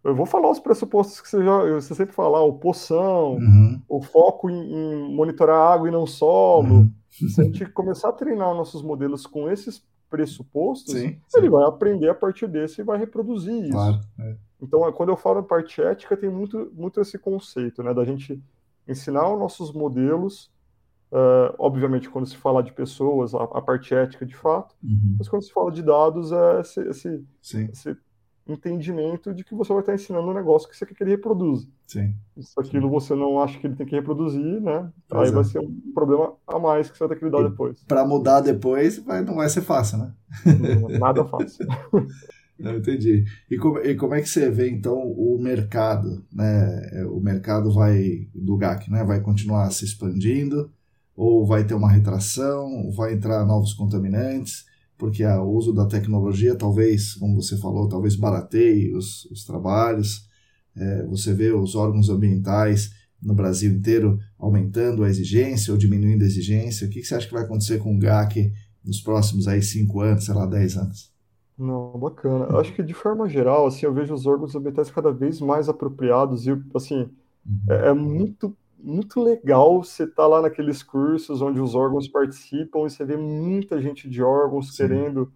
eu 0.05 0.15
vou 0.15 0.27
falar 0.27 0.51
os 0.51 0.59
pressupostos 0.59 1.21
que 1.21 1.29
você, 1.29 1.45
já, 1.45 1.59
você 1.75 1.95
sempre 1.95 2.15
fala, 2.15 2.41
o 2.41 2.55
poção, 2.55 3.35
uhum. 3.35 3.81
o 3.89 4.03
foco 4.03 4.51
em, 4.51 4.73
em, 4.73 5.15
monitorar 5.15 5.73
água 5.73 5.89
e 5.89 5.93
não 5.93 6.07
solo. 6.07 6.75
Uhum. 6.75 6.93
Se 7.11 7.41
a 7.41 7.45
gente 7.45 7.67
começar 7.67 8.09
a 8.09 8.13
treinar 8.13 8.55
nossos 8.55 8.83
modelos 8.83 9.27
com 9.27 9.51
esses 9.51 9.85
pressupostos, 10.11 10.93
sim, 10.93 11.19
sim. 11.27 11.39
ele 11.39 11.49
vai 11.49 11.65
aprender 11.67 12.09
a 12.09 12.15
partir 12.15 12.47
desse 12.47 12.81
e 12.81 12.85
vai 12.85 12.99
reproduzir 12.99 13.55
isso. 13.63 13.73
Claro, 13.73 14.01
é. 14.19 14.37
Então, 14.61 14.93
quando 14.93 15.09
eu 15.09 15.17
falo 15.17 15.43
parte 15.43 15.83
ética, 15.83 16.17
tem 16.17 16.31
muito, 16.31 16.71
muito 16.75 17.01
esse 17.01 17.19
conceito, 17.19 17.83
né, 17.83 17.93
da 17.93 18.05
gente 18.05 18.41
ensinar 18.87 19.29
os 19.33 19.39
nossos 19.39 19.73
modelos, 19.73 20.52
uh, 21.13 21.55
obviamente, 21.59 22.09
quando 22.09 22.27
se 22.27 22.37
fala 22.37 22.63
de 22.63 22.73
pessoas, 22.73 23.35
a, 23.35 23.43
a 23.45 23.61
parte 23.61 23.95
ética 23.95 24.25
de 24.25 24.35
fato, 24.35 24.75
uhum. 24.83 25.17
mas 25.19 25.29
quando 25.29 25.43
se 25.43 25.53
fala 25.53 25.71
de 25.71 25.83
dados, 25.83 26.33
é 26.33 26.61
esse, 26.61 26.81
esse, 26.89 27.25
esse 27.71 27.97
entendimento 28.49 29.33
de 29.33 29.45
que 29.45 29.55
você 29.55 29.73
vai 29.73 29.83
estar 29.83 29.95
ensinando 29.95 30.29
um 30.29 30.35
negócio 30.35 30.69
que 30.69 30.77
você 30.77 30.85
quer 30.85 30.95
que 30.95 31.03
ele 31.05 31.13
reproduza. 31.13 31.69
Sim. 31.87 32.15
Se 32.41 32.59
aquilo 32.59 32.89
Sim. 32.89 32.93
você 32.93 33.15
não 33.15 33.41
acha 33.41 33.59
que 33.59 33.67
ele 33.67 33.77
tem 33.77 33.87
que 33.87 33.95
reproduzir, 33.95 34.61
né? 34.61 34.91
Pois 35.09 35.23
aí 35.23 35.29
é. 35.29 35.33
vai 35.33 35.45
ser 35.45 35.61
um 35.61 35.93
problema 35.95 36.35
a 36.47 36.59
mais 36.59 36.91
que 36.91 36.97
você 36.97 37.07
vai 37.07 37.15
ter 37.15 37.21
que 37.21 37.25
lidar 37.27 37.41
e 37.41 37.51
depois. 37.51 37.85
Para 37.85 38.05
mudar 38.05 38.41
depois, 38.41 38.99
vai, 38.99 39.23
não 39.23 39.37
vai 39.37 39.49
ser 39.49 39.61
fácil, 39.61 39.99
né? 39.99 40.15
Nada 40.99 41.25
fácil. 41.25 41.67
Não 42.59 42.77
entendi. 42.77 43.25
E 43.51 43.57
como, 43.57 43.79
e 43.79 43.97
como 43.97 44.15
é 44.15 44.21
que 44.21 44.29
você 44.29 44.49
vê 44.49 44.71
então 44.71 44.97
o 44.97 45.37
mercado, 45.41 46.25
né? 46.33 47.05
O 47.11 47.19
mercado 47.19 47.73
vai 47.73 48.29
do 48.33 48.57
GAC, 48.57 48.89
né? 48.89 49.03
Vai 49.03 49.21
continuar 49.21 49.69
se 49.73 49.85
expandindo 49.85 50.71
ou 51.17 51.47
vai 51.47 51.65
ter 51.65 51.75
uma 51.75 51.91
retração? 51.91 52.91
Vai 52.93 53.15
entrar 53.15 53.45
novos 53.45 53.75
contaminantes? 53.75 54.65
porque 55.03 55.25
o 55.25 55.51
uso 55.51 55.73
da 55.73 55.85
tecnologia 55.85 56.55
talvez, 56.55 57.15
como 57.15 57.35
você 57.35 57.57
falou, 57.57 57.89
talvez 57.89 58.15
barateie 58.15 58.95
os, 58.95 59.25
os 59.33 59.45
trabalhos. 59.45 60.29
É, 60.77 61.05
você 61.07 61.35
vê 61.35 61.51
os 61.51 61.75
órgãos 61.75 62.09
ambientais 62.09 62.93
no 63.21 63.35
Brasil 63.35 63.73
inteiro 63.73 64.21
aumentando 64.39 65.03
a 65.03 65.09
exigência 65.09 65.73
ou 65.73 65.77
diminuindo 65.77 66.23
a 66.23 66.25
exigência. 66.25 66.87
O 66.87 66.91
que, 66.91 67.01
que 67.01 67.05
você 67.05 67.17
acha 67.17 67.27
que 67.27 67.35
vai 67.35 67.43
acontecer 67.43 67.79
com 67.79 67.97
o 67.97 67.99
GAC 67.99 68.53
nos 68.85 69.01
próximos 69.01 69.49
aí 69.49 69.61
cinco 69.61 70.01
anos, 70.01 70.25
sei 70.25 70.35
lá, 70.35 70.47
dez 70.47 70.77
anos? 70.77 71.13
Não, 71.59 71.99
bacana. 71.99 72.45
Eu 72.51 72.61
acho 72.61 72.73
que 72.73 72.83
de 72.85 72.95
forma 72.95 73.29
geral, 73.29 73.67
assim, 73.67 73.85
eu 73.85 73.93
vejo 73.93 74.15
os 74.15 74.25
órgãos 74.25 74.55
ambientais 74.55 74.89
cada 74.89 75.11
vez 75.11 75.41
mais 75.41 75.69
apropriados 75.69 76.47
e, 76.47 76.57
assim, 76.77 77.11
uhum. 77.45 77.61
é, 77.69 77.89
é 77.89 77.93
muito 77.93 78.57
muito 78.83 79.23
legal 79.23 79.83
você 79.83 80.05
estar 80.05 80.23
tá 80.23 80.27
lá 80.27 80.43
naqueles 80.43 80.83
cursos 80.83 81.41
onde 81.41 81.61
os 81.61 81.75
órgãos 81.75 82.09
participam 82.09 82.81
e 82.81 82.91
você 82.91 83.05
vê 83.05 83.17
muita 83.17 83.81
gente 83.81 84.09
de 84.09 84.23
órgãos 84.23 84.71
Sim. 84.71 84.77
querendo 84.77 85.33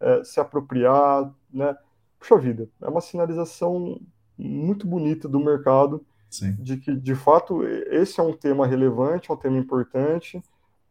é, 0.00 0.24
se 0.24 0.40
apropriar, 0.40 1.32
né? 1.52 1.76
Puxa 2.18 2.36
vida, 2.36 2.68
é 2.82 2.88
uma 2.88 3.00
sinalização 3.00 4.00
muito 4.36 4.86
bonita 4.86 5.28
do 5.28 5.38
mercado 5.38 6.04
Sim. 6.28 6.54
de 6.58 6.76
que, 6.76 6.94
de 6.94 7.14
fato, 7.14 7.64
esse 7.64 8.18
é 8.18 8.22
um 8.22 8.32
tema 8.32 8.66
relevante, 8.66 9.30
é 9.30 9.34
um 9.34 9.36
tema 9.36 9.56
importante, 9.56 10.42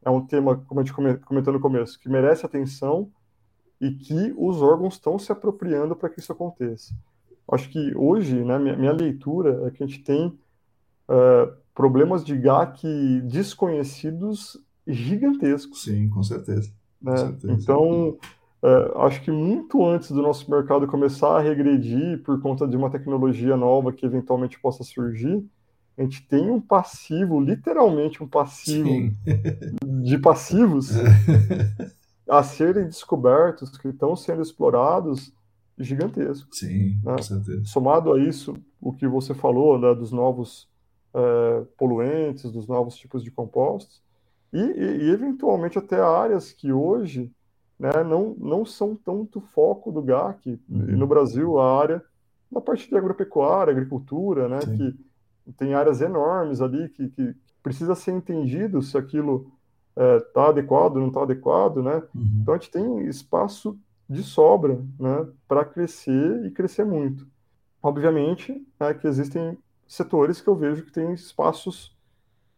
é 0.03 0.09
um 0.09 0.25
tema, 0.25 0.57
como 0.67 0.79
a 0.79 0.83
gente 0.83 0.93
comentou 0.93 1.53
no 1.53 1.59
começo, 1.59 1.99
que 1.99 2.09
merece 2.09 2.45
atenção 2.45 3.11
e 3.79 3.91
que 3.91 4.33
os 4.37 4.61
órgãos 4.61 4.95
estão 4.95 5.19
se 5.19 5.31
apropriando 5.31 5.95
para 5.95 6.09
que 6.09 6.19
isso 6.19 6.31
aconteça. 6.31 6.95
Acho 7.51 7.69
que 7.69 7.95
hoje, 7.95 8.43
né, 8.43 8.57
minha, 8.57 8.75
minha 8.75 8.91
leitura 8.91 9.67
é 9.67 9.71
que 9.71 9.83
a 9.83 9.87
gente 9.87 10.03
tem 10.03 10.27
uh, 11.07 11.53
problemas 11.77 12.25
de 12.25 12.35
GAC 12.35 12.87
desconhecidos 13.21 14.57
gigantescos. 14.87 15.83
Sim, 15.83 16.09
com 16.09 16.23
certeza. 16.23 16.71
Né? 16.99 17.11
Com 17.11 17.17
certeza. 17.17 17.53
Então, 17.53 18.17
é, 18.63 18.93
acho 19.05 19.21
que 19.21 19.29
muito 19.29 19.85
antes 19.85 20.09
do 20.09 20.23
nosso 20.23 20.49
mercado 20.49 20.87
começar 20.87 21.37
a 21.37 21.39
regredir 21.39 22.23
por 22.23 22.41
conta 22.41 22.67
de 22.67 22.75
uma 22.75 22.89
tecnologia 22.89 23.55
nova 23.55 23.93
que 23.93 24.07
eventualmente 24.07 24.59
possa 24.59 24.83
surgir, 24.83 25.45
a 25.95 26.01
gente 26.01 26.27
tem 26.27 26.49
um 26.49 26.59
passivo, 26.59 27.39
literalmente 27.39 28.23
um 28.23 28.27
passivo 28.27 28.87
Sim. 28.89 29.13
de 30.01 30.17
passivos 30.17 30.89
a 32.27 32.41
serem 32.41 32.85
descobertos, 32.85 33.77
que 33.77 33.89
estão 33.89 34.15
sendo 34.15 34.41
explorados, 34.41 35.31
gigantesco. 35.77 36.47
Sim, 36.55 36.99
né? 37.03 37.17
com 37.17 37.21
certeza. 37.21 37.65
Somado 37.65 38.13
a 38.13 38.19
isso, 38.19 38.55
o 38.81 38.91
que 38.91 39.07
você 39.07 39.35
falou 39.35 39.77
né, 39.77 39.93
dos 39.93 40.11
novos 40.11 40.67
uh, 41.13 41.65
poluentes, 41.77 42.51
dos 42.51 42.67
novos 42.67 42.95
tipos 42.95 43.23
de 43.23 43.31
compostos, 43.31 44.01
e, 44.51 44.59
e, 44.59 44.97
e, 45.03 45.09
eventualmente 45.09 45.77
até 45.77 45.99
áreas 45.99 46.53
que 46.53 46.71
hoje 46.71 47.31
né, 47.77 48.03
não, 48.03 48.33
não 48.37 48.65
são 48.65 48.95
tanto 48.95 49.41
foco 49.41 49.91
do 49.91 50.01
GAC. 50.01 50.59
Uhum. 50.69 50.97
No 50.97 51.05
Brasil, 51.05 51.59
a 51.59 51.79
área 51.79 52.03
da 52.51 52.61
parte 52.61 52.89
de 52.89 52.95
agropecuária, 52.95 53.71
agricultura, 53.71 54.47
né, 54.47 54.59
que 54.59 55.53
tem 55.57 55.73
áreas 55.73 56.01
enormes 56.01 56.61
ali 56.61 56.89
que, 56.89 57.09
que 57.09 57.35
precisa 57.61 57.93
ser 57.95 58.11
entendido 58.11 58.81
se 58.81 58.97
aquilo 58.97 59.51
está 59.95 60.45
é, 60.45 60.49
adequado, 60.49 60.95
não 60.95 61.07
está 61.07 61.23
adequado, 61.23 61.81
né? 61.81 62.03
Uhum. 62.13 62.39
Então 62.41 62.53
a 62.53 62.57
gente 62.57 62.71
tem 62.71 63.05
espaço 63.07 63.77
de 64.09 64.23
sobra, 64.23 64.79
né, 64.99 65.27
para 65.47 65.65
crescer 65.65 66.45
e 66.45 66.51
crescer 66.51 66.85
muito. 66.85 67.27
Obviamente, 67.81 68.65
é 68.79 68.93
que 68.93 69.07
existem 69.07 69.57
setores 69.87 70.41
que 70.41 70.47
eu 70.47 70.55
vejo 70.55 70.83
que 70.83 70.91
tem 70.91 71.13
espaços 71.13 71.95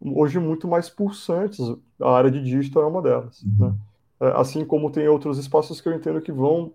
hoje 0.01 0.39
muito 0.39 0.67
mais 0.67 0.89
pulsantes. 0.89 1.59
A 2.01 2.11
área 2.11 2.31
de 2.31 2.41
digital 2.41 2.83
é 2.83 2.87
uma 2.87 3.01
delas. 3.01 3.41
Uhum. 3.43 3.67
Né? 3.67 3.75
É, 4.21 4.27
assim 4.35 4.65
como 4.65 4.91
tem 4.91 5.07
outros 5.07 5.37
espaços 5.37 5.79
que 5.79 5.87
eu 5.87 5.93
entendo 5.93 6.21
que 6.21 6.31
vão, 6.31 6.73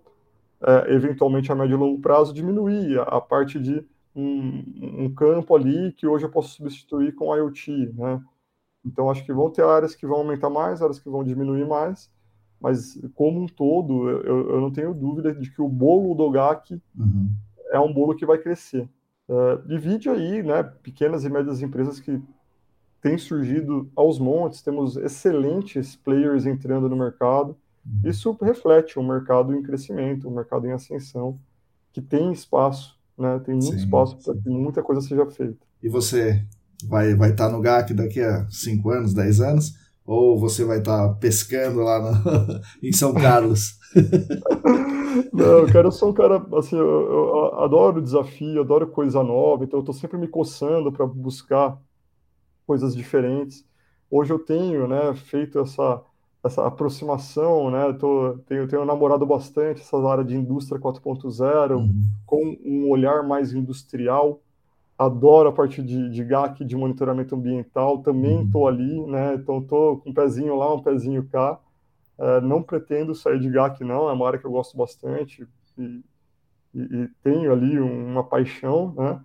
é, 0.62 0.94
eventualmente, 0.94 1.50
a 1.50 1.55
médio 1.55 1.76
e 1.76 1.78
longo 1.78 2.00
prazo, 2.00 2.32
diminuir 2.32 2.98
a, 3.00 3.02
a 3.02 3.20
parte 3.20 3.59
de 3.59 3.84
um, 4.14 4.64
um, 5.05 5.14
campo 5.14 5.55
ali 5.57 5.92
que 5.92 6.07
hoje 6.07 6.24
eu 6.24 6.30
posso 6.30 6.55
substituir 6.55 7.14
com 7.14 7.34
IoT. 7.34 7.92
Né? 7.94 8.22
Então, 8.84 9.11
acho 9.11 9.24
que 9.24 9.32
vão 9.32 9.50
ter 9.50 9.64
áreas 9.64 9.94
que 9.94 10.07
vão 10.07 10.18
aumentar 10.18 10.50
mais, 10.50 10.80
áreas 10.80 10.98
que 10.98 11.09
vão 11.09 11.24
diminuir 11.24 11.66
mais, 11.66 12.11
mas, 12.61 12.98
como 13.14 13.42
um 13.42 13.46
todo, 13.46 14.09
eu, 14.09 14.50
eu 14.50 14.61
não 14.61 14.70
tenho 14.70 14.94
dúvida 14.94 15.34
de 15.34 15.50
que 15.50 15.61
o 15.61 15.68
bolo 15.68 16.14
do 16.14 16.30
GAC 16.30 16.80
uhum. 16.98 17.30
é 17.70 17.78
um 17.78 17.92
bolo 17.92 18.14
que 18.14 18.24
vai 18.24 18.38
crescer. 18.38 18.88
Uh, 19.29 19.66
divide 19.66 20.09
aí, 20.09 20.43
né, 20.43 20.62
pequenas 20.62 21.25
e 21.25 21.31
médias 21.31 21.62
empresas 21.62 21.99
que 21.99 22.20
têm 23.01 23.16
surgido 23.16 23.91
aos 23.97 24.18
montes, 24.18 24.62
temos 24.62 24.97
excelentes 24.97 25.97
players 25.97 26.47
entrando 26.47 26.89
no 26.89 26.97
mercado. 26.97 27.57
Uhum. 27.87 28.11
Isso 28.11 28.37
reflete 28.41 28.99
um 28.99 29.07
mercado 29.07 29.55
em 29.55 29.62
crescimento, 29.62 30.29
um 30.29 30.35
mercado 30.35 30.66
em 30.66 30.72
ascensão, 30.72 31.39
que 31.93 32.01
tem 32.01 32.33
espaço, 32.33 32.99
né, 33.16 33.39
tem 33.45 33.55
muito 33.55 33.70
sim, 33.70 33.77
espaço 33.77 34.16
para 34.22 34.35
que 34.35 34.49
muita 34.49 34.83
coisa 34.83 35.01
seja 35.01 35.25
feita. 35.31 35.66
E 35.83 35.89
você 35.89 36.43
vai 36.85 37.14
vai 37.14 37.31
estar 37.31 37.47
tá 37.47 37.53
no 37.53 37.61
GAC 37.61 37.95
daqui 37.95 38.20
a 38.20 38.47
5 38.49 38.91
anos, 38.91 39.14
10 39.14 39.41
anos? 39.41 39.84
Ou 40.07 40.38
você 40.38 40.64
vai 40.64 40.78
estar 40.78 41.09
tá 41.09 41.14
pescando 41.14 41.80
lá 41.80 42.22
em 42.82 42.92
São 42.92 43.14
Carlos? 43.14 43.78
Não, 45.32 45.66
cara, 45.66 45.88
eu 45.88 45.92
sou 45.92 46.11
um 46.11 46.12
cara, 46.12 46.44
assim, 46.59 46.76
eu, 46.76 46.84
eu 46.86 47.61
adoro 47.61 48.02
desafio, 48.02 48.61
adoro 48.61 48.86
coisa 48.86 49.22
nova, 49.22 49.64
então 49.64 49.78
eu 49.78 49.82
estou 49.82 49.94
sempre 49.94 50.18
me 50.18 50.28
coçando 50.28 50.92
para 50.92 51.07
buscar 51.07 51.78
coisas 52.66 52.94
diferentes. 52.94 53.64
Hoje 54.11 54.32
eu 54.32 54.38
tenho, 54.38 54.86
né, 54.86 55.14
feito 55.14 55.59
essa, 55.59 56.02
essa 56.42 56.66
aproximação, 56.66 57.70
né, 57.70 57.92
tô, 57.94 58.38
tenho, 58.46 58.66
tenho 58.68 58.84
namorado 58.84 59.24
bastante 59.24 59.80
essa 59.80 59.96
área 60.07 60.24
de 60.24 60.36
indústria 60.36 60.80
4.0, 60.80 61.76
uhum. 61.76 61.92
com 62.26 62.57
um 62.64 62.88
olhar 62.90 63.22
mais 63.22 63.52
industrial, 63.52 64.40
adoro 65.05 65.48
a 65.48 65.52
parte 65.52 65.82
de, 65.82 66.09
de 66.11 66.24
GAC, 66.24 66.64
de 66.64 66.76
monitoramento 66.76 67.34
ambiental, 67.34 67.98
também 67.98 68.42
estou 68.42 68.62
uhum. 68.62 68.68
ali, 68.68 69.07
né, 69.07 69.34
então 69.34 69.59
estou 69.59 69.98
com 69.98 70.11
um 70.11 70.14
pezinho 70.14 70.57
lá, 70.57 70.72
um 70.74 70.82
pezinho 70.82 71.26
cá, 71.28 71.61
Uh, 72.16 72.40
não 72.40 72.62
pretendo 72.62 73.12
sair 73.12 73.40
de 73.40 73.50
GAC, 73.50 73.82
não, 73.82 74.09
é 74.09 74.12
uma 74.12 74.24
área 74.24 74.38
que 74.38 74.46
eu 74.46 74.50
gosto 74.50 74.76
bastante 74.76 75.48
e, 75.76 76.05
e, 76.72 76.80
e 76.80 77.09
tenho 77.24 77.52
ali 77.52 77.80
uma 77.80 78.22
paixão, 78.22 78.94
né? 78.96 79.20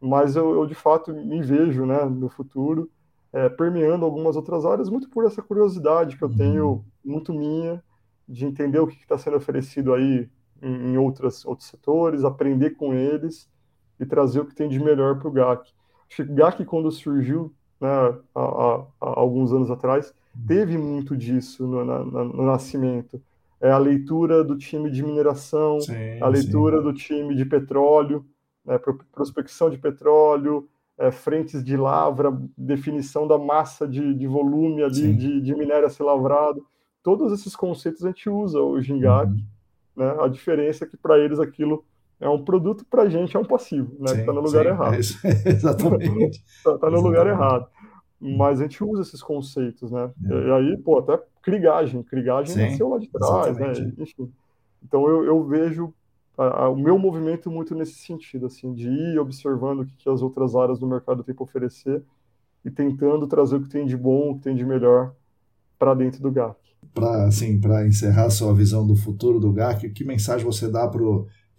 mas 0.00 0.36
eu, 0.36 0.54
eu, 0.54 0.66
de 0.66 0.74
fato 0.74 1.12
me 1.12 1.42
vejo 1.42 1.84
né, 1.84 2.02
no 2.06 2.30
futuro 2.30 2.90
é, 3.30 3.50
permeando 3.50 4.06
algumas 4.06 4.36
outras 4.36 4.64
áreas, 4.64 4.88
muito 4.88 5.10
por 5.10 5.26
essa 5.26 5.42
curiosidade 5.42 6.16
que 6.16 6.24
eu 6.24 6.34
tenho, 6.34 6.66
uhum. 6.66 6.84
muito 7.04 7.34
minha, 7.34 7.84
de 8.26 8.46
entender 8.46 8.78
o 8.78 8.86
que 8.86 8.96
está 8.96 9.18
sendo 9.18 9.36
oferecido 9.36 9.92
aí 9.92 10.26
em, 10.62 10.92
em 10.92 10.96
outras, 10.96 11.44
outros 11.44 11.68
setores, 11.68 12.24
aprender 12.24 12.70
com 12.70 12.94
eles 12.94 13.50
e 14.00 14.06
trazer 14.06 14.40
o 14.40 14.46
que 14.46 14.54
tem 14.54 14.68
de 14.68 14.80
melhor 14.80 15.18
para 15.18 15.28
o 15.28 15.30
GAC. 15.30 15.70
Acho 16.08 16.24
que 16.24 16.32
o 16.32 16.34
GAC, 16.34 16.64
quando 16.64 16.90
surgiu 16.90 17.52
né, 17.80 17.88
há, 18.34 18.40
há, 18.40 18.86
há 19.00 19.20
alguns 19.20 19.52
anos 19.52 19.70
atrás, 19.70 20.12
teve 20.46 20.78
muito 20.78 21.16
disso 21.16 21.66
no, 21.66 21.84
na, 21.84 22.02
no 22.02 22.44
nascimento. 22.44 23.20
É 23.60 23.70
a 23.70 23.78
leitura 23.78 24.42
do 24.42 24.56
time 24.56 24.90
de 24.90 25.02
mineração, 25.02 25.80
sim, 25.80 26.18
a 26.20 26.28
leitura 26.28 26.78
sim. 26.78 26.82
do 26.82 26.94
time 26.94 27.36
de 27.36 27.44
petróleo, 27.44 28.24
né, 28.64 28.80
prospecção 29.12 29.68
de 29.68 29.76
petróleo, 29.76 30.66
é, 30.98 31.10
frentes 31.10 31.62
de 31.62 31.76
lavra, 31.76 32.30
definição 32.56 33.28
da 33.28 33.38
massa 33.38 33.86
de, 33.86 34.14
de 34.14 34.26
volume 34.26 34.82
ali 34.82 35.14
de, 35.14 35.40
de, 35.40 35.54
minério 35.54 35.86
a 35.86 35.90
ser 35.90 36.02
lavrado. 36.02 36.66
Todos 37.02 37.32
esses 37.32 37.54
conceitos 37.54 38.04
a 38.04 38.08
gente 38.08 38.28
usa 38.28 38.60
hoje 38.60 38.92
em 38.92 39.00
GAC. 39.00 39.30
Uhum. 39.30 39.44
Né? 39.96 40.16
A 40.20 40.28
diferença 40.28 40.84
é 40.84 40.88
que 40.88 40.96
para 40.96 41.18
eles 41.18 41.38
aquilo 41.38 41.84
é 42.20 42.28
um 42.28 42.44
produto, 42.44 42.84
para 42.88 43.02
a 43.02 43.08
gente 43.08 43.34
é 43.34 43.40
um 43.40 43.44
passivo, 43.44 43.96
né? 43.98 44.20
Está 44.20 44.32
no 44.32 44.40
lugar 44.40 44.64
sim, 44.64 44.68
errado. 44.68 44.94
É 44.94 44.98
exatamente. 45.50 46.44
Está 46.46 46.76
tá 46.78 46.90
no 46.90 47.00
lugar 47.00 47.26
errado. 47.26 47.66
mas 48.20 48.60
a 48.60 48.64
gente 48.64 48.84
usa 48.84 49.02
esses 49.02 49.22
conceitos, 49.22 49.90
né? 49.90 50.10
É. 50.30 50.48
E 50.48 50.50
aí, 50.52 50.76
pô, 50.76 50.98
até 50.98 51.18
crigagem, 51.42 52.02
crigagem 52.02 52.54
Sim, 52.54 52.62
nasceu 52.62 52.88
lá 52.88 52.98
de 52.98 53.08
trás, 53.08 53.56
né? 53.56 53.72
Enfim. 53.98 54.30
Então 54.84 55.08
eu, 55.08 55.24
eu 55.24 55.42
vejo 55.44 55.94
a, 56.36 56.64
a, 56.64 56.68
o 56.68 56.76
meu 56.76 56.98
movimento 56.98 57.50
muito 57.50 57.74
nesse 57.74 57.94
sentido, 57.94 58.46
assim, 58.46 58.74
de 58.74 58.88
ir 58.88 59.18
observando 59.18 59.80
o 59.80 59.86
que, 59.86 59.94
que 59.96 60.08
as 60.08 60.20
outras 60.20 60.54
áreas 60.54 60.78
do 60.78 60.86
mercado 60.86 61.24
têm 61.24 61.34
para 61.34 61.44
oferecer 61.44 62.02
e 62.64 62.70
tentando 62.70 63.26
trazer 63.26 63.56
o 63.56 63.62
que 63.62 63.68
tem 63.68 63.86
de 63.86 63.96
bom, 63.96 64.32
o 64.32 64.34
que 64.36 64.42
tem 64.42 64.54
de 64.54 64.64
melhor 64.64 65.14
para 65.78 65.94
dentro 65.94 66.20
do 66.20 66.30
GAC. 66.30 66.56
Para 66.94 67.24
assim, 67.26 67.58
para 67.58 67.86
encerrar 67.86 68.28
sua 68.30 68.54
visão 68.54 68.86
do 68.86 68.96
futuro 68.96 69.40
do 69.40 69.52
GAC, 69.52 69.88
que 69.90 70.04
mensagem 70.04 70.44
você 70.44 70.68
dá 70.68 70.86
para 70.86 71.02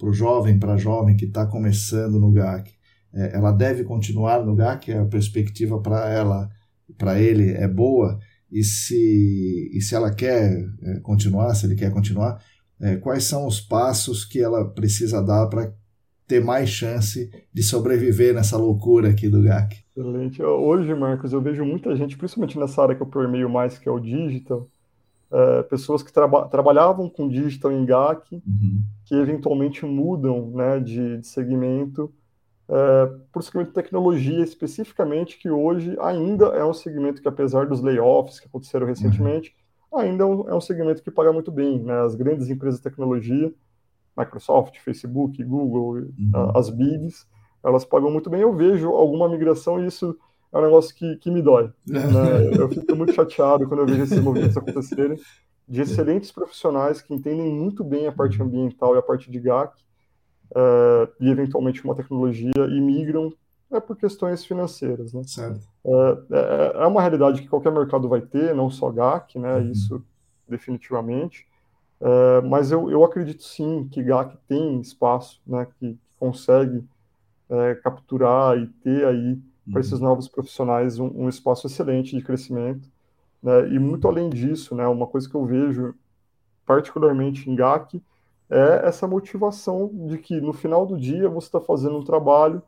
o 0.10 0.14
jovem, 0.14 0.60
para 0.60 0.74
a 0.74 0.78
jovem 0.78 1.16
que 1.16 1.26
está 1.26 1.46
começando 1.46 2.20
no 2.20 2.32
GAC? 2.32 2.72
É, 3.14 3.36
ela 3.36 3.52
deve 3.52 3.84
continuar 3.84 4.46
no 4.46 4.56
GAC? 4.56 4.92
A 4.92 5.06
perspectiva 5.06 5.80
para 5.80 6.10
ela, 6.10 6.50
para 6.98 7.20
ele, 7.20 7.52
é 7.52 7.68
boa? 7.68 8.20
E 8.52 8.64
se, 8.64 9.72
e 9.74 9.82
se 9.82 9.96
ela 9.96 10.14
quer 10.14 10.66
é, 10.82 11.00
continuar, 11.00 11.54
se 11.56 11.66
ele 11.66 11.76
quer 11.76 11.92
continuar, 11.92 12.42
é, 12.80 12.98
quais 12.98 13.24
são 13.24 13.46
os 13.46 13.62
passos 13.62 14.26
que 14.26 14.42
ela 14.42 14.66
precisa 14.66 15.22
dar 15.22 15.48
para 15.48 15.74
ter 16.28 16.44
mais 16.44 16.70
chance 16.70 17.30
de 17.54 17.62
sobreviver 17.62 18.34
nessa 18.34 18.58
loucura 18.58 19.10
aqui 19.10 19.28
do 19.28 19.42
GAC. 19.44 19.84
Excelente. 19.90 20.42
Hoje, 20.42 20.94
Marcos, 20.96 21.34
eu 21.34 21.42
vejo 21.42 21.66
muita 21.66 21.94
gente, 21.96 22.18
principalmente 22.18 22.58
nessa 22.58 22.82
área 22.82 22.96
que 22.96 23.02
eu 23.02 23.08
permeio 23.08 23.50
mais, 23.50 23.78
que 23.78 23.90
é 23.90 23.92
o 23.92 24.00
digital, 24.00 24.66
é, 25.32 25.64
pessoas 25.64 26.02
que 26.02 26.12
traba 26.12 26.48
trabalhavam 26.48 27.10
com 27.10 27.28
digital 27.28 27.72
em 27.72 27.86
GAC, 27.86 28.36
uhum. 28.36 28.82
Que 29.12 29.16
eventualmente 29.18 29.86
mudam 29.86 30.52
né, 30.52 30.80
de, 30.80 31.18
de 31.18 31.28
segmento 31.28 32.14
é, 32.70 33.06
para 33.30 33.40
o 33.40 33.44
segmento 33.44 33.72
de 33.72 33.76
tecnologia 33.76 34.42
especificamente, 34.42 35.38
que 35.38 35.50
hoje 35.50 35.98
ainda 36.00 36.46
é 36.46 36.64
um 36.64 36.74
segmento 36.74 37.22
que, 37.22 37.28
apesar 37.28 37.68
dos 37.68 37.82
layoffs 37.82 38.40
que 38.40 38.48
aconteceram 38.48 38.88
recentemente, 38.88 39.54
uhum. 39.92 40.00
ainda 40.00 40.24
é 40.24 40.26
um, 40.26 40.50
é 40.50 40.56
um, 40.56 40.62
segmento 40.62 41.04
que 41.04 41.12
paga 41.12 41.34
muito 41.34 41.52
bem. 41.52 41.84
Né? 41.84 42.00
As 42.00 42.16
grandes 42.16 42.50
empresas 42.50 42.80
de 42.80 42.84
tecnologia, 42.84 43.54
Microsoft, 44.18 44.80
Facebook, 44.80 45.44
Google, 45.44 45.96
uhum. 45.96 46.52
as 46.56 46.70
bigs, 46.70 47.28
elas 47.62 47.84
pagam 47.84 48.10
muito 48.10 48.30
bem. 48.30 48.40
Eu 48.40 48.56
vejo 48.56 48.92
alguma 48.92 49.28
migração 49.28 49.84
e 49.84 49.88
isso 49.88 50.18
é 50.54 50.58
um 50.58 50.62
negócio 50.62 50.96
que, 50.96 51.18
que 51.18 51.30
me 51.30 51.42
dói. 51.42 51.70
Né? 51.86 52.00
Eu 52.58 52.70
fico 52.70 52.96
muito 52.96 53.12
chateado 53.12 53.68
quando 53.68 53.82
eu 53.82 53.86
vejo 53.86 54.04
esses 54.04 54.22
movimentos 54.22 54.56
acontecerem, 54.56 55.20
de 55.72 55.80
excelentes 55.80 56.34
profissionais 56.34 57.02
que 57.02 57.14
entendem 57.14 57.50
muito 57.54 57.82
bem 57.82 58.06
a 58.06 58.12
parte 58.12 58.38
uhum. 58.42 58.46
ambiental 58.46 58.94
e 58.94 58.98
a 58.98 59.02
parte 59.02 59.32
de 59.32 59.40
GAC, 59.40 59.74
uh, 60.52 61.10
e 61.18 61.30
eventualmente 61.30 61.82
uma 61.86 61.96
tecnologia 61.96 62.52
e 62.58 62.82
migram 62.82 63.32
é 63.72 63.80
por 63.80 63.96
questões 63.96 64.44
financeiras, 64.44 65.14
né? 65.14 65.24
Certo. 65.24 65.66
Uh, 65.82 66.26
é, 66.30 66.84
é, 66.84 66.86
uma 66.88 67.00
realidade 67.00 67.42
que 67.42 67.48
qualquer 67.48 67.72
mercado 67.72 68.10
vai 68.10 68.20
ter, 68.20 68.54
não 68.54 68.70
só 68.70 68.92
GAC, 68.92 69.40
né? 69.40 69.56
Uhum. 69.56 69.72
Isso 69.72 70.04
definitivamente. 70.46 71.48
Uh, 72.02 72.46
mas 72.50 72.70
eu, 72.70 72.92
eu 72.92 73.06
acredito 73.06 73.42
sim 73.42 73.88
que 73.90 74.04
GAC 74.04 74.38
tem 74.50 74.82
espaço, 74.82 75.42
né? 75.48 75.66
Que, 75.80 75.98
consegue 76.20 76.84
capturar 77.84 78.58
e 78.58 78.68
ter 78.68 79.06
aí 79.06 79.34
uhum. 79.34 79.42
para 79.72 79.82
esses 79.82 80.00
novos 80.00 80.28
profissionais 80.28 81.00
um, 81.00 81.24
um, 81.24 81.28
espaço 81.28 81.66
excelente 81.66 82.16
de 82.16 82.24
crescimento. 82.24 82.88
Né? 83.42 83.70
E 83.70 83.80
muito 83.80 84.08
além 84.08 84.30
disso, 84.30 84.76
né? 84.76 84.88
Uma 84.88 85.08
coisa 85.08 85.30
que 85.30 85.36
eu 85.36 85.46
vejo 85.46 85.96
particularmente 86.66 87.50
em 87.50 87.56
GAC 87.56 88.02
é 88.50 88.88
essa 88.88 89.08
motivação 89.08 89.90
de 90.08 90.18
que 90.18 90.40
no 90.42 90.54
final 90.54 90.86
do 90.86 90.98
dia 90.98 91.30
você 91.30 91.48
está 91.48 91.60
fazendo 91.62 91.98
um 91.98 92.04
trabalho 92.04 92.62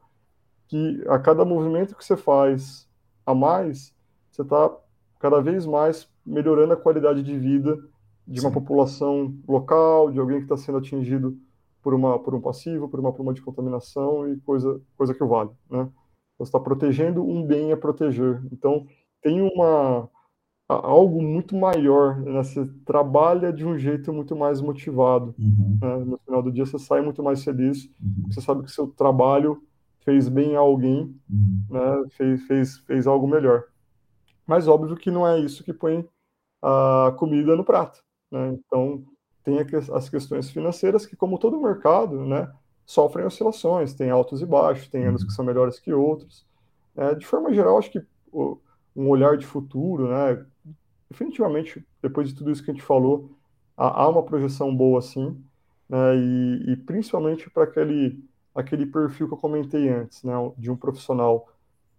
que 0.68 1.04
a 1.08 1.20
cada 1.20 1.44
movimento 1.46 1.96
que 1.96 2.04
você 2.04 2.16
faz 2.16 2.90
a 3.26 3.36
mais, 3.36 3.94
você 4.32 4.42
está 4.42 4.72
cada 5.20 5.42
vez 5.42 5.66
mais 5.66 6.10
melhorando 6.26 6.74
a 6.74 6.78
qualidade 6.78 7.22
de 7.22 7.38
vida 7.38 7.78
de 8.26 8.40
uma 8.40 8.50
Sim. 8.50 8.54
população 8.54 9.36
local, 9.48 10.10
de 10.10 10.20
alguém 10.20 10.38
que 10.38 10.46
está 10.46 10.58
sendo 10.58 10.78
atingido 10.78 11.38
por 11.82 11.94
uma 11.94 12.18
por 12.18 12.34
um 12.34 12.42
passivo, 12.42 12.88
por 12.88 13.00
uma 13.00 13.12
pluma 13.12 13.34
de 13.34 13.42
contaminação 13.42 14.28
e 14.32 14.40
coisa 14.40 14.82
coisa 14.98 15.14
que 15.14 15.24
vale, 15.24 15.52
né? 15.70 15.90
Você 16.38 16.50
está 16.50 16.60
protegendo 16.60 17.24
um 17.24 17.46
bem 17.46 17.72
a 17.72 17.78
proteger. 17.78 18.42
Então 18.52 18.88
tem 19.22 19.42
uma 19.42 20.10
algo 20.74 21.22
muito 21.22 21.56
maior, 21.56 22.20
né? 22.20 22.44
Você 22.44 22.66
trabalha 22.86 23.52
de 23.52 23.66
um 23.66 23.78
jeito 23.78 24.14
muito 24.14 24.36
mais 24.36 24.62
motivado. 24.62 25.34
Uhum. 25.38 25.78
Né? 25.82 25.98
No 26.06 26.18
final 26.26 26.42
do 26.42 26.52
dia 26.52 26.66
você 26.66 26.80
sai 26.80 27.02
muito 27.02 27.22
mais 27.24 27.44
feliz, 27.44 27.86
uhum. 28.02 28.26
você 28.30 28.42
sabe 28.42 28.64
que 28.64 28.72
seu 28.72 28.88
trabalho 28.88 29.64
fez 30.02 30.28
bem 30.28 30.56
a 30.56 30.60
alguém, 30.60 31.16
uhum. 31.30 31.66
né? 31.70 32.04
fez, 32.12 32.44
fez, 32.44 32.78
fez 32.80 33.08
algo 33.08 33.28
melhor. 33.28 33.66
Mas 34.46 34.68
óbvio 34.68 34.96
que 34.96 35.10
não 35.10 35.28
é 35.28 35.40
isso 35.40 35.64
que 35.64 35.74
põe 35.74 36.08
a 36.62 37.14
comida 37.18 37.56
no 37.56 37.64
prato. 37.64 38.04
Né? 38.32 38.54
Então 38.54 39.04
tem 39.44 39.58
as 39.94 40.10
questões 40.10 40.50
financeiras 40.50 41.06
que, 41.06 41.16
como 41.16 41.38
todo 41.38 41.62
mercado, 41.62 42.26
né, 42.26 42.50
sofrem 42.86 43.26
oscilações, 43.26 43.94
tem 43.94 44.10
altos 44.10 44.42
e 44.42 44.46
baixos, 44.46 44.88
tem 44.88 45.06
anos 45.06 45.22
uhum. 45.22 45.28
que 45.28 45.34
são 45.34 45.44
melhores 45.44 45.80
que 45.80 45.94
outros. 45.94 46.46
É, 46.96 47.14
de 47.14 47.26
forma 47.26 47.54
geral, 47.54 47.78
acho 47.78 47.92
que 47.92 48.02
um 48.96 49.10
olhar 49.10 49.38
de 49.38 49.46
futuro, 49.46 50.08
né, 50.08 50.46
definitivamente, 51.14 51.86
depois 52.02 52.28
de 52.28 52.36
tudo 52.36 52.52
isso 52.52 52.64
que 52.64 52.72
a 52.72 52.74
gente 52.74 52.84
falou, 52.84 53.30
há, 53.78 54.02
há 54.02 54.10
uma 54.10 54.24
projeção 54.24 54.76
boa 54.76 55.02
sim, 55.02 55.38
né, 55.88 56.18
e, 56.18 56.72
e 56.72 56.76
principalmente 56.76 57.50
para 57.50 57.64
aquele, 57.64 58.20
aquele 58.54 58.86
perfil 58.86 59.28
que 59.28 59.34
eu 59.34 59.38
comentei 59.38 59.90
antes, 59.90 60.24
né, 60.24 60.34
de 60.58 60.72
um 60.72 60.76
profissional 60.76 61.48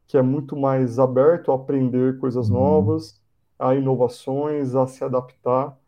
que 0.07 0.19
é 0.19 0.23
muito 0.23 0.57
mais 0.57 0.99
aberto 0.99 1.51
a 1.51 1.55
aprender 1.55 2.19
coisas 2.19 2.51
uhum. 2.51 2.57
novas, 2.57 3.23
a 3.59 3.75
inovações, 3.75 4.75
a 4.75 4.87
se 4.87 5.03
adaptar, 5.03 5.79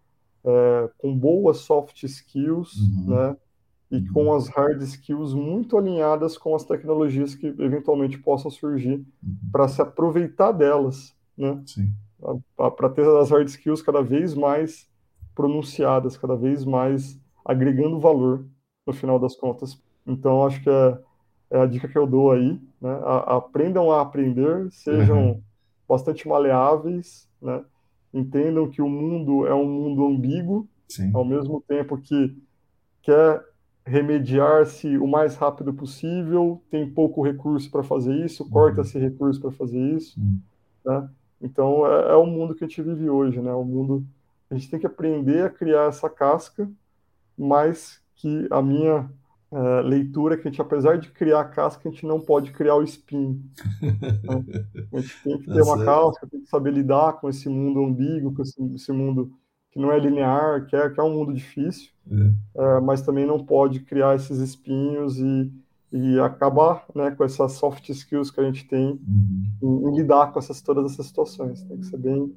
é, 0.44 0.90
com 0.96 1.14
boas 1.14 1.58
soft 1.58 2.02
skills, 2.04 2.76
uhum. 2.76 3.06
né, 3.08 3.36
e 3.90 3.98
uhum. 3.98 4.12
com 4.12 4.34
as 4.34 4.48
hard 4.48 4.80
skills 4.82 5.34
muito 5.34 5.76
alinhadas 5.76 6.38
com 6.38 6.54
as 6.54 6.64
tecnologias 6.64 7.34
que 7.34 7.46
eventualmente 7.46 8.18
possam 8.18 8.50
surgir 8.50 9.04
uhum. 9.22 9.36
para 9.52 9.68
se 9.68 9.82
aproveitar 9.82 10.52
delas, 10.52 11.14
né? 11.36 11.60
Sim 11.66 11.92
para 12.56 12.88
ter 12.88 13.06
as 13.18 13.30
hard 13.30 13.48
skills 13.48 13.82
cada 13.82 14.02
vez 14.02 14.34
mais 14.34 14.88
pronunciadas, 15.34 16.16
cada 16.16 16.34
vez 16.34 16.64
mais 16.64 17.20
agregando 17.44 18.00
valor 18.00 18.44
no 18.86 18.92
final 18.92 19.18
das 19.18 19.36
contas. 19.36 19.80
Então, 20.06 20.44
acho 20.44 20.62
que 20.62 20.70
é, 20.70 20.98
é 21.50 21.60
a 21.60 21.66
dica 21.66 21.86
que 21.86 21.98
eu 21.98 22.06
dou 22.06 22.32
aí, 22.32 22.60
né? 22.80 22.90
A, 23.04 23.36
aprendam 23.36 23.90
a 23.90 24.00
aprender, 24.00 24.70
sejam 24.70 25.30
uhum. 25.32 25.42
bastante 25.88 26.26
maleáveis, 26.26 27.28
né? 27.40 27.62
Entendam 28.12 28.68
que 28.68 28.80
o 28.80 28.88
mundo 28.88 29.46
é 29.46 29.54
um 29.54 29.66
mundo 29.66 30.06
ambíguo, 30.06 30.68
Sim. 30.88 31.10
ao 31.12 31.24
mesmo 31.24 31.62
tempo 31.68 31.98
que 31.98 32.36
quer 33.02 33.44
remediar-se 33.84 34.98
o 34.98 35.06
mais 35.06 35.36
rápido 35.36 35.72
possível, 35.72 36.62
tem 36.70 36.90
pouco 36.90 37.22
recurso 37.22 37.70
para 37.70 37.82
fazer 37.82 38.14
isso, 38.24 38.42
uhum. 38.42 38.50
corta-se 38.50 38.98
recurso 38.98 39.40
para 39.40 39.52
fazer 39.52 39.78
isso, 39.78 40.18
uhum. 40.18 40.40
né? 40.84 41.08
Então 41.40 41.86
é, 41.86 42.12
é 42.12 42.14
o 42.16 42.26
mundo 42.26 42.54
que 42.54 42.64
a 42.64 42.66
gente 42.66 42.82
vive 42.82 43.08
hoje, 43.08 43.40
né? 43.40 43.52
O 43.52 43.64
mundo 43.64 44.06
a 44.50 44.54
gente 44.54 44.70
tem 44.70 44.78
que 44.78 44.86
aprender 44.86 45.44
a 45.44 45.50
criar 45.50 45.88
essa 45.88 46.08
casca, 46.08 46.70
mas 47.36 48.00
que 48.14 48.46
a 48.50 48.62
minha 48.62 49.10
é, 49.52 49.80
leitura 49.82 50.34
é 50.34 50.36
que 50.36 50.46
a 50.46 50.50
gente, 50.50 50.60
apesar 50.60 50.98
de 50.98 51.10
criar 51.10 51.40
a 51.40 51.44
casca, 51.44 51.88
a 51.88 51.92
gente 51.92 52.06
não 52.06 52.20
pode 52.20 52.52
criar 52.52 52.76
o 52.76 52.82
espinho. 52.82 53.42
A 54.92 55.00
gente 55.00 55.22
tem 55.22 55.38
que 55.38 55.46
ter 55.46 55.62
uma 55.62 55.84
casca, 55.84 56.26
tem 56.26 56.40
que 56.40 56.48
saber 56.48 56.72
lidar 56.72 57.14
com 57.14 57.28
esse 57.28 57.48
mundo 57.48 57.84
ambíguo, 57.84 58.34
com 58.34 58.42
esse, 58.42 58.62
esse 58.74 58.92
mundo 58.92 59.32
que 59.70 59.78
não 59.78 59.92
é 59.92 59.98
linear, 59.98 60.66
que 60.66 60.74
é, 60.74 60.88
que 60.88 60.98
é 60.98 61.02
um 61.02 61.12
mundo 61.12 61.34
difícil, 61.34 61.90
é. 62.10 62.76
É, 62.76 62.80
mas 62.80 63.02
também 63.02 63.26
não 63.26 63.44
pode 63.44 63.80
criar 63.80 64.14
esses 64.14 64.38
espinhos 64.38 65.18
e 65.18 65.52
e 65.92 66.18
acabar 66.18 66.84
né, 66.94 67.10
com 67.12 67.24
essas 67.24 67.52
soft 67.52 67.88
skills 67.88 68.30
que 68.30 68.40
a 68.40 68.44
gente 68.44 68.66
tem 68.66 68.98
uhum. 69.62 69.82
em, 69.86 69.88
em, 69.88 69.96
lidar 69.96 70.32
com 70.32 70.38
essas, 70.38 70.60
todas 70.60 70.92
essas 70.92 71.06
situações. 71.06 71.62
Tem 71.62 71.78
que 71.78 71.86
ser 71.86 71.98
bem 71.98 72.32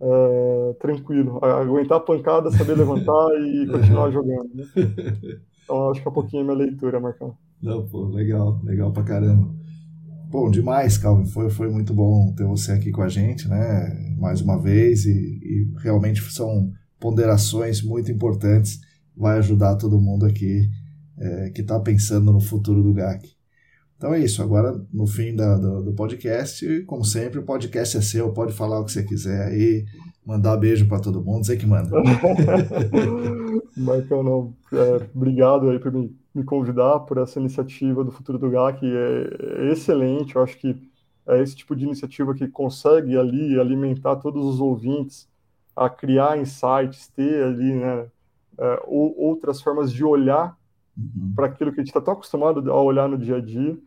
é, 0.00 0.76
tranquilo, 0.80 1.42
aguentar 1.44 1.98
a 1.98 2.00
pancada, 2.00 2.50
saber 2.50 2.76
levantar 2.76 3.28
e 3.40 3.66
continuar 3.70 4.10
jogando. 4.10 4.50
Né? 4.54 4.64
Então, 5.64 5.90
acho 5.90 6.02
que 6.02 6.08
é 6.08 6.10
um 6.10 6.14
pouquinho 6.14 6.42
a 6.42 6.44
minha 6.44 6.66
leitura, 6.66 6.98
Marcão. 6.98 7.36
Não, 7.62 7.86
pô, 7.86 8.06
legal, 8.08 8.60
legal 8.64 8.92
pra 8.92 9.04
caramba. 9.04 9.48
Bom, 10.28 10.50
demais, 10.50 10.98
Calvin. 10.98 11.24
Foi, 11.24 11.50
foi 11.50 11.70
muito 11.70 11.94
bom 11.94 12.34
ter 12.34 12.44
você 12.44 12.72
aqui 12.72 12.90
com 12.90 13.00
a 13.00 13.08
gente, 13.08 13.48
né? 13.48 14.16
Mais 14.18 14.40
uma 14.40 14.60
vez, 14.60 15.06
e, 15.06 15.12
e 15.12 15.72
realmente 15.80 16.20
são 16.32 16.72
ponderações 16.98 17.80
muito 17.80 18.10
importantes. 18.10 18.80
Vai 19.16 19.38
ajudar 19.38 19.76
todo 19.76 20.00
mundo 20.00 20.26
aqui 20.26 20.68
é, 21.18 21.50
que 21.50 21.60
está 21.60 21.78
pensando 21.80 22.32
no 22.32 22.40
futuro 22.40 22.82
do 22.82 22.92
GAC. 22.92 23.30
Então 24.02 24.12
é 24.12 24.18
isso. 24.18 24.42
Agora, 24.42 24.84
no 24.92 25.06
fim 25.06 25.32
da, 25.32 25.56
do, 25.56 25.80
do, 25.80 25.92
podcast, 25.92 26.82
como 26.86 27.04
sempre, 27.04 27.38
o 27.38 27.44
podcast 27.44 27.96
é 27.96 28.00
seu. 28.00 28.32
Pode 28.32 28.52
falar 28.52 28.80
o 28.80 28.84
que 28.84 28.90
você 28.90 29.04
quiser 29.04 29.46
aí, 29.46 29.84
mandar 30.26 30.56
beijo 30.56 30.88
para 30.88 30.98
todo 30.98 31.22
mundo, 31.22 31.42
dizer 31.42 31.56
que 31.56 31.66
manda. 31.66 31.88
Marcão, 33.76 34.24
não. 34.24 34.54
É, 34.72 35.08
obrigado 35.14 35.70
aí 35.70 35.78
por 35.78 35.92
me, 35.92 36.12
me, 36.34 36.42
convidar 36.42 36.98
por 37.00 37.18
essa 37.18 37.38
iniciativa 37.38 38.02
do 38.02 38.10
futuro 38.10 38.40
do 38.40 38.50
GAC. 38.50 38.84
É, 38.84 39.68
é 39.68 39.72
excelente. 39.72 40.34
Eu 40.34 40.42
acho 40.42 40.58
que 40.58 40.76
é 41.28 41.40
esse 41.40 41.54
tipo 41.54 41.76
de 41.76 41.84
iniciativa 41.84 42.34
que 42.34 42.48
consegue 42.48 43.16
ali 43.16 43.56
alimentar 43.60 44.16
todos 44.16 44.44
os 44.44 44.60
ouvintes 44.60 45.28
a 45.76 45.88
criar 45.88 46.36
insights, 46.40 47.06
ter 47.06 47.44
ali 47.44 47.72
né, 47.74 48.06
é, 48.58 48.82
outras 48.84 49.62
formas 49.62 49.92
de 49.92 50.02
olhar 50.02 50.58
uhum. 50.96 51.32
para 51.34 51.46
aquilo 51.46 51.72
que 51.72 51.80
a 51.80 51.82
gente 51.82 51.90
está 51.90 52.00
tão 52.00 52.14
acostumado 52.14 52.70
a 52.70 52.80
olhar 52.80 53.08
no 53.08 53.18
dia 53.18 53.36
a 53.36 53.40
dia. 53.40 53.78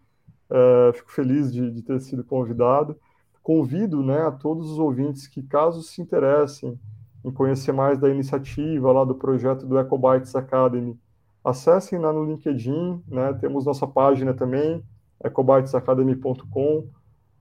É, 0.50 0.94
fico 0.94 1.12
feliz 1.12 1.52
de, 1.52 1.72
de, 1.72 1.82
ter 1.82 2.00
sido 2.00 2.24
convidado. 2.24 2.96
Convido 3.42 4.04
né, 4.04 4.22
a 4.22 4.32
todos 4.32 4.72
os 4.72 4.80
ouvintes 4.80 5.28
que, 5.28 5.42
caso 5.44 5.82
se 5.82 6.02
interessem 6.02 6.80
em 7.24 7.32
conhecer 7.32 7.72
mais 7.72 8.00
da 8.00 8.10
iniciativa 8.10 8.92
lá 8.92 9.04
do 9.04 9.16
projeto 9.16 9.66
do 9.66 9.80
EcoBytes 9.80 10.36
Academy, 10.36 11.00
acessem 11.44 11.98
lá 11.98 12.14
no 12.14 12.24
LinkedIn, 12.26 13.02
né, 13.08 13.34
temos 13.34 13.66
nossa 13.66 13.88
página 13.88 14.34
também, 14.34 14.84
ecobytesacademy.com. 15.24 16.88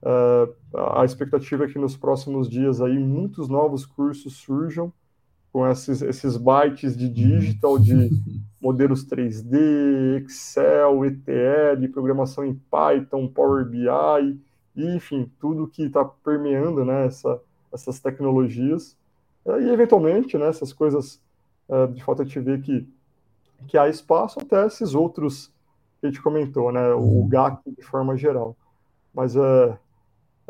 Uh, 0.01 0.77
a 0.93 1.03
expectativa 1.03 1.65
é 1.65 1.67
que 1.67 1.79
nos 1.79 1.97
próximos 1.97 2.47
dias 2.47 2.81
aí 2.81 2.97
muitos 2.97 3.49
novos 3.49 3.85
cursos 3.85 4.37
surjam 4.37 4.93
com 5.55 5.65
esses, 5.69 6.01
esses 6.01 6.35
bytes 6.35 6.97
de 6.97 7.07
digital, 7.07 7.79
de 7.79 8.09
modelos 8.59 9.05
3D, 9.05 10.21
Excel, 10.25 11.05
ETL, 11.05 11.87
programação 11.93 12.43
em 12.43 12.55
Python, 12.69 13.25
Power 13.25 13.63
BI, 13.63 14.37
e, 14.75 14.85
enfim, 14.93 15.31
tudo 15.39 15.65
que 15.65 15.83
está 15.83 16.03
permeando 16.03 16.83
né, 16.83 17.05
essa, 17.05 17.41
essas 17.73 18.01
tecnologias. 18.01 18.97
Uh, 19.45 19.61
e, 19.61 19.69
eventualmente, 19.69 20.37
né, 20.37 20.49
essas 20.49 20.73
coisas, 20.73 21.21
uh, 21.69 21.87
de 21.87 22.03
fato, 22.03 22.21
a 22.21 22.25
gente 22.25 22.41
vê 22.41 22.57
que, 22.57 22.85
que 23.65 23.77
há 23.77 23.87
espaço 23.87 24.41
até 24.41 24.65
esses 24.65 24.93
outros 24.93 25.53
que 26.01 26.07
a 26.07 26.09
gente 26.09 26.21
comentou, 26.21 26.69
né, 26.69 26.89
o 26.89 26.99
uhum. 26.99 27.29
GAC 27.29 27.61
de 27.71 27.81
forma 27.81 28.17
geral. 28.17 28.57
Mas 29.13 29.37
é, 29.37 29.77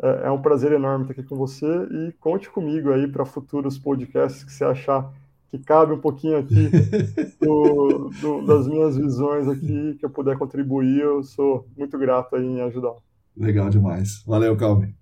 é, 0.02 0.26
é 0.26 0.30
um 0.30 0.40
prazer 0.40 0.72
enorme 0.72 1.04
estar 1.04 1.12
aqui 1.12 1.22
com 1.22 1.36
você 1.36 1.66
e 1.66 2.12
conte 2.20 2.50
comigo 2.50 2.92
aí 2.92 3.08
para 3.08 3.24
futuros 3.24 3.78
podcasts 3.78 4.44
que 4.44 4.52
você 4.52 4.64
achar 4.64 5.10
que 5.48 5.58
cabe 5.58 5.92
um 5.92 6.00
pouquinho 6.00 6.38
aqui 6.38 6.70
do, 7.40 8.10
do, 8.20 8.46
das 8.46 8.66
minhas 8.66 8.96
visões 8.96 9.48
aqui, 9.48 9.96
que 9.98 10.04
eu 10.04 10.10
puder 10.10 10.36
contribuir, 10.36 11.00
eu 11.00 11.22
sou 11.22 11.66
muito 11.76 11.96
grato 11.98 12.36
aí 12.36 12.44
em 12.44 12.60
ajudar. 12.62 12.94
Legal 13.36 13.70
demais. 13.70 14.22
Valeu, 14.26 14.56
Calvin. 14.56 14.94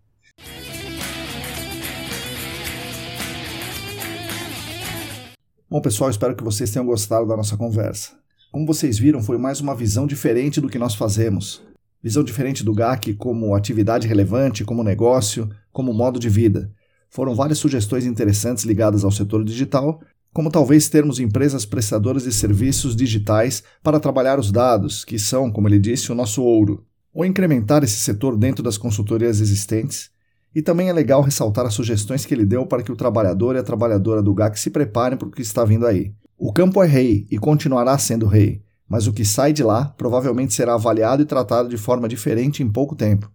Bom, 5.69 5.81
pessoal, 5.81 6.11
espero 6.11 6.37
que 6.37 6.45
vocês 6.45 6.71
tenham 6.71 6.87
gostado 6.87 7.27
da 7.27 7.37
nossa 7.37 7.57
conversa. 7.57 8.13
Como 8.53 8.67
vocês 8.67 8.97
viram, 8.97 9.21
foi 9.21 9.39
mais 9.39 9.61
uma 9.61 9.75
visão 9.75 10.07
diferente 10.07 10.61
do 10.61 10.69
que 10.69 10.79
nós 10.79 10.95
fazemos 10.95 11.65
visão 12.05 12.23
diferente 12.23 12.63
do 12.63 12.75
GAC 12.75 13.15
como 13.15 13.55
atividade 13.55 14.07
relevante, 14.07 14.63
como 14.63 14.85
negócio, 14.85 15.49
como 15.73 15.95
modo 15.95 16.21
de 16.21 16.29
vida. 16.29 16.71
Foram 17.09 17.35
várias 17.35 17.59
sugestões 17.59 18.05
interessantes 18.05 18.65
ligadas 18.65 19.05
ao 19.05 19.11
setor 19.11 19.43
digital, 19.43 20.03
como 20.31 20.51
talvez 20.51 20.91
termos 20.91 21.19
empresas 21.19 21.65
prestadoras 21.65 22.25
de 22.25 22.33
serviços 22.33 22.95
digitais 22.95 23.63
para 23.83 23.99
trabalhar 23.99 24.39
os 24.39 24.53
dados, 24.53 25.03
que 25.03 25.19
são, 25.19 25.51
como 25.51 25.67
ele 25.67 25.79
disse, 25.79 26.13
o 26.13 26.15
nosso 26.15 26.43
ouro, 26.43 26.85
ou 27.15 27.25
incrementar 27.25 27.83
esse 27.83 27.97
setor 27.97 28.37
dentro 28.37 28.63
das 28.63 28.77
consultorias 28.77 29.41
existentes. 29.41 30.11
E 30.55 30.61
também 30.61 30.91
é 30.91 30.93
legal 30.93 31.23
ressaltar 31.23 31.65
as 31.65 31.73
sugestões 31.73 32.27
que 32.27 32.35
ele 32.35 32.45
deu 32.45 32.67
para 32.67 32.83
que 32.83 32.93
o 32.93 32.97
trabalhador 32.97 33.57
e 33.57 33.61
a 33.61 33.63
trabalhadora 33.63 34.23
do 34.23 34.35
GAC 34.35 34.61
se 34.61 34.69
preparem 34.69 35.17
para 35.17 35.29
o 35.29 35.31
que 35.31 35.41
está 35.41 35.65
vindo 35.65 35.87
aí. 35.87 36.13
O 36.37 36.53
campo 36.53 36.83
é 36.83 36.87
rei 36.87 37.27
e 37.31 37.39
continuará 37.39 37.97
sendo 37.97 38.27
rei 38.27 38.64
mas 38.89 39.07
o 39.07 39.13
que 39.13 39.25
sai 39.25 39.53
de 39.53 39.63
lá 39.63 39.87
provavelmente 39.97 40.55
será 40.55 40.75
avaliado 40.75 41.23
e 41.23 41.27
tratado 41.27 41.69
de 41.69 41.77
forma 41.77 42.09
diferente 42.09 42.63
em 42.63 42.71
pouco 42.71 42.95
tempo. 42.95 43.31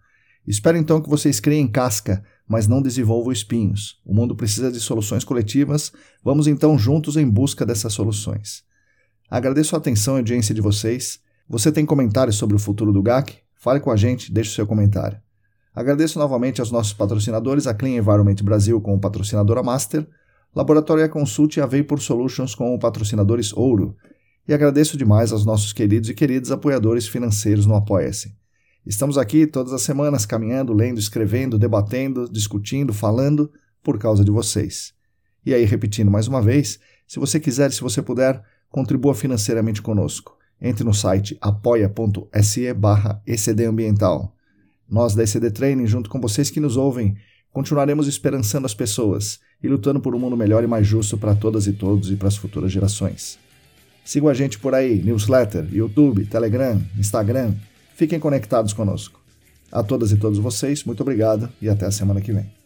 Espero 0.47 0.77
então 0.77 1.01
que 1.01 1.09
vocês 1.09 1.39
criem 1.39 1.67
casca, 1.67 2.23
mas 2.47 2.67
não 2.67 2.81
desenvolvam 2.81 3.31
espinhos. 3.31 4.01
O 4.05 4.13
mundo 4.13 4.35
precisa 4.35 4.71
de 4.71 4.79
soluções 4.79 5.23
coletivas, 5.23 5.91
vamos 6.23 6.47
então 6.47 6.77
juntos 6.77 7.17
em 7.17 7.29
busca 7.29 7.65
dessas 7.65 7.93
soluções. 7.93 8.63
Agradeço 9.29 9.75
a 9.75 9.77
atenção 9.77 10.15
e 10.15 10.17
audiência 10.17 10.55
de 10.55 10.61
vocês. 10.61 11.19
Você 11.47 11.71
tem 11.71 11.85
comentários 11.85 12.35
sobre 12.35 12.55
o 12.55 12.59
futuro 12.59 12.91
do 12.91 13.03
GAC? 13.03 13.37
Fale 13.55 13.79
com 13.79 13.91
a 13.91 13.95
gente, 13.95 14.31
deixe 14.33 14.51
o 14.51 14.53
seu 14.53 14.65
comentário. 14.65 15.19
Agradeço 15.75 16.17
novamente 16.17 16.59
aos 16.59 16.71
nossos 16.71 16.93
patrocinadores, 16.93 17.67
a 17.67 17.73
Clean 17.73 17.97
Environment 17.97 18.35
Brasil 18.43 18.81
como 18.81 18.99
patrocinadora 18.99 19.61
Master, 19.61 20.07
Laboratório 20.55 21.07
Consult 21.09 21.57
e 21.57 21.61
a 21.61 21.65
Vapor 21.65 22.01
Solutions 22.01 22.55
como 22.55 22.79
patrocinadores 22.79 23.53
Ouro, 23.53 23.95
e 24.49 24.53
agradeço 24.53 24.97
demais 24.97 25.31
aos 25.31 25.45
nossos 25.45 25.71
queridos 25.71 26.09
e 26.09 26.13
queridas 26.15 26.49
apoiadores 26.49 27.07
financeiros 27.07 27.67
no 27.67 27.75
Apoia-se. 27.75 28.35
Estamos 28.83 29.15
aqui 29.15 29.45
todas 29.45 29.71
as 29.71 29.83
semanas 29.83 30.25
caminhando, 30.25 30.73
lendo, 30.73 30.99
escrevendo, 30.99 31.59
debatendo, 31.59 32.27
discutindo, 32.27 32.91
falando 32.91 33.51
por 33.83 33.99
causa 33.99 34.25
de 34.25 34.31
vocês. 34.31 34.91
E 35.45 35.53
aí, 35.53 35.65
repetindo 35.65 36.09
mais 36.09 36.27
uma 36.27 36.41
vez, 36.41 36.79
se 37.07 37.19
você 37.19 37.39
quiser, 37.39 37.71
se 37.71 37.81
você 37.81 38.01
puder, 38.01 38.41
contribua 38.71 39.13
financeiramente 39.13 39.83
conosco. 39.83 40.35
Entre 40.59 40.83
no 40.83 40.95
site 40.95 41.37
apoia.se 41.39 42.73
barra 42.73 43.21
ecdambiental. 43.27 44.35
Nós 44.89 45.13
da 45.13 45.21
ECD 45.21 45.51
Training, 45.51 45.85
junto 45.85 46.09
com 46.09 46.19
vocês 46.19 46.49
que 46.49 46.59
nos 46.59 46.75
ouvem, 46.75 47.15
continuaremos 47.53 48.07
esperançando 48.07 48.65
as 48.65 48.73
pessoas 48.73 49.39
e 49.61 49.67
lutando 49.67 49.99
por 49.99 50.15
um 50.15 50.19
mundo 50.19 50.35
melhor 50.35 50.63
e 50.63 50.67
mais 50.67 50.87
justo 50.87 51.19
para 51.19 51.35
todas 51.35 51.67
e 51.67 51.73
todos 51.73 52.09
e 52.09 52.15
para 52.15 52.29
as 52.29 52.35
futuras 52.35 52.71
gerações. 52.71 53.37
Sigam 54.09 54.27
a 54.27 54.33
gente 54.33 54.57
por 54.57 54.73
aí, 54.73 55.03
newsletter, 55.03 55.67
YouTube, 55.71 56.25
Telegram, 56.25 56.81
Instagram. 56.97 57.53
Fiquem 57.93 58.19
conectados 58.19 58.73
conosco. 58.73 59.21
A 59.71 59.83
todas 59.83 60.11
e 60.11 60.17
todos 60.17 60.39
vocês, 60.39 60.83
muito 60.83 61.01
obrigado 61.01 61.47
e 61.61 61.69
até 61.69 61.85
a 61.85 61.91
semana 61.91 62.19
que 62.19 62.33
vem. 62.33 62.58